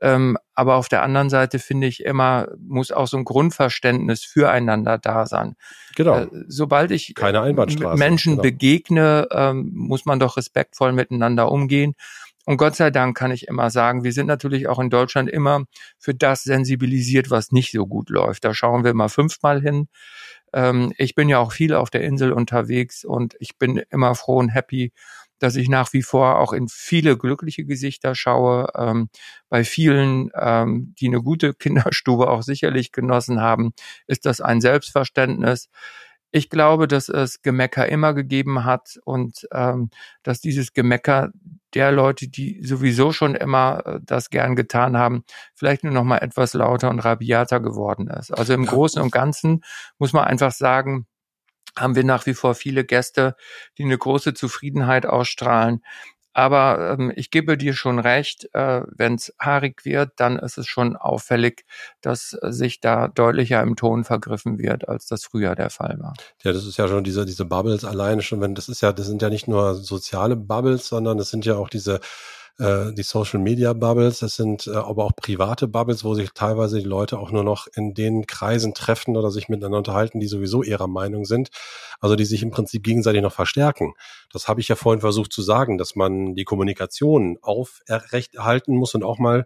Ähm, 0.02 0.38
aber 0.54 0.76
auf 0.76 0.90
der 0.90 1.02
anderen 1.02 1.30
Seite 1.30 1.60
finde 1.60 1.88
ich 1.88 2.04
immer, 2.04 2.50
muss 2.60 2.92
auch 2.92 3.08
so 3.08 3.18
ein 3.18 3.26
Grundverständnis 3.26 4.24
füreinander 4.24 4.98
da 4.98 5.26
sein. 5.26 5.56
Genau. 5.96 6.20
Äh, 6.20 6.28
sobald 6.48 6.92
ich 6.92 7.16
Keine 7.16 7.42
Einbahnstraße. 7.42 7.98
Menschen 7.98 8.34
genau. 8.34 8.44
begegne, 8.44 9.28
ähm, 9.32 9.72
muss 9.74 10.06
man 10.06 10.20
doch 10.20 10.38
respektvoll 10.38 10.92
miteinander 10.92 11.52
umgehen. 11.52 11.96
Und 12.46 12.56
Gott 12.56 12.78
sei 12.78 12.92
Dank 12.92 13.18
kann 13.18 13.32
ich 13.32 13.48
immer 13.50 13.70
sagen, 13.70 14.06
wir 14.06 14.14
sind 14.14 14.28
natürlich 14.28 14.70
auch 14.70 14.80
in 14.80 14.90
Deutschland 14.90 15.30
immer 15.30 15.66
für 15.98 16.14
das 16.14 16.44
sensibilisiert, 16.44 17.30
was 17.30 17.52
nicht 17.52 17.74
so 17.74 17.86
gut 17.86 18.10
läuft. 18.10 18.46
Da 18.46 18.54
schauen 18.54 18.86
wir 18.86 18.94
mal 18.94 19.10
fünfmal 19.10 19.62
hin. 19.62 19.90
Ähm, 20.54 20.94
ich 20.98 21.14
bin 21.14 21.28
ja 21.28 21.40
auch 21.40 21.52
viel 21.52 21.74
auf 21.74 21.90
der 21.90 22.02
Insel 22.02 22.32
unterwegs 22.32 23.04
und 23.04 23.36
ich 23.40 23.58
bin 23.58 23.82
immer 23.90 24.16
froh 24.16 24.38
und 24.38 24.50
happy, 24.50 24.94
dass 25.40 25.56
ich 25.56 25.70
nach 25.70 25.94
wie 25.94 26.02
vor 26.02 26.40
auch 26.40 26.54
in 26.54 26.68
viele 26.68 27.18
glückliche 27.18 27.66
Gesichter 27.66 28.16
schaue. 28.16 28.70
Ähm, 28.76 29.10
bei 29.50 29.64
vielen, 29.64 30.30
ähm, 30.36 30.94
die 31.00 31.08
eine 31.08 31.22
gute 31.22 31.54
Kinderstube 31.60 32.30
auch 32.30 32.42
sicherlich 32.42 32.92
genossen 32.92 33.42
haben, 33.42 33.74
ist 34.08 34.26
das 34.26 34.42
ein 34.42 34.62
Selbstverständnis. 34.62 35.70
Ich 36.32 36.50
glaube, 36.50 36.88
dass 36.88 37.08
es 37.08 37.42
Gemecker 37.42 37.88
immer 37.88 38.14
gegeben 38.14 38.66
hat 38.66 39.00
und 39.06 39.48
ähm, 39.54 39.90
dass 40.24 40.42
dieses 40.42 40.74
Gemecker 40.74 41.32
der 41.74 41.92
Leute, 41.92 42.28
die 42.28 42.62
sowieso 42.64 43.14
schon 43.14 43.34
immer 43.36 43.86
äh, 43.86 44.00
das 44.04 44.30
gern 44.30 44.56
getan 44.56 44.98
haben, 44.98 45.24
vielleicht 45.56 45.84
nur 45.84 45.94
noch 45.94 46.04
mal 46.04 46.18
etwas 46.18 46.54
lauter 46.54 46.90
und 46.90 47.00
rabiater 47.00 47.62
geworden 47.62 48.08
ist. 48.08 48.32
Also 48.32 48.54
im 48.54 48.66
Großen 48.66 49.02
und 49.02 49.12
Ganzen 49.12 49.64
muss 50.00 50.12
man 50.12 50.26
einfach 50.26 50.52
sagen, 50.52 51.08
haben 51.78 51.96
wir 51.96 52.04
nach 52.04 52.26
wie 52.26 52.34
vor 52.34 52.56
viele 52.56 52.84
Gäste, 52.84 53.36
die 53.78 53.84
eine 53.84 53.98
große 53.98 54.34
Zufriedenheit 54.34 55.06
ausstrahlen. 55.06 55.82
Aber 56.38 56.92
ähm, 57.00 57.12
ich 57.16 57.32
gebe 57.32 57.58
dir 57.58 57.74
schon 57.74 57.98
recht, 57.98 58.48
äh, 58.54 58.84
wenn 58.96 59.16
es 59.16 59.34
haarig 59.40 59.86
wird, 59.86 60.12
dann 60.18 60.38
ist 60.38 60.60
es 60.60 60.68
schon 60.68 60.96
auffällig, 60.96 61.66
dass 62.02 62.38
sich 62.44 62.80
da 62.80 63.08
deutlicher 63.08 63.64
im 63.64 63.76
Ton 63.76 64.04
vergriffen 64.04 64.60
wird, 64.60 64.88
als 64.88 65.08
das 65.08 65.24
früher 65.24 65.56
der 65.56 65.72
Fall 65.72 65.98
war. 66.00 66.14
Ja, 66.44 66.54
das 66.54 66.68
ist 66.68 66.78
ja 66.78 66.88
schon 66.88 67.04
diese, 67.04 67.26
diese 67.26 67.46
Bubbles 67.46 67.84
alleine 67.86 68.22
schon, 68.22 68.40
wenn 68.40 68.54
das 68.54 68.70
ist 68.70 68.82
ja, 68.82 68.94
das 68.94 69.08
sind 69.08 69.24
ja 69.24 69.32
nicht 69.32 69.48
nur 69.48 69.74
soziale 69.74 70.36
Bubbles, 70.36 70.88
sondern 70.88 71.18
das 71.18 71.32
sind 71.32 71.44
ja 71.44 71.56
auch 71.56 71.70
diese 71.70 72.02
äh, 72.60 72.94
die 72.94 73.04
Social 73.04 73.40
Media 73.40 73.74
Bubbles, 73.74 74.20
das 74.20 74.36
sind 74.36 74.68
äh, 74.68 74.72
aber 74.72 75.06
auch 75.06 75.16
private 75.16 75.68
Bubbles, 75.68 76.04
wo 76.04 76.14
sich 76.16 76.32
teilweise 76.34 76.80
die 76.80 76.88
Leute 76.88 77.20
auch 77.20 77.32
nur 77.32 77.44
noch 77.44 77.68
in 77.76 77.94
den 77.94 78.26
Kreisen 78.26 78.74
treffen 78.74 79.16
oder 79.16 79.32
sich 79.32 79.50
miteinander 79.50 79.80
unterhalten, 79.80 80.20
die 80.20 80.28
sowieso 80.28 80.64
ihrer 80.64 80.88
Meinung 80.88 81.26
sind, 81.26 81.50
also 82.00 82.16
die 82.16 82.26
sich 82.26 82.42
im 82.44 82.52
Prinzip 82.52 82.84
gegenseitig 82.84 83.22
noch 83.22 83.34
verstärken. 83.34 83.94
Das 84.32 84.48
habe 84.48 84.60
ich 84.60 84.68
ja 84.68 84.76
vorhin 84.76 85.02
versucht 85.02 85.32
zu 85.32 85.42
sagen, 85.42 85.78
dass 85.78 85.96
man 85.96 86.36
die 86.36 86.46
Kommunikation 86.46 87.38
aufrecht 87.42 88.36
erhalten 88.36 88.76
muss 88.76 88.96
und 88.96 89.04
auch 89.04 89.20
mal 89.20 89.46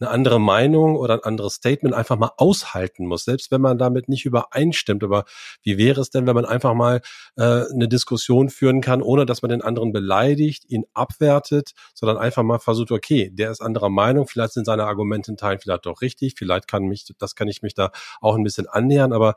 eine 0.00 0.10
andere 0.10 0.40
Meinung 0.40 0.96
oder 0.96 1.14
ein 1.14 1.22
anderes 1.24 1.54
Statement 1.54 1.94
einfach 1.94 2.18
mal 2.18 2.32
aushalten 2.36 3.06
muss, 3.06 3.24
selbst 3.24 3.50
wenn 3.50 3.60
man 3.60 3.78
damit 3.78 4.08
nicht 4.08 4.24
übereinstimmt. 4.24 5.02
Aber 5.04 5.24
wie 5.62 5.78
wäre 5.78 6.00
es 6.00 6.10
denn, 6.10 6.26
wenn 6.26 6.34
man 6.34 6.44
einfach 6.44 6.74
mal 6.74 7.00
äh, 7.36 7.64
eine 7.72 7.88
Diskussion 7.88 8.50
führen 8.50 8.80
kann, 8.80 9.02
ohne 9.02 9.26
dass 9.26 9.42
man 9.42 9.50
den 9.50 9.62
anderen 9.62 9.92
beleidigt, 9.92 10.64
ihn 10.68 10.84
abwertet, 10.94 11.72
sondern 11.94 12.18
einfach 12.18 12.42
mal 12.42 12.58
versucht, 12.58 12.92
okay, 12.92 13.30
der 13.32 13.50
ist 13.50 13.60
anderer 13.60 13.88
Meinung, 13.88 14.26
vielleicht 14.26 14.52
sind 14.52 14.66
seine 14.66 14.84
Argumente 14.84 15.30
in 15.30 15.36
Teilen 15.36 15.58
vielleicht 15.58 15.86
doch 15.86 16.00
richtig, 16.02 16.34
vielleicht 16.36 16.68
kann 16.68 16.84
mich, 16.84 17.06
das 17.18 17.34
kann 17.34 17.48
ich 17.48 17.62
mich 17.62 17.74
da 17.74 17.90
auch 18.20 18.36
ein 18.36 18.44
bisschen 18.44 18.66
annähern, 18.68 19.12
aber 19.12 19.36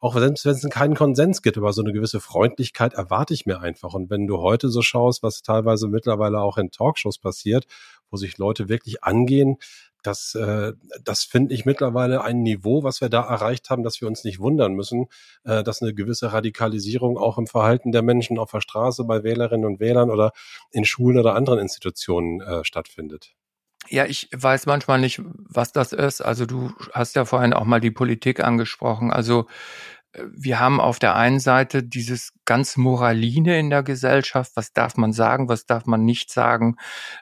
auch 0.00 0.16
selbst 0.18 0.44
wenn 0.46 0.52
es 0.52 0.68
keinen 0.70 0.94
Konsens 0.94 1.42
gibt, 1.42 1.58
aber 1.58 1.72
so 1.72 1.82
eine 1.82 1.92
gewisse 1.92 2.20
Freundlichkeit 2.20 2.94
erwarte 2.94 3.34
ich 3.34 3.46
mir 3.46 3.60
einfach. 3.60 3.94
Und 3.94 4.10
wenn 4.10 4.26
du 4.26 4.38
heute 4.38 4.70
so 4.70 4.82
schaust, 4.82 5.22
was 5.22 5.42
teilweise 5.42 5.88
mittlerweile 5.88 6.40
auch 6.40 6.56
in 6.56 6.70
Talkshows 6.70 7.18
passiert, 7.18 7.66
wo 8.10 8.16
sich 8.16 8.38
Leute 8.38 8.68
wirklich 8.68 9.04
angehen, 9.04 9.58
das, 10.02 10.34
äh, 10.34 10.72
das 11.04 11.24
finde 11.24 11.54
ich 11.54 11.66
mittlerweile 11.66 12.22
ein 12.22 12.42
Niveau, 12.42 12.82
was 12.82 13.02
wir 13.02 13.10
da 13.10 13.20
erreicht 13.20 13.68
haben, 13.68 13.82
dass 13.82 14.00
wir 14.00 14.08
uns 14.08 14.24
nicht 14.24 14.40
wundern 14.40 14.72
müssen, 14.72 15.06
äh, 15.44 15.62
dass 15.62 15.82
eine 15.82 15.94
gewisse 15.94 16.32
Radikalisierung 16.32 17.18
auch 17.18 17.36
im 17.36 17.46
Verhalten 17.46 17.92
der 17.92 18.02
Menschen 18.02 18.38
auf 18.38 18.50
der 18.50 18.62
Straße 18.62 19.04
bei 19.04 19.22
Wählerinnen 19.22 19.66
und 19.66 19.80
Wählern 19.80 20.10
oder 20.10 20.32
in 20.70 20.86
Schulen 20.86 21.18
oder 21.18 21.34
anderen 21.34 21.58
Institutionen 21.58 22.40
äh, 22.40 22.64
stattfindet. 22.64 23.34
Ja, 23.88 24.04
ich 24.04 24.28
weiß 24.32 24.66
manchmal 24.66 25.00
nicht, 25.00 25.20
was 25.24 25.72
das 25.72 25.92
ist. 25.92 26.20
Also 26.20 26.46
du 26.46 26.72
hast 26.92 27.16
ja 27.16 27.24
vorhin 27.24 27.52
auch 27.52 27.64
mal 27.64 27.80
die 27.80 27.90
Politik 27.90 28.40
angesprochen. 28.40 29.10
Also 29.12 29.46
wir 30.12 30.58
haben 30.58 30.80
auf 30.80 30.98
der 30.98 31.14
einen 31.14 31.38
Seite 31.38 31.84
dieses 31.84 32.32
ganz 32.44 32.76
Moraline 32.76 33.60
in 33.60 33.70
der 33.70 33.84
Gesellschaft, 33.84 34.52
was 34.56 34.72
darf 34.72 34.96
man 34.96 35.12
sagen, 35.12 35.48
was 35.48 35.66
darf 35.66 35.86
man 35.86 36.04
nicht 36.04 36.32
sagen, 36.32 36.76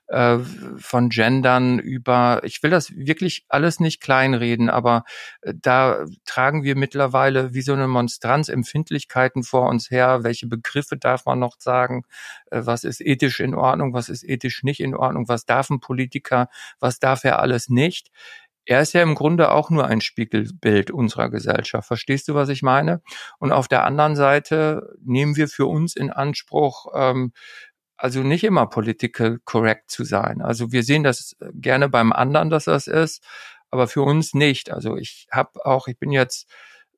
äh, 0.06 0.38
von 0.78 1.10
Gendern 1.10 1.78
über, 1.78 2.40
ich 2.44 2.62
will 2.62 2.70
das 2.70 2.96
wirklich 2.96 3.44
alles 3.48 3.78
nicht 3.78 4.00
kleinreden, 4.00 4.70
aber 4.70 5.04
äh, 5.42 5.52
da 5.54 6.06
tragen 6.24 6.62
wir 6.62 6.76
mittlerweile 6.76 7.52
wie 7.52 7.60
so 7.60 7.74
eine 7.74 7.88
Monstranz 7.88 8.48
Empfindlichkeiten 8.48 9.42
vor 9.42 9.68
uns 9.68 9.90
her, 9.90 10.24
welche 10.24 10.46
Begriffe 10.46 10.96
darf 10.96 11.26
man 11.26 11.38
noch 11.38 11.56
sagen, 11.58 12.04
äh, 12.50 12.62
was 12.64 12.84
ist 12.84 13.02
ethisch 13.02 13.40
in 13.40 13.54
Ordnung, 13.54 13.92
was 13.92 14.08
ist 14.08 14.24
ethisch 14.24 14.62
nicht 14.62 14.80
in 14.80 14.94
Ordnung, 14.94 15.28
was 15.28 15.44
darf 15.44 15.68
ein 15.68 15.80
Politiker, 15.80 16.48
was 16.80 17.00
darf 17.00 17.24
er 17.24 17.40
alles 17.40 17.68
nicht 17.68 18.10
er 18.68 18.82
ist 18.82 18.92
ja 18.92 19.02
im 19.02 19.14
Grunde 19.14 19.50
auch 19.50 19.70
nur 19.70 19.86
ein 19.86 20.02
Spiegelbild 20.02 20.90
unserer 20.90 21.30
Gesellschaft. 21.30 21.88
Verstehst 21.88 22.28
du, 22.28 22.34
was 22.34 22.50
ich 22.50 22.62
meine? 22.62 23.00
Und 23.38 23.50
auf 23.50 23.66
der 23.66 23.84
anderen 23.84 24.14
Seite 24.14 24.94
nehmen 25.02 25.36
wir 25.36 25.48
für 25.48 25.64
uns 25.64 25.96
in 25.96 26.10
Anspruch, 26.10 26.86
ähm, 26.94 27.32
also 27.96 28.20
nicht 28.22 28.44
immer 28.44 28.66
political 28.66 29.38
correct 29.46 29.90
zu 29.90 30.04
sein. 30.04 30.42
Also 30.42 30.70
wir 30.70 30.82
sehen 30.82 31.02
das 31.02 31.34
gerne 31.54 31.88
beim 31.88 32.12
anderen, 32.12 32.50
dass 32.50 32.66
das 32.66 32.88
ist, 32.88 33.24
aber 33.70 33.88
für 33.88 34.02
uns 34.02 34.34
nicht. 34.34 34.70
Also 34.70 34.98
ich 34.98 35.28
habe 35.32 35.64
auch, 35.64 35.88
ich 35.88 35.98
bin 35.98 36.12
jetzt 36.12 36.46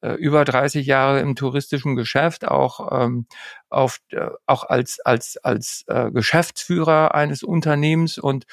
äh, 0.00 0.14
über 0.14 0.44
30 0.44 0.84
Jahre 0.86 1.20
im 1.20 1.36
touristischen 1.36 1.94
Geschäft, 1.94 2.48
auch 2.48 3.00
ähm, 3.00 3.26
auf, 3.68 4.00
äh, 4.10 4.26
auch 4.46 4.64
als 4.64 4.98
als 5.04 5.36
als 5.36 5.84
äh, 5.86 6.10
Geschäftsführer 6.10 7.14
eines 7.14 7.44
Unternehmens 7.44 8.18
und 8.18 8.46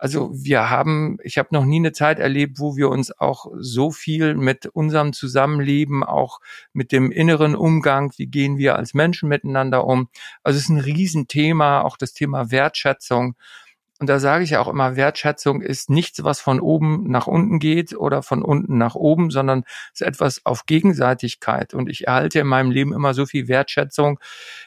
also 0.00 0.30
wir 0.32 0.70
haben, 0.70 1.18
ich 1.22 1.36
habe 1.36 1.50
noch 1.52 1.66
nie 1.66 1.76
eine 1.76 1.92
Zeit 1.92 2.18
erlebt, 2.18 2.58
wo 2.58 2.74
wir 2.74 2.88
uns 2.88 3.12
auch 3.18 3.46
so 3.58 3.90
viel 3.90 4.34
mit 4.34 4.64
unserem 4.64 5.12
Zusammenleben, 5.12 6.02
auch 6.04 6.40
mit 6.72 6.90
dem 6.90 7.12
inneren 7.12 7.54
Umgang, 7.54 8.10
wie 8.16 8.26
gehen 8.26 8.56
wir 8.56 8.76
als 8.76 8.94
Menschen 8.94 9.28
miteinander 9.28 9.84
um. 9.84 10.08
Also 10.42 10.56
es 10.56 10.64
ist 10.64 10.70
ein 10.70 10.78
Riesenthema, 10.78 11.82
auch 11.82 11.98
das 11.98 12.14
Thema 12.14 12.50
Wertschätzung. 12.50 13.36
Und 13.98 14.06
da 14.06 14.18
sage 14.18 14.42
ich 14.42 14.56
auch 14.56 14.68
immer, 14.68 14.96
Wertschätzung 14.96 15.60
ist 15.60 15.90
nichts, 15.90 16.24
was 16.24 16.40
von 16.40 16.60
oben 16.60 17.10
nach 17.10 17.26
unten 17.26 17.58
geht 17.58 17.94
oder 17.94 18.22
von 18.22 18.40
unten 18.40 18.78
nach 18.78 18.94
oben, 18.94 19.30
sondern 19.30 19.64
es 19.92 20.00
ist 20.00 20.06
etwas 20.06 20.46
auf 20.46 20.64
Gegenseitigkeit. 20.64 21.74
Und 21.74 21.90
ich 21.90 22.06
erhalte 22.06 22.40
in 22.40 22.46
meinem 22.46 22.70
Leben 22.70 22.94
immer 22.94 23.12
so 23.12 23.26
viel 23.26 23.48
Wertschätzung, 23.48 24.18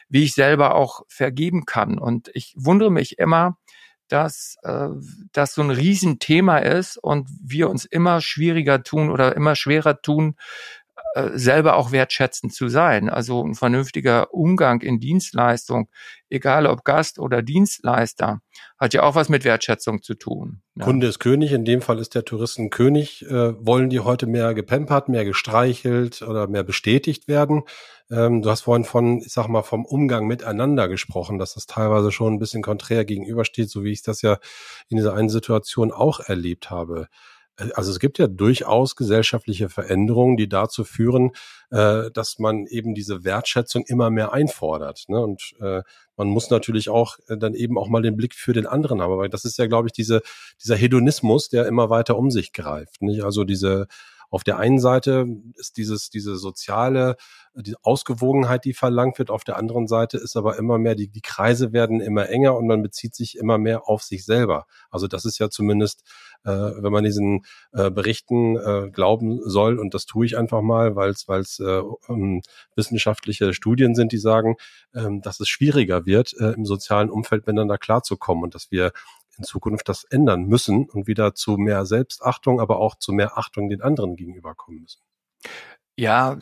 wie 0.08 0.22
ich 0.22 0.34
selber 0.34 0.76
auch 0.76 1.02
vergeben 1.08 1.66
kann. 1.66 1.98
Und 1.98 2.30
ich 2.34 2.54
wundere 2.56 2.92
mich 2.92 3.18
immer, 3.18 3.56
dass 4.14 4.58
äh, 4.62 4.90
das 5.32 5.54
so 5.54 5.62
ein 5.62 5.70
Riesenthema 5.70 6.58
ist 6.58 6.98
und 6.98 7.28
wir 7.42 7.68
uns 7.68 7.84
immer 7.84 8.20
schwieriger 8.20 8.84
tun 8.84 9.10
oder 9.10 9.34
immer 9.34 9.56
schwerer 9.56 10.02
tun, 10.02 10.36
äh, 11.14 11.38
selber 11.38 11.76
auch 11.76 11.92
wertschätzend 11.92 12.52
zu 12.52 12.66
sein. 12.66 13.08
Also 13.08 13.40
ein 13.44 13.54
vernünftiger 13.54 14.34
Umgang 14.34 14.80
in 14.80 14.98
Dienstleistung, 14.98 15.88
egal 16.28 16.66
ob 16.66 16.82
Gast 16.82 17.20
oder 17.20 17.40
Dienstleister, 17.40 18.40
hat 18.80 18.94
ja 18.94 19.04
auch 19.04 19.14
was 19.14 19.28
mit 19.28 19.44
Wertschätzung 19.44 20.02
zu 20.02 20.14
tun. 20.14 20.62
Ja. 20.74 20.84
Kunde 20.84 21.06
ist 21.06 21.20
König, 21.20 21.52
in 21.52 21.64
dem 21.64 21.82
Fall 21.82 22.00
ist 22.00 22.16
der 22.16 22.24
Touristen 22.24 22.68
König. 22.68 23.24
Äh, 23.26 23.54
wollen 23.64 23.90
die 23.90 24.00
heute 24.00 24.26
mehr 24.26 24.54
gepempert, 24.54 25.08
mehr 25.08 25.24
gestreichelt 25.24 26.22
oder 26.22 26.48
mehr 26.48 26.64
bestätigt 26.64 27.28
werden? 27.28 27.62
Ähm, 28.10 28.42
du 28.42 28.50
hast 28.50 28.62
vorhin 28.62 28.84
von, 28.84 29.18
ich 29.18 29.32
sag 29.32 29.46
mal, 29.46 29.62
vom 29.62 29.84
Umgang 29.84 30.26
miteinander 30.26 30.88
gesprochen, 30.88 31.38
dass 31.38 31.54
das 31.54 31.66
teilweise 31.66 32.10
schon 32.10 32.34
ein 32.34 32.38
bisschen 32.40 32.62
konträr 32.62 33.04
gegenübersteht, 33.04 33.70
so 33.70 33.84
wie 33.84 33.92
ich 33.92 34.02
das 34.02 34.20
ja 34.20 34.38
in 34.88 34.96
dieser 34.96 35.14
einen 35.14 35.28
Situation 35.28 35.92
auch 35.92 36.18
erlebt 36.18 36.70
habe. 36.70 37.06
Äh, 37.56 37.70
also 37.74 37.90
es 37.90 37.98
gibt 37.98 38.18
ja 38.18 38.26
durchaus 38.26 38.96
gesellschaftliche 38.96 39.68
Veränderungen, 39.68 40.36
die 40.36 40.48
dazu 40.48 40.84
führen, 40.84 41.32
äh, 41.70 42.10
dass 42.12 42.38
man 42.38 42.66
eben 42.66 42.94
diese 42.94 43.24
Wertschätzung 43.24 43.84
immer 43.86 44.10
mehr 44.10 44.32
einfordert. 44.32 45.04
Ne? 45.08 45.20
Und 45.20 45.54
äh, 45.60 45.82
man 46.16 46.28
muss 46.28 46.50
natürlich 46.50 46.88
auch 46.88 47.18
äh, 47.28 47.36
dann 47.36 47.54
eben 47.54 47.78
auch 47.78 47.88
mal 47.88 48.02
den 48.02 48.16
Blick 48.16 48.34
für 48.34 48.52
den 48.52 48.66
anderen 48.66 49.00
haben. 49.00 49.12
Aber 49.12 49.28
das 49.28 49.44
ist 49.44 49.58
ja, 49.58 49.66
glaube 49.66 49.88
ich, 49.88 49.92
diese, 49.92 50.22
dieser 50.62 50.76
Hedonismus, 50.76 51.48
der 51.48 51.66
immer 51.66 51.90
weiter 51.90 52.16
um 52.16 52.30
sich 52.30 52.52
greift. 52.52 53.02
Nicht? 53.02 53.24
Also 53.24 53.44
diese 53.44 53.86
auf 54.34 54.42
der 54.42 54.58
einen 54.58 54.80
Seite 54.80 55.28
ist 55.54 55.76
dieses, 55.76 56.10
diese 56.10 56.34
soziale, 56.34 57.14
die 57.54 57.76
Ausgewogenheit, 57.82 58.64
die 58.64 58.74
verlangt 58.74 59.16
wird. 59.20 59.30
Auf 59.30 59.44
der 59.44 59.56
anderen 59.56 59.86
Seite 59.86 60.18
ist 60.18 60.36
aber 60.36 60.58
immer 60.58 60.76
mehr, 60.76 60.96
die, 60.96 61.06
die 61.06 61.20
Kreise 61.20 61.72
werden 61.72 62.00
immer 62.00 62.28
enger 62.28 62.56
und 62.56 62.66
man 62.66 62.82
bezieht 62.82 63.14
sich 63.14 63.38
immer 63.38 63.58
mehr 63.58 63.88
auf 63.88 64.02
sich 64.02 64.24
selber. 64.24 64.66
Also 64.90 65.06
das 65.06 65.24
ist 65.24 65.38
ja 65.38 65.50
zumindest, 65.50 66.02
äh, 66.42 66.50
wenn 66.50 66.90
man 66.90 67.04
diesen 67.04 67.42
äh, 67.74 67.92
Berichten 67.92 68.56
äh, 68.56 68.90
glauben 68.90 69.38
soll, 69.48 69.78
und 69.78 69.94
das 69.94 70.04
tue 70.04 70.26
ich 70.26 70.36
einfach 70.36 70.62
mal, 70.62 70.96
weil 70.96 71.10
es 71.10 71.60
äh, 71.60 71.82
um, 72.08 72.42
wissenschaftliche 72.74 73.54
Studien 73.54 73.94
sind, 73.94 74.10
die 74.10 74.18
sagen, 74.18 74.56
ähm, 74.96 75.22
dass 75.22 75.38
es 75.38 75.46
schwieriger 75.46 76.06
wird, 76.06 76.34
äh, 76.40 76.54
im 76.54 76.64
sozialen 76.64 77.08
Umfeld 77.08 77.46
miteinander 77.46 77.78
klarzukommen 77.78 78.42
und 78.42 78.56
dass 78.56 78.72
wir 78.72 78.90
in 79.38 79.44
Zukunft 79.44 79.88
das 79.88 80.04
ändern 80.04 80.44
müssen 80.44 80.88
und 80.90 81.06
wieder 81.06 81.34
zu 81.34 81.56
mehr 81.56 81.86
Selbstachtung, 81.86 82.60
aber 82.60 82.78
auch 82.78 82.96
zu 82.96 83.12
mehr 83.12 83.38
Achtung 83.38 83.68
den 83.68 83.82
anderen 83.82 84.16
gegenüberkommen 84.16 84.80
müssen. 84.80 85.00
Ja, 85.96 86.38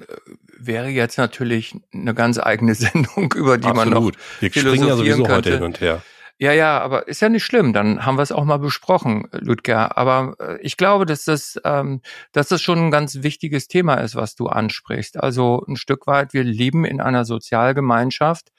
wäre 0.59 0.89
jetzt 0.89 1.19
natürlich 1.19 1.75
eine 1.93 2.15
ganz 2.15 2.39
eigene 2.39 2.75
Sendung, 2.77 3.33
über 3.33 3.59
die 3.59 3.69
Absolut. 3.69 3.93
man 3.93 4.05
noch 4.05 4.13
Wir 4.41 4.51
springen 4.51 4.89
ja 4.89 4.97
sowieso 4.97 5.25
könnte. 5.25 5.35
heute 5.35 5.55
hin 5.55 5.63
und 5.63 5.81
her. 5.81 6.03
Ja, 6.39 6.53
ja, 6.53 6.81
aber 6.81 7.07
ist 7.07 7.21
ja 7.21 7.29
nicht 7.29 7.45
schlimm. 7.45 7.73
Dann 7.73 8.05
haben 8.05 8.19
wir 8.19 8.23
es 8.23 8.33
auch 8.33 8.45
mal 8.45 8.59
besprochen, 8.59 9.29
Ludger. 9.31 9.97
Aber 9.97 10.35
äh, 10.41 10.59
ich 10.61 10.77
glaube, 10.77 11.07
dass 11.07 11.25
das, 11.25 11.61
ähm, 11.65 12.01
dass 12.33 12.49
das 12.49 12.61
schon 12.61 12.79
ein 12.81 12.91
ganz 12.91 13.23
wichtiges 13.23 13.69
Thema 13.69 13.95
ist, 13.97 14.17
was 14.17 14.35
du 14.35 14.49
ansprichst. 14.49 15.23
Also 15.23 15.65
ein 15.69 15.77
Stück 15.77 16.09
weit, 16.09 16.33
wir 16.33 16.43
leben 16.43 16.85
in 16.85 17.01
einer 17.01 17.25
Sozialgemeinschaft, 17.25 18.51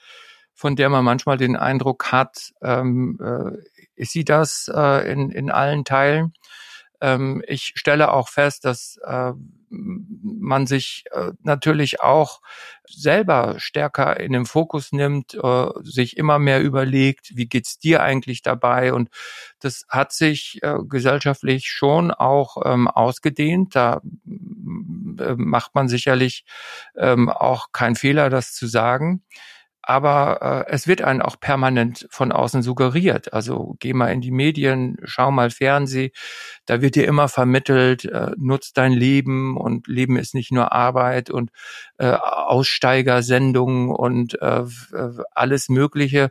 von 0.53 0.75
der 0.75 0.89
man 0.89 1.03
manchmal 1.03 1.37
den 1.37 1.55
Eindruck 1.55 2.11
hat, 2.11 2.53
ähm, 2.61 3.19
äh, 3.21 3.57
ist 3.95 4.11
sie 4.11 4.25
das 4.25 4.71
äh, 4.73 5.11
in, 5.11 5.29
in 5.31 5.51
allen 5.51 5.85
Teilen. 5.85 6.33
Ähm, 7.01 7.43
ich 7.47 7.73
stelle 7.75 8.13
auch 8.13 8.29
fest, 8.29 8.63
dass 8.63 8.97
äh, 9.05 9.33
man 9.69 10.67
sich 10.67 11.03
äh, 11.11 11.31
natürlich 11.41 11.99
auch 12.01 12.41
selber 12.87 13.55
stärker 13.57 14.19
in 14.19 14.31
den 14.31 14.45
Fokus 14.45 14.91
nimmt, 14.91 15.33
äh, 15.33 15.67
sich 15.81 16.15
immer 16.15 16.39
mehr 16.39 16.61
überlegt, 16.61 17.35
wie 17.35 17.47
geht's 17.47 17.77
dir 17.79 18.03
eigentlich 18.03 18.41
dabei? 18.41 18.93
Und 18.93 19.09
das 19.59 19.85
hat 19.89 20.13
sich 20.13 20.59
äh, 20.61 20.77
gesellschaftlich 20.87 21.67
schon 21.67 22.11
auch 22.11 22.57
ähm, 22.63 22.87
ausgedehnt. 22.87 23.75
Da 23.75 24.01
äh, 24.25 25.35
macht 25.35 25.75
man 25.75 25.89
sicherlich 25.89 26.45
ähm, 26.95 27.29
auch 27.29 27.71
keinen 27.73 27.95
Fehler, 27.95 28.29
das 28.29 28.53
zu 28.53 28.67
sagen 28.67 29.23
aber 29.83 30.65
äh, 30.67 30.71
es 30.71 30.87
wird 30.87 31.01
einem 31.01 31.21
auch 31.21 31.39
permanent 31.39 32.07
von 32.09 32.31
außen 32.31 32.63
suggeriert. 32.63 33.33
Also 33.33 33.75
geh 33.79 33.93
mal 33.93 34.07
in 34.11 34.21
die 34.21 34.31
Medien, 34.31 34.97
schau 35.03 35.29
mal 35.31 35.49
Fernseh, 35.51 36.11
da 36.65 36.81
wird 36.81 36.95
dir 36.95 37.05
immer 37.07 37.27
vermittelt, 37.27 38.05
äh, 38.05 38.31
nutz 38.37 38.73
dein 38.73 38.93
Leben 38.93 39.57
und 39.57 39.87
Leben 39.87 40.17
ist 40.17 40.33
nicht 40.35 40.51
nur 40.51 40.71
Arbeit 40.71 41.29
und 41.29 41.51
äh, 41.97 42.07
Aussteigersendungen 42.13 43.89
und 43.91 44.41
äh, 44.41 44.63
alles 45.35 45.69
Mögliche. 45.69 46.29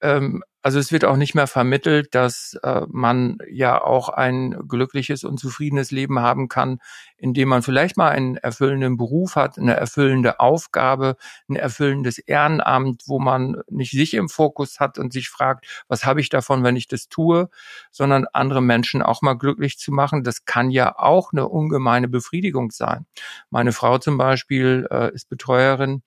Ähm, 0.00 0.42
also 0.62 0.78
es 0.78 0.92
wird 0.92 1.04
auch 1.04 1.16
nicht 1.16 1.34
mehr 1.34 1.46
vermittelt, 1.46 2.14
dass 2.14 2.58
äh, 2.62 2.82
man 2.88 3.38
ja 3.50 3.82
auch 3.82 4.10
ein 4.10 4.56
glückliches 4.68 5.24
und 5.24 5.38
zufriedenes 5.38 5.90
Leben 5.90 6.20
haben 6.20 6.48
kann, 6.48 6.80
indem 7.16 7.48
man 7.48 7.62
vielleicht 7.62 7.96
mal 7.96 8.10
einen 8.10 8.36
erfüllenden 8.36 8.96
Beruf 8.96 9.36
hat, 9.36 9.58
eine 9.58 9.74
erfüllende 9.74 10.38
Aufgabe, 10.38 11.16
ein 11.48 11.56
erfüllendes 11.56 12.18
Ehrenamt, 12.18 13.02
wo 13.06 13.18
man 13.18 13.62
nicht 13.70 13.92
sich 13.92 14.14
im 14.14 14.28
Fokus 14.28 14.80
hat 14.80 14.98
und 14.98 15.12
sich 15.12 15.30
fragt, 15.30 15.66
was 15.88 16.04
habe 16.04 16.20
ich 16.20 16.28
davon, 16.28 16.62
wenn 16.62 16.76
ich 16.76 16.88
das 16.88 17.08
tue, 17.08 17.48
sondern 17.90 18.26
andere 18.32 18.60
Menschen 18.60 19.02
auch 19.02 19.22
mal 19.22 19.34
glücklich 19.34 19.78
zu 19.78 19.92
machen. 19.92 20.24
Das 20.24 20.44
kann 20.44 20.70
ja 20.70 20.98
auch 20.98 21.32
eine 21.32 21.48
ungemeine 21.48 22.08
Befriedigung 22.08 22.70
sein. 22.70 23.06
Meine 23.48 23.72
Frau 23.72 23.98
zum 23.98 24.18
Beispiel 24.18 24.86
äh, 24.90 25.12
ist 25.14 25.28
Betreuerin 25.28 26.02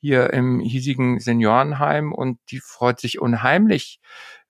hier 0.00 0.32
im 0.32 0.60
hiesigen 0.60 1.20
Seniorenheim 1.20 2.12
und 2.12 2.38
die 2.50 2.60
freut 2.60 3.00
sich 3.00 3.20
unheimlich, 3.20 4.00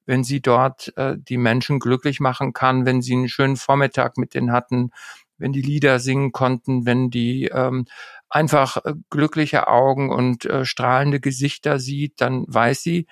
wenn 0.05 0.25
sie 0.25 0.41
dort 0.41 0.93
äh, 0.97 1.17
die 1.19 1.39
Menschen 1.39 1.81
glücklich 1.81 2.21
machen 2.21 2.53
kann, 2.53 2.87
wenn 2.87 3.03
sie 3.03 3.15
einen 3.15 3.29
schönen 3.29 3.57
Vormittag 3.57 4.19
mit 4.19 4.35
denen 4.35 4.53
hatten, 4.53 4.91
wenn 5.39 5.53
die 5.53 5.63
Lieder 5.63 5.99
singen 5.99 6.33
konnten, 6.33 6.87
wenn 6.87 7.11
die 7.11 7.47
ähm, 7.47 7.87
einfach 8.29 8.79
äh, 8.85 8.95
glückliche 9.11 9.69
Augen 9.69 10.11
und 10.11 10.45
äh, 10.47 10.65
strahlende 10.65 11.21
Gesichter 11.21 11.79
sieht, 11.79 12.21
dann 12.21 12.45
weiß 12.49 12.83
sie, 12.83 13.07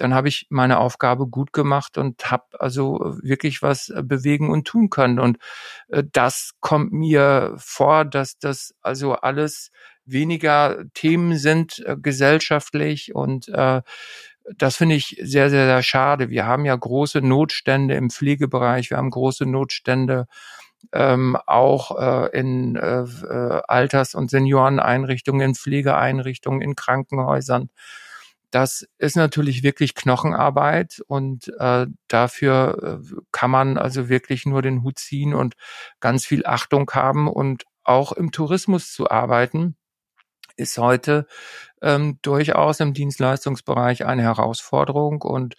dann 0.00 0.14
habe 0.14 0.28
ich 0.28 0.46
meine 0.48 0.78
Aufgabe 0.78 1.26
gut 1.26 1.52
gemacht 1.52 1.98
und 1.98 2.30
habe 2.30 2.44
also 2.58 3.16
wirklich 3.22 3.62
was 3.62 3.90
äh, 3.90 4.02
bewegen 4.02 4.50
und 4.50 4.66
tun 4.66 4.90
können. 4.90 5.18
Und 5.18 5.38
äh, 5.88 6.02
das 6.10 6.52
kommt 6.60 6.92
mir 6.92 7.54
vor, 7.58 8.04
dass 8.04 8.38
das 8.38 8.74
also 8.80 9.14
alles 9.14 9.70
weniger 10.10 10.84
Themen 10.94 11.36
sind 11.36 11.82
äh, 11.86 11.96
gesellschaftlich 12.00 13.14
und 13.14 13.48
äh, 13.48 13.82
das 14.56 14.76
finde 14.76 14.96
ich 14.96 15.18
sehr, 15.22 15.50
sehr, 15.50 15.66
sehr 15.66 15.82
schade. 15.82 16.30
Wir 16.30 16.46
haben 16.46 16.64
ja 16.64 16.74
große 16.74 17.20
Notstände 17.20 17.94
im 17.94 18.10
Pflegebereich, 18.10 18.90
wir 18.90 18.96
haben 18.96 19.10
große 19.10 19.46
Notstände 19.46 20.26
ähm, 20.92 21.36
auch 21.46 21.98
äh, 21.98 22.38
in 22.38 22.76
äh, 22.76 23.02
äh 23.02 23.62
Alters- 23.68 24.14
und 24.14 24.30
Senioreneinrichtungen, 24.30 25.50
in 25.50 25.54
Pflegeeinrichtungen, 25.54 26.62
in 26.62 26.74
Krankenhäusern. 26.74 27.70
Das 28.50 28.88
ist 28.98 29.16
natürlich 29.16 29.62
wirklich 29.62 29.94
Knochenarbeit 29.94 31.02
und 31.06 31.52
äh, 31.58 31.86
dafür 32.08 33.00
äh, 33.00 33.16
kann 33.30 33.50
man 33.50 33.78
also 33.78 34.08
wirklich 34.08 34.46
nur 34.46 34.62
den 34.62 34.82
Hut 34.82 34.98
ziehen 34.98 35.34
und 35.34 35.54
ganz 36.00 36.26
viel 36.26 36.44
Achtung 36.46 36.90
haben 36.92 37.28
und 37.28 37.64
auch 37.84 38.12
im 38.12 38.32
Tourismus 38.32 38.92
zu 38.92 39.10
arbeiten 39.10 39.76
ist 40.60 40.78
heute 40.78 41.26
ähm, 41.82 42.18
durchaus 42.22 42.80
im 42.80 42.94
Dienstleistungsbereich 42.94 44.06
eine 44.06 44.22
Herausforderung 44.22 45.22
und 45.22 45.56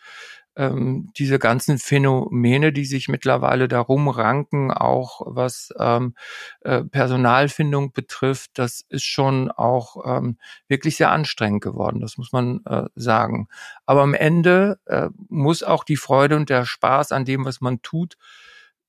ähm, 0.56 1.12
diese 1.18 1.40
ganzen 1.40 1.80
Phänomene, 1.80 2.74
die 2.74 2.86
sich 2.86 3.08
mittlerweile 3.08 3.68
darum 3.68 4.10
ranken, 4.10 4.72
auch 4.72 5.22
was 5.26 5.74
ähm, 5.80 6.14
äh, 6.62 6.84
Personalfindung 6.84 7.94
betrifft, 7.94 8.52
das 8.56 8.86
ist 8.90 9.06
schon 9.06 9.50
auch 9.50 9.98
ähm, 10.06 10.38
wirklich 10.68 10.98
sehr 10.98 11.12
anstrengend 11.12 11.64
geworden, 11.64 12.02
das 12.02 12.18
muss 12.18 12.34
man 12.34 12.62
äh, 12.66 12.84
sagen. 12.96 13.48
Aber 13.86 14.02
am 14.02 14.14
Ende 14.14 14.80
äh, 14.86 15.10
muss 15.30 15.64
auch 15.64 15.84
die 15.84 15.98
Freude 15.98 16.36
und 16.36 16.50
der 16.50 16.66
Spaß 16.66 17.14
an 17.14 17.26
dem, 17.26 17.46
was 17.46 17.62
man 17.62 17.82
tut, 17.82 18.18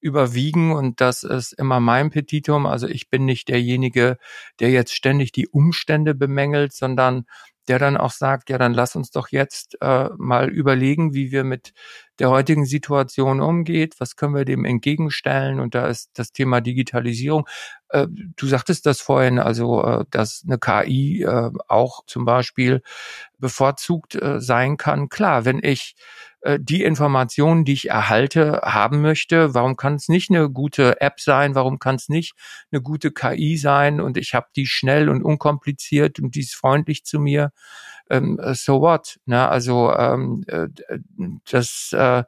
überwiegen 0.02 0.72
und 0.72 1.00
das 1.00 1.22
ist 1.22 1.52
immer 1.52 1.80
mein 1.80 2.10
Petitum. 2.10 2.66
Also 2.66 2.88
ich 2.88 3.08
bin 3.08 3.24
nicht 3.24 3.48
derjenige, 3.48 4.18
der 4.60 4.70
jetzt 4.70 4.94
ständig 4.94 5.32
die 5.32 5.48
Umstände 5.48 6.14
bemängelt, 6.14 6.72
sondern 6.72 7.24
der 7.68 7.78
dann 7.78 7.96
auch 7.96 8.10
sagt, 8.10 8.50
ja, 8.50 8.58
dann 8.58 8.74
lass 8.74 8.96
uns 8.96 9.10
doch 9.10 9.28
jetzt 9.28 9.78
äh, 9.80 10.08
mal 10.16 10.50
überlegen, 10.50 11.14
wie 11.14 11.30
wir 11.30 11.44
mit 11.44 11.72
der 12.18 12.28
heutigen 12.30 12.64
Situation 12.64 13.40
umgeht, 13.40 13.94
was 13.98 14.16
können 14.16 14.34
wir 14.34 14.44
dem 14.44 14.64
entgegenstellen 14.64 15.60
und 15.60 15.74
da 15.74 15.86
ist 15.86 16.10
das 16.14 16.32
Thema 16.32 16.60
Digitalisierung. 16.60 17.46
Äh, 17.90 18.08
du 18.10 18.46
sagtest 18.46 18.84
das 18.86 19.00
vorhin, 19.00 19.38
also 19.38 19.84
äh, 19.84 20.04
dass 20.10 20.44
eine 20.44 20.58
KI 20.58 21.22
äh, 21.22 21.50
auch 21.68 22.04
zum 22.06 22.24
Beispiel 22.24 22.82
bevorzugt 23.38 24.16
äh, 24.16 24.40
sein 24.40 24.76
kann. 24.76 25.08
Klar, 25.08 25.44
wenn 25.44 25.60
ich 25.62 25.94
die 26.58 26.82
Informationen, 26.82 27.64
die 27.64 27.74
ich 27.74 27.88
erhalte, 27.88 28.62
haben 28.64 29.00
möchte. 29.00 29.54
Warum 29.54 29.76
kann 29.76 29.94
es 29.94 30.08
nicht 30.08 30.30
eine 30.30 30.50
gute 30.50 31.00
App 31.00 31.20
sein? 31.20 31.54
Warum 31.54 31.78
kann 31.78 31.94
es 31.94 32.08
nicht 32.08 32.34
eine 32.72 32.82
gute 32.82 33.12
KI 33.12 33.56
sein? 33.56 34.00
Und 34.00 34.16
ich 34.16 34.34
habe 34.34 34.48
die 34.56 34.66
schnell 34.66 35.08
und 35.08 35.22
unkompliziert 35.22 36.18
und 36.18 36.34
die 36.34 36.40
ist 36.40 36.56
freundlich 36.56 37.04
zu 37.04 37.20
mir. 37.20 37.52
Ähm, 38.10 38.38
äh, 38.38 38.54
so 38.54 38.80
what? 38.80 39.18
Ne? 39.24 39.48
Also 39.48 39.94
ähm, 39.94 40.44
äh, 40.46 40.68
das 41.50 41.92
äh, 41.92 42.24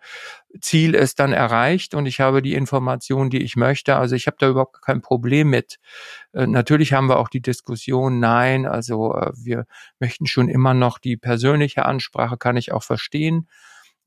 Ziel 0.61 0.95
ist 0.95 1.19
dann 1.19 1.33
erreicht 1.33 1.95
und 1.95 2.07
ich 2.07 2.21
habe 2.21 2.41
die 2.41 2.55
Informationen, 2.55 3.31
die 3.31 3.43
ich 3.43 3.57
möchte. 3.57 3.97
Also 3.97 4.15
ich 4.15 4.27
habe 4.27 4.37
da 4.39 4.49
überhaupt 4.49 4.81
kein 4.83 5.03
Problem 5.03 5.51
mit. 5.51 5.79
Äh, 6.33 6.47
natürlich 6.47 6.93
haben 6.93 7.09
wir 7.09 7.19
auch 7.19 7.29
die 7.29 7.43
Diskussion, 7.43 8.21
nein, 8.21 8.67
also 8.67 9.15
äh, 9.15 9.33
wir 9.37 9.67
möchten 9.99 10.27
schon 10.27 10.49
immer 10.49 10.75
noch 10.75 10.99
die 10.99 11.17
persönliche 11.17 11.85
Ansprache, 11.85 12.39
kann 12.39 12.57
ich 12.57 12.73
auch 12.73 12.83
verstehen. 12.83 13.49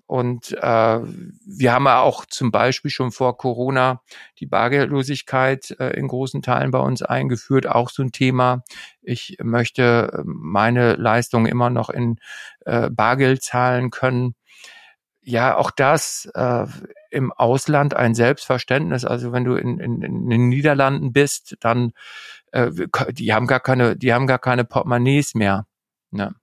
Und 0.08 0.54
äh, 0.54 1.00
wir 1.02 1.74
haben 1.74 1.86
ja 1.86 2.00
auch 2.00 2.26
zum 2.26 2.50
Beispiel 2.50 2.90
schon 2.90 3.12
vor 3.12 3.38
Corona 3.38 4.02
die 4.40 4.46
Bargeldlosigkeit 4.46 5.76
äh, 5.80 5.90
in 6.00 6.08
großen 6.08 6.42
Teilen 6.42 6.72
bei 6.72 6.80
uns 6.80 7.02
eingeführt, 7.02 7.68
auch 7.68 7.90
so 7.90 8.04
ein 8.04 8.14
Thema. 8.14 8.64
Ich 9.02 9.38
möchte 9.44 10.12
äh, 10.14 10.22
meine 10.26 10.94
Leistungen 10.94 11.46
immer 11.46 11.70
noch 11.70 11.90
in 11.90 12.20
äh, 12.66 12.90
Bargeld 12.90 13.44
zahlen 13.44 13.92
können. 13.92 14.34
Ja, 15.22 15.58
auch 15.58 15.72
das 15.72 16.30
äh, 16.34 16.66
im 17.12 17.34
Ausland 17.34 17.94
ein 17.94 18.16
Selbstverständnis. 18.16 19.04
Also 19.04 19.34
wenn 19.34 19.44
du 19.44 19.56
in, 19.56 19.78
in, 19.78 20.02
in 20.02 20.30
den 20.30 20.48
Niederlanden 20.48 21.12
bist, 21.12 21.58
dann 21.60 21.92
äh, 22.54 22.72
die 23.12 23.34
haben 23.34 23.46
gar 23.46 23.60
keine, 23.60 23.98
die 23.98 24.14
haben 24.14 24.26
gar 24.26 24.40
keine 24.40 24.64
Portemonnaies 24.64 25.36
mehr. 25.36 25.68
Ne? 26.12 26.34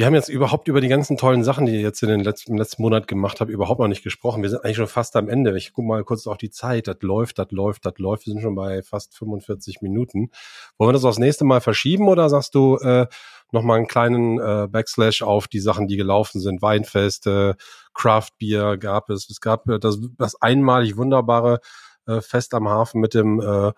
Wir 0.00 0.06
haben 0.06 0.14
jetzt 0.14 0.30
überhaupt 0.30 0.66
über 0.66 0.80
die 0.80 0.88
ganzen 0.88 1.18
tollen 1.18 1.44
Sachen, 1.44 1.66
die 1.66 1.74
ihr 1.74 1.82
jetzt 1.82 2.02
in 2.02 2.08
den 2.08 2.20
letzten, 2.20 2.56
letzten 2.56 2.80
Monat 2.80 3.06
gemacht 3.06 3.38
habt, 3.38 3.50
überhaupt 3.50 3.80
noch 3.80 3.86
nicht 3.86 4.02
gesprochen. 4.02 4.42
Wir 4.42 4.48
sind 4.48 4.64
eigentlich 4.64 4.78
schon 4.78 4.86
fast 4.86 5.14
am 5.14 5.28
Ende. 5.28 5.54
Ich 5.58 5.74
gucke 5.74 5.86
mal 5.86 6.02
kurz 6.04 6.26
auf 6.26 6.38
die 6.38 6.48
Zeit. 6.48 6.88
Das 6.88 6.96
läuft, 7.02 7.38
das 7.38 7.50
läuft, 7.50 7.84
das 7.84 7.98
läuft. 7.98 8.24
Wir 8.24 8.32
sind 8.32 8.40
schon 8.40 8.54
bei 8.54 8.80
fast 8.80 9.14
45 9.14 9.82
Minuten. 9.82 10.30
Wollen 10.78 10.88
wir 10.88 10.92
das 10.94 11.04
aufs 11.04 11.18
nächste 11.18 11.44
Mal 11.44 11.60
verschieben 11.60 12.08
oder 12.08 12.30
sagst 12.30 12.54
du 12.54 12.78
äh, 12.78 13.08
nochmal 13.52 13.76
einen 13.76 13.88
kleinen 13.88 14.38
äh, 14.38 14.68
Backslash 14.68 15.20
auf 15.20 15.48
die 15.48 15.60
Sachen, 15.60 15.86
die 15.86 15.98
gelaufen 15.98 16.40
sind? 16.40 16.62
Weinfeste, 16.62 17.56
Craft 17.92 18.30
Beer 18.38 18.78
gab 18.78 19.10
es. 19.10 19.28
Es 19.28 19.42
gab 19.42 19.68
äh, 19.68 19.78
das, 19.78 19.98
das 20.16 20.40
einmalig 20.40 20.96
wunderbare 20.96 21.60
äh, 22.06 22.22
Fest 22.22 22.54
am 22.54 22.70
Hafen 22.70 23.02
mit 23.02 23.12
dem 23.12 23.38
äh, 23.38 23.72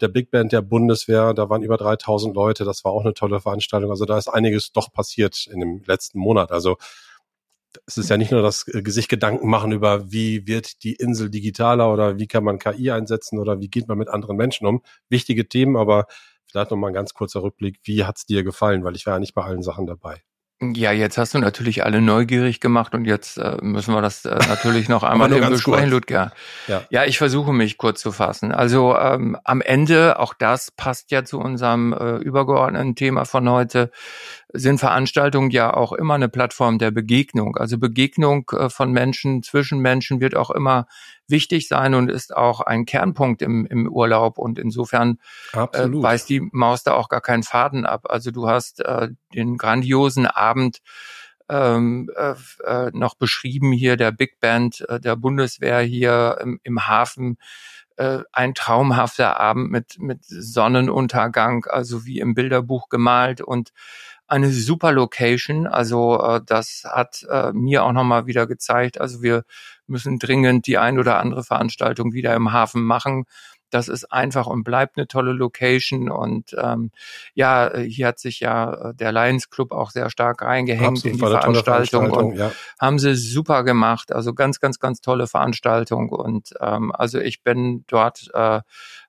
der 0.00 0.08
Big 0.08 0.30
Band 0.30 0.52
der 0.52 0.62
Bundeswehr, 0.62 1.34
da 1.34 1.48
waren 1.48 1.62
über 1.62 1.76
3000 1.76 2.34
Leute, 2.34 2.64
das 2.64 2.84
war 2.84 2.92
auch 2.92 3.04
eine 3.04 3.14
tolle 3.14 3.40
Veranstaltung. 3.40 3.90
Also 3.90 4.04
da 4.04 4.18
ist 4.18 4.28
einiges 4.28 4.72
doch 4.72 4.92
passiert 4.92 5.46
in 5.46 5.60
dem 5.60 5.82
letzten 5.86 6.18
Monat. 6.18 6.52
Also 6.52 6.76
es 7.86 7.98
ist 7.98 8.10
ja 8.10 8.16
nicht 8.16 8.32
nur 8.32 8.42
das 8.42 8.66
äh, 8.68 8.82
sich 8.86 9.08
Gedanken 9.08 9.48
machen 9.48 9.72
über, 9.72 10.10
wie 10.10 10.46
wird 10.46 10.82
die 10.84 10.94
Insel 10.94 11.30
digitaler 11.30 11.92
oder 11.92 12.18
wie 12.18 12.26
kann 12.26 12.44
man 12.44 12.58
KI 12.58 12.90
einsetzen 12.90 13.38
oder 13.38 13.60
wie 13.60 13.68
geht 13.68 13.88
man 13.88 13.98
mit 13.98 14.08
anderen 14.08 14.36
Menschen 14.36 14.66
um. 14.66 14.82
Wichtige 15.08 15.48
Themen, 15.48 15.76
aber 15.76 16.06
vielleicht 16.46 16.70
noch 16.70 16.78
mal 16.78 16.88
ein 16.88 16.94
ganz 16.94 17.14
kurzer 17.14 17.42
Rückblick. 17.42 17.80
Wie 17.84 18.04
hat's 18.04 18.26
dir 18.26 18.44
gefallen? 18.44 18.84
Weil 18.84 18.96
ich 18.96 19.06
war 19.06 19.14
ja 19.14 19.20
nicht 19.20 19.34
bei 19.34 19.42
allen 19.44 19.62
Sachen 19.62 19.86
dabei. 19.86 20.22
Ja, 20.60 20.90
jetzt 20.90 21.18
hast 21.18 21.34
du 21.34 21.38
natürlich 21.38 21.84
alle 21.84 22.00
neugierig 22.00 22.58
gemacht 22.58 22.92
und 22.92 23.04
jetzt 23.04 23.38
äh, 23.38 23.56
müssen 23.60 23.94
wir 23.94 24.02
das 24.02 24.24
äh, 24.24 24.36
natürlich 24.48 24.88
noch 24.88 25.04
einmal 25.04 25.28
besprechen, 25.28 25.88
Ludger. 25.88 26.32
Ja. 26.66 26.82
ja, 26.90 27.04
ich 27.04 27.16
versuche 27.16 27.52
mich 27.52 27.78
kurz 27.78 28.00
zu 28.00 28.10
fassen. 28.10 28.50
Also 28.50 28.96
ähm, 28.96 29.36
am 29.44 29.60
Ende, 29.60 30.18
auch 30.18 30.34
das 30.34 30.72
passt 30.72 31.12
ja 31.12 31.22
zu 31.24 31.38
unserem 31.38 31.92
äh, 31.92 32.16
übergeordneten 32.16 32.96
Thema 32.96 33.24
von 33.24 33.48
heute, 33.48 33.92
sind 34.52 34.78
Veranstaltungen 34.78 35.50
ja 35.50 35.74
auch 35.74 35.92
immer 35.92 36.14
eine 36.14 36.28
Plattform 36.28 36.78
der 36.78 36.90
Begegnung. 36.90 37.56
Also 37.56 37.78
Begegnung 37.78 38.50
äh, 38.50 38.70
von 38.70 38.92
Menschen 38.92 39.42
zwischen 39.42 39.80
Menschen 39.80 40.20
wird 40.20 40.34
auch 40.34 40.50
immer 40.50 40.86
wichtig 41.26 41.68
sein 41.68 41.94
und 41.94 42.10
ist 42.10 42.34
auch 42.34 42.60
ein 42.60 42.86
Kernpunkt 42.86 43.42
im, 43.42 43.66
im 43.66 43.88
Urlaub. 43.88 44.38
Und 44.38 44.58
insofern 44.58 45.18
äh, 45.52 45.88
weist 46.02 46.30
die 46.30 46.40
Maus 46.52 46.82
da 46.82 46.94
auch 46.94 47.08
gar 47.08 47.20
keinen 47.20 47.42
Faden 47.42 47.84
ab. 47.84 48.06
Also 48.08 48.30
du 48.30 48.48
hast 48.48 48.80
äh, 48.80 49.08
den 49.34 49.58
grandiosen 49.58 50.26
Abend 50.26 50.78
ähm, 51.50 52.10
äh, 52.16 52.34
äh, 52.64 52.90
noch 52.92 53.14
beschrieben 53.14 53.72
hier 53.72 53.96
der 53.96 54.12
Big 54.12 54.40
Band 54.40 54.84
äh, 54.88 55.00
der 55.00 55.16
Bundeswehr 55.16 55.80
hier 55.80 56.38
im, 56.40 56.60
im 56.62 56.86
Hafen. 56.86 57.38
Äh, 57.96 58.20
ein 58.32 58.54
traumhafter 58.54 59.40
Abend 59.40 59.70
mit, 59.70 59.98
mit 59.98 60.24
Sonnenuntergang, 60.24 61.64
also 61.66 62.06
wie 62.06 62.20
im 62.20 62.34
Bilderbuch 62.34 62.88
gemalt 62.88 63.40
und 63.40 63.72
eine 64.28 64.50
super 64.50 64.92
Location. 64.92 65.66
Also 65.66 66.20
äh, 66.22 66.40
das 66.44 66.84
hat 66.84 67.26
äh, 67.28 67.52
mir 67.52 67.84
auch 67.84 67.92
nochmal 67.92 68.26
wieder 68.26 68.46
gezeigt. 68.46 69.00
Also 69.00 69.22
wir 69.22 69.44
müssen 69.86 70.18
dringend 70.18 70.66
die 70.66 70.78
ein 70.78 70.98
oder 70.98 71.18
andere 71.18 71.42
Veranstaltung 71.42 72.12
wieder 72.12 72.34
im 72.34 72.52
Hafen 72.52 72.84
machen. 72.84 73.24
Das 73.70 73.88
ist 73.88 74.10
einfach 74.12 74.46
und 74.46 74.64
bleibt 74.64 74.96
eine 74.96 75.08
tolle 75.08 75.32
Location. 75.32 76.10
Und 76.10 76.56
ähm, 76.58 76.90
ja, 77.34 77.76
hier 77.76 78.08
hat 78.08 78.18
sich 78.18 78.40
ja 78.40 78.90
äh, 78.90 78.94
der 78.94 79.12
Lions 79.12 79.50
Club 79.50 79.72
auch 79.72 79.90
sehr 79.90 80.10
stark 80.10 80.42
reingehängt 80.42 80.98
Absolut, 80.98 81.04
in 81.04 81.12
die 81.12 81.18
Veranstaltung, 81.18 81.64
Veranstaltung, 81.64 82.10
und 82.10 82.36
ja. 82.36 82.52
haben 82.78 82.98
sie 82.98 83.14
super 83.14 83.64
gemacht. 83.64 84.12
Also 84.12 84.32
ganz, 84.34 84.60
ganz, 84.60 84.78
ganz 84.78 85.00
tolle 85.00 85.26
Veranstaltung. 85.26 86.10
Und 86.10 86.54
ähm, 86.60 86.92
also 86.94 87.18
ich 87.18 87.42
bin 87.42 87.84
dort 87.88 88.30
äh, 88.32 88.60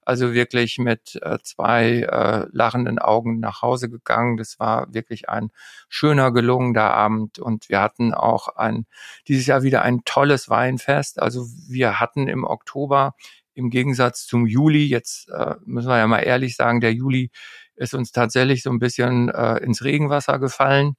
also 0.10 0.34
wirklich 0.34 0.80
mit 0.80 1.20
äh, 1.22 1.38
zwei 1.44 2.00
äh, 2.00 2.48
lachenden 2.52 2.98
Augen 2.98 3.40
nach 3.40 3.62
Hause 3.62 3.92
gegangen. 3.92 4.38
Das 4.38 4.58
war 4.58 4.92
wirklich 4.92 5.30
ein 5.30 5.52
schöner, 5.88 6.32
gelungener 6.32 6.92
Abend 6.92 7.38
und 7.38 7.70
wir 7.70 7.80
hatten 7.80 8.16
auch 8.16 8.48
ein, 8.56 8.88
dieses 9.28 9.46
Jahr 9.46 9.62
wieder 9.62 9.84
ein 9.84 10.02
tolles 10.06 10.50
Weinfest. 10.50 11.22
Also 11.22 11.46
wir 11.68 12.00
hatten 12.00 12.28
im 12.28 12.44
Oktober 12.44 13.14
im 13.54 13.70
Gegensatz 13.70 14.26
zum 14.26 14.48
Juli, 14.48 14.86
jetzt 14.86 15.30
äh, 15.30 15.54
müssen 15.64 15.90
wir 15.90 16.00
ja 16.00 16.08
mal 16.08 16.22
ehrlich 16.22 16.56
sagen, 16.56 16.82
der 16.82 16.94
Juli 16.96 17.30
ist 17.76 17.94
uns 17.94 18.12
tatsächlich 18.12 18.64
so 18.64 18.72
ein 18.72 18.80
bisschen 18.80 19.30
ins 19.30 19.86
Regenwasser 19.86 20.38
gefallen. 20.38 20.96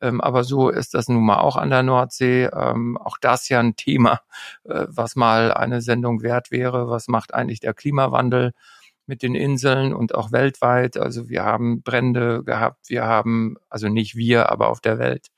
Ähm, 0.00 0.20
aber 0.20 0.44
so 0.44 0.68
ist 0.68 0.94
das 0.94 1.08
nun 1.08 1.24
mal 1.24 1.38
auch 1.38 1.56
an 1.56 1.70
der 1.70 1.82
Nordsee. 1.82 2.44
Ähm, 2.52 2.96
auch 2.98 3.18
das 3.20 3.48
ja 3.48 3.60
ein 3.60 3.76
Thema, 3.76 4.20
äh, 4.64 4.86
was 4.88 5.16
mal 5.16 5.52
eine 5.52 5.80
Sendung 5.80 6.22
wert 6.22 6.50
wäre. 6.50 6.88
Was 6.88 7.08
macht 7.08 7.34
eigentlich 7.34 7.60
der 7.60 7.74
Klimawandel 7.74 8.52
mit 9.06 9.22
den 9.22 9.34
Inseln 9.34 9.92
und 9.94 10.14
auch 10.14 10.32
weltweit? 10.32 10.96
Also 10.96 11.28
wir 11.28 11.44
haben 11.44 11.82
Brände 11.82 12.44
gehabt, 12.44 12.88
wir 12.88 13.04
haben, 13.04 13.56
also 13.68 13.88
nicht 13.88 14.16
wir, 14.16 14.50
aber 14.50 14.68
auf 14.68 14.80
der 14.80 14.98
Welt, 14.98 15.28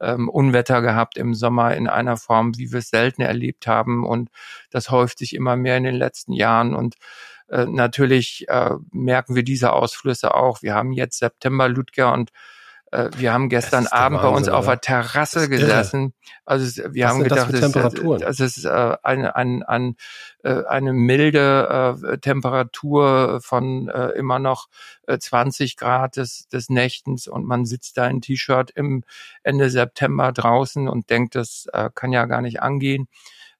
ähm, 0.00 0.28
Unwetter 0.28 0.80
gehabt 0.82 1.16
im 1.18 1.34
Sommer 1.34 1.74
in 1.74 1.88
einer 1.88 2.16
Form, 2.16 2.56
wie 2.56 2.72
wir 2.72 2.78
es 2.78 2.90
selten 2.90 3.22
erlebt 3.22 3.66
haben. 3.66 4.04
Und 4.06 4.30
das 4.70 4.90
häuft 4.90 5.18
sich 5.18 5.34
immer 5.34 5.56
mehr 5.56 5.76
in 5.76 5.84
den 5.84 5.94
letzten 5.94 6.32
Jahren. 6.32 6.74
Und 6.74 6.96
äh, 7.48 7.66
natürlich 7.66 8.46
äh, 8.48 8.76
merken 8.92 9.34
wir 9.34 9.42
diese 9.42 9.72
Ausflüsse 9.72 10.34
auch. 10.34 10.62
Wir 10.62 10.74
haben 10.74 10.92
jetzt 10.92 11.18
September, 11.18 11.68
Ludger, 11.68 12.12
und 12.12 12.30
wir 12.90 13.32
haben 13.32 13.48
gestern 13.48 13.86
Abend 13.86 14.18
Wahnsinn, 14.18 14.30
bei 14.30 14.36
uns 14.36 14.48
oder? 14.48 14.56
auf 14.58 14.66
der 14.66 14.80
Terrasse 14.80 15.48
gesessen. 15.48 16.14
Also 16.44 16.82
wir 16.92 17.04
Was 17.04 17.12
haben 17.12 17.22
gedacht, 17.24 17.52
das, 17.52 17.60
Temperaturen? 17.60 18.20
das 18.20 18.40
ist 18.40 18.64
äh, 18.64 18.96
eine, 19.02 19.36
ein, 19.36 19.62
ein, 19.62 19.96
äh, 20.42 20.64
eine 20.64 20.92
milde 20.92 21.96
äh, 22.02 22.18
Temperatur 22.18 23.40
von 23.42 23.88
äh, 23.88 24.08
immer 24.10 24.38
noch 24.38 24.68
äh, 25.06 25.18
20 25.18 25.76
Grad 25.76 26.16
des, 26.16 26.48
des 26.48 26.70
Nächtens 26.70 27.26
und 27.28 27.44
man 27.44 27.66
sitzt 27.66 27.98
da 27.98 28.06
in 28.06 28.20
T-Shirt 28.20 28.70
im 28.70 29.04
Ende 29.42 29.68
September 29.70 30.32
draußen 30.32 30.88
und 30.88 31.10
denkt, 31.10 31.34
das 31.34 31.66
äh, 31.72 31.90
kann 31.94 32.12
ja 32.12 32.24
gar 32.24 32.40
nicht 32.40 32.62
angehen 32.62 33.08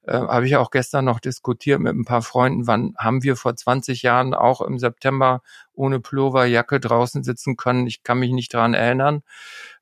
äh, 0.03 0.13
habe 0.13 0.45
ich 0.45 0.55
auch 0.55 0.71
gestern 0.71 1.05
noch 1.05 1.19
diskutiert 1.19 1.79
mit 1.79 1.95
ein 1.95 2.05
paar 2.05 2.21
Freunden, 2.21 2.67
wann 2.67 2.95
haben 2.97 3.23
wir 3.23 3.35
vor 3.35 3.55
20 3.55 4.01
Jahren 4.01 4.33
auch 4.33 4.61
im 4.61 4.79
September 4.79 5.41
ohne 5.73 5.99
Pulloverjacke 5.99 6.79
draußen 6.79 7.23
sitzen 7.23 7.57
können. 7.57 7.87
Ich 7.87 8.03
kann 8.03 8.19
mich 8.19 8.31
nicht 8.31 8.53
dran 8.53 8.73
erinnern. 8.73 9.23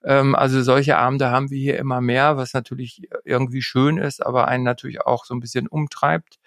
Ähm, 0.04 0.36
also 0.36 0.62
solche 0.62 0.98
Abende 0.98 1.32
haben 1.32 1.50
wir 1.50 1.60
hier 1.60 1.78
immer 1.78 2.02
mehr, 2.02 2.38
was 2.38 2.54
natürlich 2.54 3.08
irgendwie 3.26 3.62
schön 3.62 3.98
ist, 3.98 4.26
aber 4.26 4.48
einen 4.48 4.64
natürlich 4.64 5.02
auch 5.02 5.26
so 5.26 5.34
ein 5.36 5.40
bisschen 5.40 5.68
umtreibt. 5.68 6.40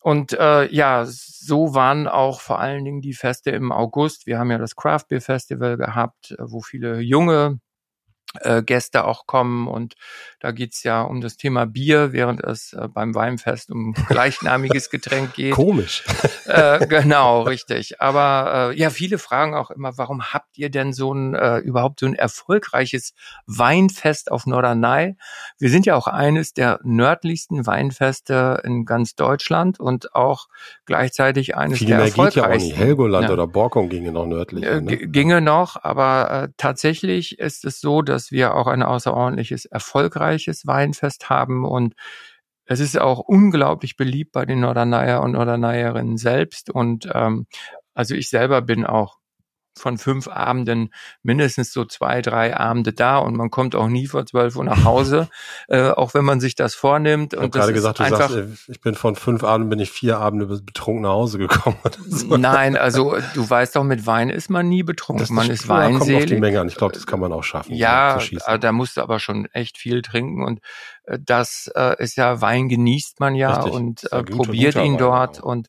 Und 0.00 0.32
äh, 0.32 0.66
ja, 0.72 1.04
so 1.06 1.74
waren 1.74 2.08
auch 2.08 2.40
vor 2.40 2.58
allen 2.58 2.84
Dingen 2.84 3.02
die 3.02 3.14
Feste 3.14 3.50
im 3.50 3.70
August. 3.70 4.26
Wir 4.26 4.38
haben 4.38 4.50
ja 4.50 4.58
das 4.58 4.74
Craft 4.74 5.04
Beer 5.08 5.20
Festival 5.20 5.76
gehabt, 5.76 6.34
wo 6.40 6.60
viele 6.60 6.98
junge 7.00 7.60
äh, 8.40 8.62
Gäste 8.62 9.04
auch 9.04 9.26
kommen 9.26 9.68
und 9.68 9.94
da 10.42 10.50
geht's 10.50 10.82
ja 10.82 11.02
um 11.02 11.20
das 11.20 11.36
Thema 11.36 11.66
Bier, 11.66 12.12
während 12.12 12.42
es 12.42 12.72
äh, 12.72 12.88
beim 12.88 13.14
Weinfest 13.14 13.70
um 13.70 13.94
gleichnamiges 14.08 14.90
Getränk 14.90 15.34
geht. 15.34 15.54
Komisch. 15.54 16.04
Äh, 16.44 16.86
genau, 16.86 17.42
richtig. 17.42 18.00
Aber 18.00 18.72
äh, 18.72 18.78
ja, 18.78 18.90
viele 18.90 19.18
fragen 19.18 19.54
auch 19.54 19.70
immer, 19.70 19.96
warum 19.96 20.34
habt 20.34 20.58
ihr 20.58 20.70
denn 20.70 20.92
so 20.92 21.14
ein 21.14 21.34
äh, 21.34 21.58
überhaupt 21.58 22.00
so 22.00 22.06
ein 22.06 22.14
erfolgreiches 22.14 23.14
Weinfest 23.46 24.30
auf 24.30 24.44
Norderney? 24.44 25.16
Wir 25.58 25.70
sind 25.70 25.86
ja 25.86 25.94
auch 25.94 26.08
eines 26.08 26.52
der 26.52 26.80
nördlichsten 26.82 27.64
Weinfeste 27.64 28.60
in 28.64 28.84
ganz 28.84 29.14
Deutschland 29.14 29.78
und 29.78 30.14
auch 30.14 30.48
gleichzeitig 30.84 31.56
eines 31.56 31.78
Viel 31.78 31.86
der 31.86 31.98
mehr 31.98 32.06
erfolgreichsten. 32.06 32.40
Geht 32.40 32.50
ja 32.50 32.54
auch 32.54 32.76
nicht. 32.76 32.76
Helgoland 32.76 33.28
ja. 33.28 33.32
oder 33.32 33.46
Borkum 33.46 33.88
ginge 33.88 34.12
noch 34.12 34.26
nördlich. 34.26 34.64
Äh, 34.64 34.80
ne? 34.80 34.96
Ginge 34.96 35.40
noch, 35.40 35.82
aber 35.82 36.30
äh, 36.30 36.48
tatsächlich 36.56 37.38
ist 37.38 37.64
es 37.64 37.80
so, 37.80 38.02
dass 38.02 38.22
dass 38.22 38.30
wir 38.30 38.54
auch 38.54 38.68
ein 38.68 38.84
außerordentliches, 38.84 39.64
erfolgreiches 39.64 40.31
Weinfest 40.66 41.30
haben 41.30 41.64
und 41.64 41.94
es 42.64 42.80
ist 42.80 42.98
auch 42.98 43.18
unglaublich 43.18 43.96
beliebt 43.96 44.32
bei 44.32 44.46
den 44.46 44.60
Norderneyer 44.60 45.22
und 45.22 45.32
Norderneyerinnen 45.32 46.16
selbst 46.16 46.70
und 46.70 47.08
ähm, 47.12 47.46
also 47.94 48.14
ich 48.14 48.28
selber 48.30 48.62
bin 48.62 48.86
auch 48.86 49.18
von 49.78 49.98
fünf 49.98 50.28
Abenden 50.28 50.92
mindestens 51.22 51.72
so 51.72 51.84
zwei, 51.84 52.22
drei 52.22 52.56
Abende 52.56 52.92
da 52.92 53.18
und 53.18 53.36
man 53.36 53.50
kommt 53.50 53.74
auch 53.74 53.88
nie 53.88 54.06
vor 54.06 54.26
zwölf 54.26 54.56
Uhr 54.56 54.64
nach 54.64 54.84
Hause, 54.84 55.28
äh, 55.68 55.90
auch 55.90 56.14
wenn 56.14 56.24
man 56.24 56.40
sich 56.40 56.54
das 56.54 56.74
vornimmt. 56.74 57.32
Ich 57.32 57.38
habe 57.38 57.50
gerade 57.50 57.72
gesagt, 57.72 57.98
du 57.98 58.04
einfach, 58.04 58.30
sagst, 58.30 58.68
ich 58.68 58.80
bin 58.80 58.94
von 58.94 59.16
fünf 59.16 59.44
Abenden, 59.44 59.70
bin 59.70 59.78
ich 59.78 59.90
vier 59.90 60.18
Abende 60.18 60.46
betrunken 60.46 61.02
nach 61.02 61.10
Hause 61.10 61.38
gekommen. 61.38 61.76
So. 62.06 62.36
Nein, 62.36 62.76
also 62.82 63.16
du 63.34 63.48
weißt 63.48 63.76
doch, 63.76 63.84
mit 63.84 64.06
Wein 64.06 64.30
ist 64.30 64.50
man 64.50 64.68
nie 64.68 64.82
betrunken. 64.82 65.22
Das 65.22 65.30
man 65.30 65.50
ist 65.50 65.68
weinselig. 65.68 66.12
Kommt 66.12 66.22
auf 66.22 66.26
die 66.26 66.40
Menge 66.40 66.60
an. 66.60 66.68
Ich 66.68 66.76
glaube, 66.76 66.94
das 66.94 67.06
kann 67.06 67.20
man 67.20 67.32
auch 67.32 67.44
schaffen. 67.44 67.74
Ja, 67.74 68.18
da 68.60 68.72
musst 68.72 68.96
du 68.96 69.00
aber 69.00 69.18
schon 69.18 69.46
echt 69.46 69.78
viel 69.78 70.02
trinken 70.02 70.44
und 70.44 70.60
äh, 71.01 71.01
das 71.20 71.70
äh, 71.74 72.00
ist 72.02 72.16
ja 72.16 72.40
Wein 72.40 72.68
genießt 72.68 73.18
man 73.20 73.34
ja 73.34 73.54
Richtig. 73.54 73.72
und 73.72 74.12
äh, 74.12 74.22
probiert 74.22 74.76
ihn 74.76 74.98
dort 74.98 75.38
Wein, 75.38 75.44
und 75.44 75.68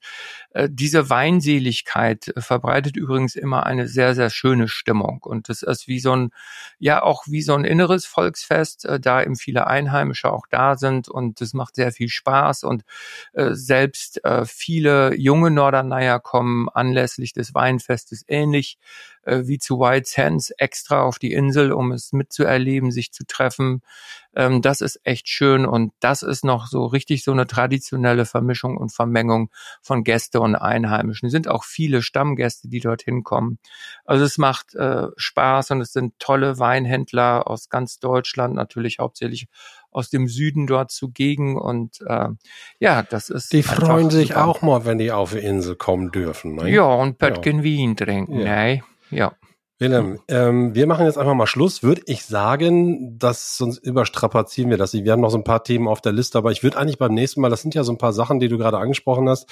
äh, 0.51 0.69
diese 0.71 1.09
Weinseligkeit 1.09 2.33
verbreitet 2.37 2.95
übrigens 2.95 3.35
immer 3.35 3.65
eine 3.65 3.87
sehr 3.87 4.13
sehr 4.13 4.29
schöne 4.29 4.67
Stimmung 4.67 5.19
und 5.23 5.49
das 5.49 5.63
ist 5.63 5.87
wie 5.87 5.99
so 5.99 6.15
ein 6.15 6.29
ja 6.77 7.01
auch 7.01 7.23
wie 7.27 7.41
so 7.41 7.55
ein 7.55 7.65
inneres 7.65 8.05
Volksfest, 8.05 8.85
äh, 8.85 8.99
da 8.99 9.23
eben 9.23 9.35
viele 9.35 9.65
Einheimische 9.67 10.31
auch 10.31 10.45
da 10.49 10.75
sind 10.75 11.09
und 11.09 11.41
das 11.41 11.53
macht 11.53 11.75
sehr 11.75 11.91
viel 11.91 12.09
Spaß 12.09 12.63
und 12.63 12.83
äh, 13.33 13.49
selbst 13.53 14.23
äh, 14.23 14.45
viele 14.45 15.15
junge 15.15 15.49
Norderneyer 15.49 16.19
kommen 16.19 16.69
anlässlich 16.69 17.33
des 17.33 17.55
Weinfestes 17.55 18.23
ähnlich 18.27 18.77
äh, 19.23 19.43
wie 19.45 19.57
zu 19.57 19.79
White 19.79 20.09
Sands 20.09 20.51
extra 20.57 21.03
auf 21.03 21.19
die 21.19 21.33
Insel, 21.33 21.71
um 21.71 21.91
es 21.91 22.13
mitzuerleben, 22.13 22.91
sich 22.91 23.11
zu 23.11 23.25
treffen. 23.25 23.81
Ähm, 24.35 24.61
das 24.61 24.81
ist 24.81 24.99
echt 25.03 25.29
schön 25.29 25.65
und 25.65 25.93
das 25.99 26.23
ist 26.23 26.43
noch 26.43 26.67
so 26.67 26.85
richtig 26.85 27.23
so 27.23 27.31
eine 27.31 27.47
traditionelle 27.47 28.25
Vermischung 28.25 28.77
und 28.77 28.91
Vermengung 28.91 29.49
von 29.81 30.03
Gäste 30.03 30.39
und 30.39 30.55
Einheimischen. 30.55 31.27
Es 31.27 31.31
sind 31.31 31.47
auch 31.47 31.63
viele 31.63 32.01
Stammgäste, 32.01 32.67
die 32.67 32.79
dorthin 32.79 33.23
kommen. 33.23 33.59
Also 34.05 34.25
es 34.25 34.37
macht 34.37 34.75
äh, 34.75 35.07
Spaß 35.15 35.71
und 35.71 35.81
es 35.81 35.93
sind 35.93 36.17
tolle 36.19 36.59
Weinhändler 36.59 37.47
aus 37.47 37.69
ganz 37.69 37.99
Deutschland, 37.99 38.55
natürlich 38.55 38.99
hauptsächlich 38.99 39.47
aus 39.91 40.09
dem 40.09 40.27
Süden 40.27 40.67
dort 40.67 40.91
zugegen 40.91 41.57
und 41.57 42.01
äh, 42.07 42.29
ja, 42.79 43.03
das 43.03 43.29
ist. 43.29 43.53
Die 43.53 43.63
freuen 43.63 44.09
sich 44.09 44.29
super. 44.29 44.47
auch 44.47 44.61
mal, 44.61 44.85
wenn 44.85 44.97
die 44.97 45.11
auf 45.11 45.33
die 45.33 45.39
Insel 45.39 45.75
kommen 45.75 46.11
dürfen. 46.11 46.55
Ne? 46.55 46.69
Ja, 46.69 46.85
und 46.85 47.19
Pöttgen 47.19 47.57
ja. 47.57 47.63
Wien 47.63 47.95
trinken, 47.95 48.39
ja. 48.39 48.45
ne? 48.45 48.83
Ja. 49.13 49.33
Willem, 49.79 50.19
ähm, 50.29 50.75
wir 50.75 50.87
machen 50.87 51.05
jetzt 51.05 51.17
einfach 51.17 51.33
mal 51.33 51.47
Schluss. 51.47 51.83
Würde 51.83 52.03
ich 52.05 52.25
sagen, 52.25 53.17
dass 53.17 53.57
sonst 53.57 53.79
überstrapazieren 53.79 54.69
wir 54.69 54.77
das. 54.77 54.93
Wir 54.93 55.11
haben 55.11 55.19
noch 55.19 55.31
so 55.31 55.37
ein 55.37 55.43
paar 55.43 55.63
Themen 55.63 55.87
auf 55.87 55.99
der 55.99 56.11
Liste, 56.11 56.37
aber 56.37 56.51
ich 56.51 56.63
würde 56.63 56.77
eigentlich 56.77 56.99
beim 56.99 57.13
nächsten 57.13 57.41
Mal, 57.41 57.49
das 57.49 57.63
sind 57.63 57.75
ja 57.75 57.83
so 57.83 57.91
ein 57.91 57.97
paar 57.97 58.13
Sachen, 58.13 58.39
die 58.39 58.47
du 58.47 58.57
gerade 58.57 58.77
angesprochen 58.77 59.27
hast, 59.27 59.49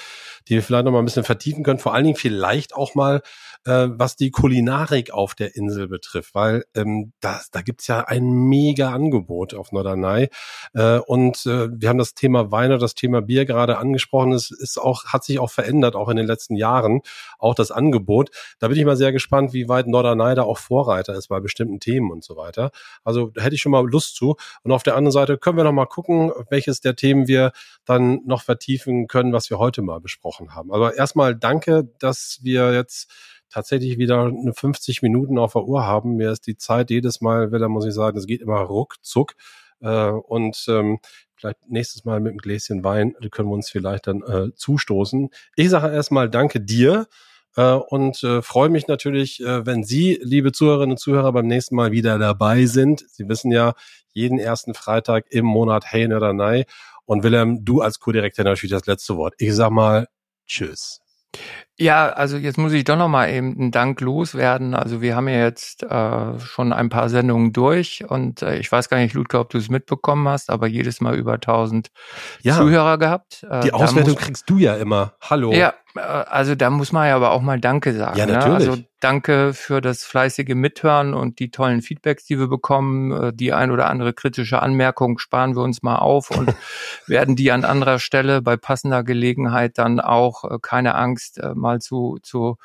die 0.48 0.54
wir 0.54 0.62
vielleicht 0.62 0.84
noch 0.84 0.92
mal 0.92 1.00
ein 1.00 1.04
bisschen 1.04 1.24
vertiefen 1.24 1.64
können. 1.64 1.80
Vor 1.80 1.92
allen 1.92 2.04
Dingen 2.04 2.16
vielleicht 2.16 2.74
auch 2.74 2.94
mal 2.94 3.20
äh, 3.64 3.88
was 3.90 4.16
die 4.16 4.30
Kulinarik 4.30 5.12
auf 5.12 5.34
der 5.34 5.56
Insel 5.56 5.88
betrifft, 5.88 6.34
weil 6.34 6.64
ähm, 6.74 7.12
das, 7.20 7.50
da 7.50 7.62
gibt's 7.62 7.86
ja 7.86 8.00
ein 8.00 8.30
mega 8.30 8.92
Angebot 8.92 9.54
auf 9.54 9.72
Norderney. 9.72 10.28
Äh, 10.74 10.98
und 10.98 11.46
äh, 11.46 11.68
wir 11.72 11.88
haben 11.88 11.98
das 11.98 12.14
Thema 12.14 12.50
Wein 12.50 12.72
und 12.72 12.82
das 12.82 12.94
Thema 12.94 13.22
Bier 13.22 13.44
gerade 13.44 13.78
angesprochen. 13.78 14.32
Es 14.32 14.50
ist 14.50 14.78
auch, 14.78 15.06
hat 15.06 15.24
sich 15.24 15.38
auch 15.38 15.50
verändert, 15.50 15.96
auch 15.96 16.08
in 16.08 16.16
den 16.16 16.26
letzten 16.26 16.56
Jahren, 16.56 17.00
auch 17.38 17.54
das 17.54 17.70
Angebot. 17.70 18.30
Da 18.58 18.68
bin 18.68 18.78
ich 18.78 18.84
mal 18.84 18.96
sehr 18.96 19.12
gespannt, 19.12 19.52
wie 19.52 19.68
weit 19.68 19.86
Norderney 19.86 20.34
da 20.34 20.42
auch 20.42 20.58
Vorreiter 20.58 21.14
ist 21.14 21.28
bei 21.28 21.40
bestimmten 21.40 21.80
Themen 21.80 22.10
und 22.10 22.24
so 22.24 22.36
weiter. 22.36 22.70
Also 23.04 23.28
da 23.28 23.42
hätte 23.42 23.54
ich 23.54 23.60
schon 23.60 23.72
mal 23.72 23.86
Lust 23.88 24.16
zu. 24.16 24.36
Und 24.62 24.72
auf 24.72 24.82
der 24.82 24.96
anderen 24.96 25.12
Seite 25.12 25.38
können 25.38 25.56
wir 25.56 25.64
noch 25.64 25.72
mal 25.72 25.86
gucken, 25.86 26.32
welches 26.50 26.80
der 26.80 26.96
Themen 26.96 27.28
wir 27.28 27.52
dann 27.84 28.20
noch 28.26 28.42
vertiefen 28.42 29.06
können, 29.06 29.32
was 29.32 29.50
wir 29.50 29.58
heute 29.58 29.82
mal 29.82 30.00
besprochen 30.00 30.54
haben. 30.54 30.72
Aber 30.72 30.96
erstmal 30.96 31.34
danke, 31.34 31.88
dass 31.98 32.40
wir 32.42 32.72
jetzt 32.72 33.10
tatsächlich 33.52 33.98
wieder 33.98 34.24
eine 34.24 34.54
50 34.54 35.02
Minuten 35.02 35.38
auf 35.38 35.52
der 35.52 35.64
Uhr 35.64 35.84
haben. 35.84 36.16
Mir 36.16 36.30
ist 36.32 36.46
die 36.46 36.56
Zeit 36.56 36.90
jedes 36.90 37.20
Mal 37.20 37.52
wieder, 37.52 37.68
muss 37.68 37.86
ich 37.86 37.94
sagen, 37.94 38.18
es 38.18 38.26
geht 38.26 38.40
immer 38.40 38.60
ruckzuck. 38.60 39.34
Äh, 39.80 40.10
und 40.10 40.64
ähm, 40.68 40.98
vielleicht 41.36 41.68
nächstes 41.68 42.04
Mal 42.04 42.20
mit 42.20 42.30
einem 42.30 42.38
Gläschen 42.38 42.84
Wein 42.84 43.14
können 43.30 43.48
wir 43.48 43.54
uns 43.54 43.70
vielleicht 43.70 44.06
dann 44.06 44.22
äh, 44.22 44.54
zustoßen. 44.54 45.28
Ich 45.56 45.70
sage 45.70 45.92
erstmal 45.92 46.30
danke 46.30 46.60
dir 46.60 47.06
äh, 47.56 47.72
und 47.74 48.22
äh, 48.22 48.42
freue 48.42 48.68
mich 48.68 48.86
natürlich, 48.88 49.40
äh, 49.42 49.66
wenn 49.66 49.84
Sie, 49.84 50.18
liebe 50.22 50.52
Zuhörerinnen 50.52 50.92
und 50.92 50.98
Zuhörer, 50.98 51.32
beim 51.32 51.46
nächsten 51.46 51.76
Mal 51.76 51.92
wieder 51.92 52.18
dabei 52.18 52.66
sind. 52.66 53.04
Sie 53.10 53.28
wissen 53.28 53.50
ja, 53.50 53.74
jeden 54.12 54.38
ersten 54.38 54.74
Freitag 54.74 55.26
im 55.30 55.44
Monat 55.46 55.84
Hey 55.86 56.06
oder 56.06 56.32
Nei. 56.32 56.64
Und 57.04 57.24
Willem, 57.24 57.64
du 57.64 57.80
als 57.80 57.98
Co-Direktor 58.00 58.44
natürlich 58.44 58.72
das 58.72 58.86
letzte 58.86 59.16
Wort. 59.16 59.34
Ich 59.38 59.54
sag 59.54 59.70
mal 59.70 60.08
Tschüss. 60.46 61.01
Ja, 61.78 62.10
also 62.10 62.36
jetzt 62.36 62.58
muss 62.58 62.72
ich 62.72 62.84
doch 62.84 62.96
noch 62.96 63.08
mal 63.08 63.30
eben 63.30 63.56
einen 63.58 63.70
Dank 63.70 64.00
loswerden. 64.00 64.74
Also 64.74 65.00
wir 65.00 65.16
haben 65.16 65.26
ja 65.26 65.42
jetzt 65.42 65.82
äh, 65.82 66.38
schon 66.38 66.72
ein 66.72 66.90
paar 66.90 67.08
Sendungen 67.08 67.52
durch 67.52 68.04
und 68.06 68.42
äh, 68.42 68.56
ich 68.58 68.70
weiß 68.70 68.88
gar 68.88 68.98
nicht, 68.98 69.14
Ludger, 69.14 69.40
ob 69.40 69.50
du 69.50 69.58
es 69.58 69.68
mitbekommen 69.68 70.28
hast, 70.28 70.50
aber 70.50 70.66
jedes 70.66 71.00
Mal 71.00 71.16
über 71.16 71.34
1000 71.34 71.90
ja, 72.42 72.56
Zuhörer 72.56 72.98
gehabt. 72.98 73.44
Äh, 73.50 73.62
die 73.62 73.72
Auswertung 73.72 74.14
kriegst 74.16 74.48
du 74.48 74.58
ja 74.58 74.76
immer. 74.76 75.14
Hallo. 75.22 75.52
Ja, 75.52 75.74
also 75.94 76.54
da 76.54 76.70
muss 76.70 76.92
man 76.92 77.08
ja 77.08 77.16
aber 77.16 77.32
auch 77.32 77.42
mal 77.42 77.60
Danke 77.60 77.92
sagen. 77.92 78.18
Ja, 78.18 78.26
ne? 78.26 78.32
natürlich. 78.32 78.66
Ne? 78.66 78.70
Also 78.70 78.82
danke 79.00 79.52
für 79.52 79.80
das 79.80 80.04
fleißige 80.04 80.54
Mithören 80.54 81.12
und 81.12 81.38
die 81.38 81.50
tollen 81.50 81.82
Feedbacks, 81.82 82.24
die 82.24 82.38
wir 82.38 82.48
bekommen. 82.48 83.12
Äh, 83.12 83.32
die 83.34 83.52
ein 83.52 83.70
oder 83.70 83.88
andere 83.88 84.12
kritische 84.12 84.62
Anmerkung 84.62 85.18
sparen 85.18 85.54
wir 85.54 85.62
uns 85.62 85.82
mal 85.82 85.96
auf 85.96 86.30
und 86.30 86.54
werden 87.06 87.36
die 87.36 87.52
an 87.52 87.64
anderer 87.64 87.98
Stelle 87.98 88.42
bei 88.42 88.56
passender 88.56 89.04
Gelegenheit 89.04 89.78
dann 89.78 90.00
auch, 90.00 90.44
äh, 90.44 90.58
keine 90.62 90.94
Angst, 90.94 91.40
mal 91.54 91.80
zu, 91.80 92.18
zu, 92.22 92.56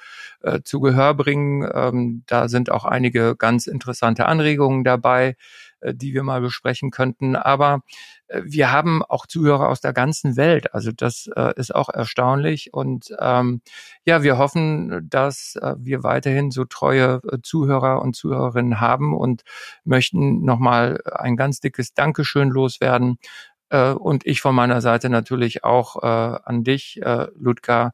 zu 0.64 0.80
Gehör 0.80 1.14
bringen. 1.14 1.68
Ähm, 1.74 2.24
da 2.28 2.48
sind 2.48 2.72
auch 2.72 2.86
einige 2.86 3.36
ganz 3.36 3.68
interessante 3.68 4.26
Anregungen 4.28 4.84
dabei 4.84 5.36
die 5.84 6.14
wir 6.14 6.24
mal 6.24 6.42
besprechen 6.42 6.92
könnten. 6.92 7.36
Aber 7.36 7.82
wir 8.30 8.72
haben 8.72 9.04
auch 9.04 9.26
Zuhörer 9.26 9.70
aus 9.70 9.80
der 9.80 9.94
ganzen 9.94 10.36
Welt. 10.36 10.74
Also 10.74 10.92
das 10.92 11.30
äh, 11.36 11.54
ist 11.56 11.74
auch 11.74 11.90
erstaunlich. 11.90 12.74
Und 12.74 13.16
ähm, 13.20 13.62
ja, 14.06 14.22
wir 14.22 14.38
hoffen, 14.38 15.08
dass 15.10 15.56
äh, 15.62 15.76
wir 15.78 16.04
weiterhin 16.04 16.52
so 16.52 16.66
treue 16.66 17.22
äh, 17.32 17.38
Zuhörer 17.42 18.02
und 18.02 18.16
Zuhörerinnen 18.16 18.82
haben 18.82 19.16
und 19.16 19.44
möchten 19.86 20.44
nochmal 20.44 21.02
ein 21.06 21.38
ganz 21.38 21.60
dickes 21.62 21.94
Dankeschön 21.94 22.50
loswerden. 22.50 23.18
Äh, 23.70 23.92
und 23.92 24.26
ich 24.26 24.42
von 24.42 24.56
meiner 24.56 24.82
Seite 24.82 25.10
natürlich 25.10 25.64
auch 25.64 26.04
äh, 26.04 26.40
an 26.44 26.64
dich, 26.64 27.02
äh, 27.02 27.28
Ludger, 27.36 27.92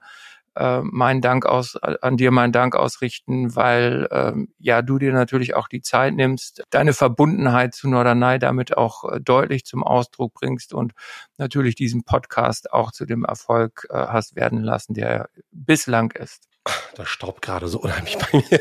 äh, 0.55 0.81
meinen 0.81 1.21
Dank 1.21 1.45
aus, 1.45 1.75
an 1.77 2.17
dir 2.17 2.31
meinen 2.31 2.51
Dank 2.51 2.75
ausrichten, 2.75 3.55
weil 3.55 4.07
ähm, 4.11 4.53
ja 4.59 4.81
du 4.81 4.99
dir 4.99 5.13
natürlich 5.13 5.55
auch 5.55 5.67
die 5.67 5.81
Zeit 5.81 6.13
nimmst, 6.13 6.63
deine 6.69 6.93
Verbundenheit 6.93 7.73
zu 7.73 7.89
Norderney 7.89 8.39
damit 8.39 8.77
auch 8.77 9.11
äh, 9.11 9.19
deutlich 9.19 9.65
zum 9.65 9.83
Ausdruck 9.83 10.33
bringst 10.33 10.73
und 10.73 10.93
natürlich 11.37 11.75
diesen 11.75 12.03
Podcast 12.03 12.71
auch 12.71 12.91
zu 12.91 13.05
dem 13.05 13.25
Erfolg 13.25 13.87
äh, 13.89 13.95
hast 13.95 14.35
werden 14.35 14.61
lassen, 14.61 14.93
der 14.93 15.29
bislang 15.51 16.11
ist. 16.11 16.47
Da 16.95 17.05
staubt 17.05 17.41
gerade 17.41 17.67
so 17.67 17.79
unheimlich 17.79 18.17
bei 18.17 18.43
mir. 18.49 18.59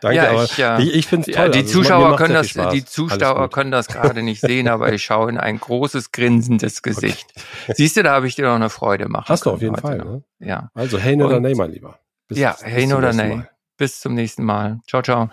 Danke, 0.00 0.16
ja, 0.16 0.42
ich, 0.44 0.56
ja. 0.56 0.78
ich, 0.78 0.94
ich 0.94 1.06
finde 1.06 1.30
es 1.30 1.36
toll. 1.36 1.46
Ja, 1.46 1.50
die 1.50 1.58
Also, 1.60 1.72
Zuschauer 1.72 2.16
können 2.16 2.34
das, 2.34 2.48
die. 2.72 2.84
Zuschauer 2.84 3.50
können 3.50 3.70
das 3.70 3.86
gerade 3.88 4.22
nicht 4.22 4.40
sehen, 4.42 4.68
aber 4.68 4.92
ich 4.92 5.02
schaue 5.04 5.30
in 5.30 5.38
ein 5.38 5.58
großes 5.58 6.12
grinsendes 6.12 6.82
Gesicht. 6.82 7.26
Siehst 7.74 7.96
du, 7.96 8.02
da 8.02 8.12
habe 8.12 8.26
ich 8.26 8.34
dir 8.36 8.46
noch 8.46 8.54
eine 8.54 8.70
Freude 8.70 9.08
machen. 9.08 9.26
Hast 9.28 9.46
du 9.46 9.50
auf 9.50 9.62
jeden 9.62 9.76
Fall. 9.76 9.98
Ne? 9.98 10.22
Ja. 10.38 10.70
Also, 10.74 10.98
hey 10.98 11.20
oder 11.22 11.40
nee, 11.40 11.54
mein 11.54 11.72
Lieber. 11.72 11.98
Bis- 12.28 12.38
ja, 12.38 12.52
bis 12.52 12.62
hey 12.64 12.88
zum 12.88 12.98
oder. 12.98 13.12
Mal. 13.12 13.48
Bis 13.76 14.00
zum 14.00 14.14
nächsten 14.14 14.44
Mal. 14.44 14.80
Ciao, 14.86 15.02
ciao. 15.02 15.30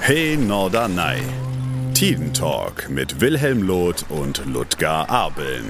Hey 0.00 0.36
Norderney. 0.36 1.20
Teen 1.94 2.32
Talk 2.34 2.88
mit 2.90 3.20
Wilhelm 3.20 3.62
Loth 3.62 4.04
und 4.08 4.44
Ludger 4.46 5.08
Abeln. 5.08 5.64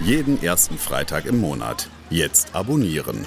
Jeden 0.00 0.42
ersten 0.42 0.78
Freitag 0.78 1.26
im 1.26 1.40
Monat. 1.40 1.88
Jetzt 2.10 2.54
abonnieren. 2.54 3.26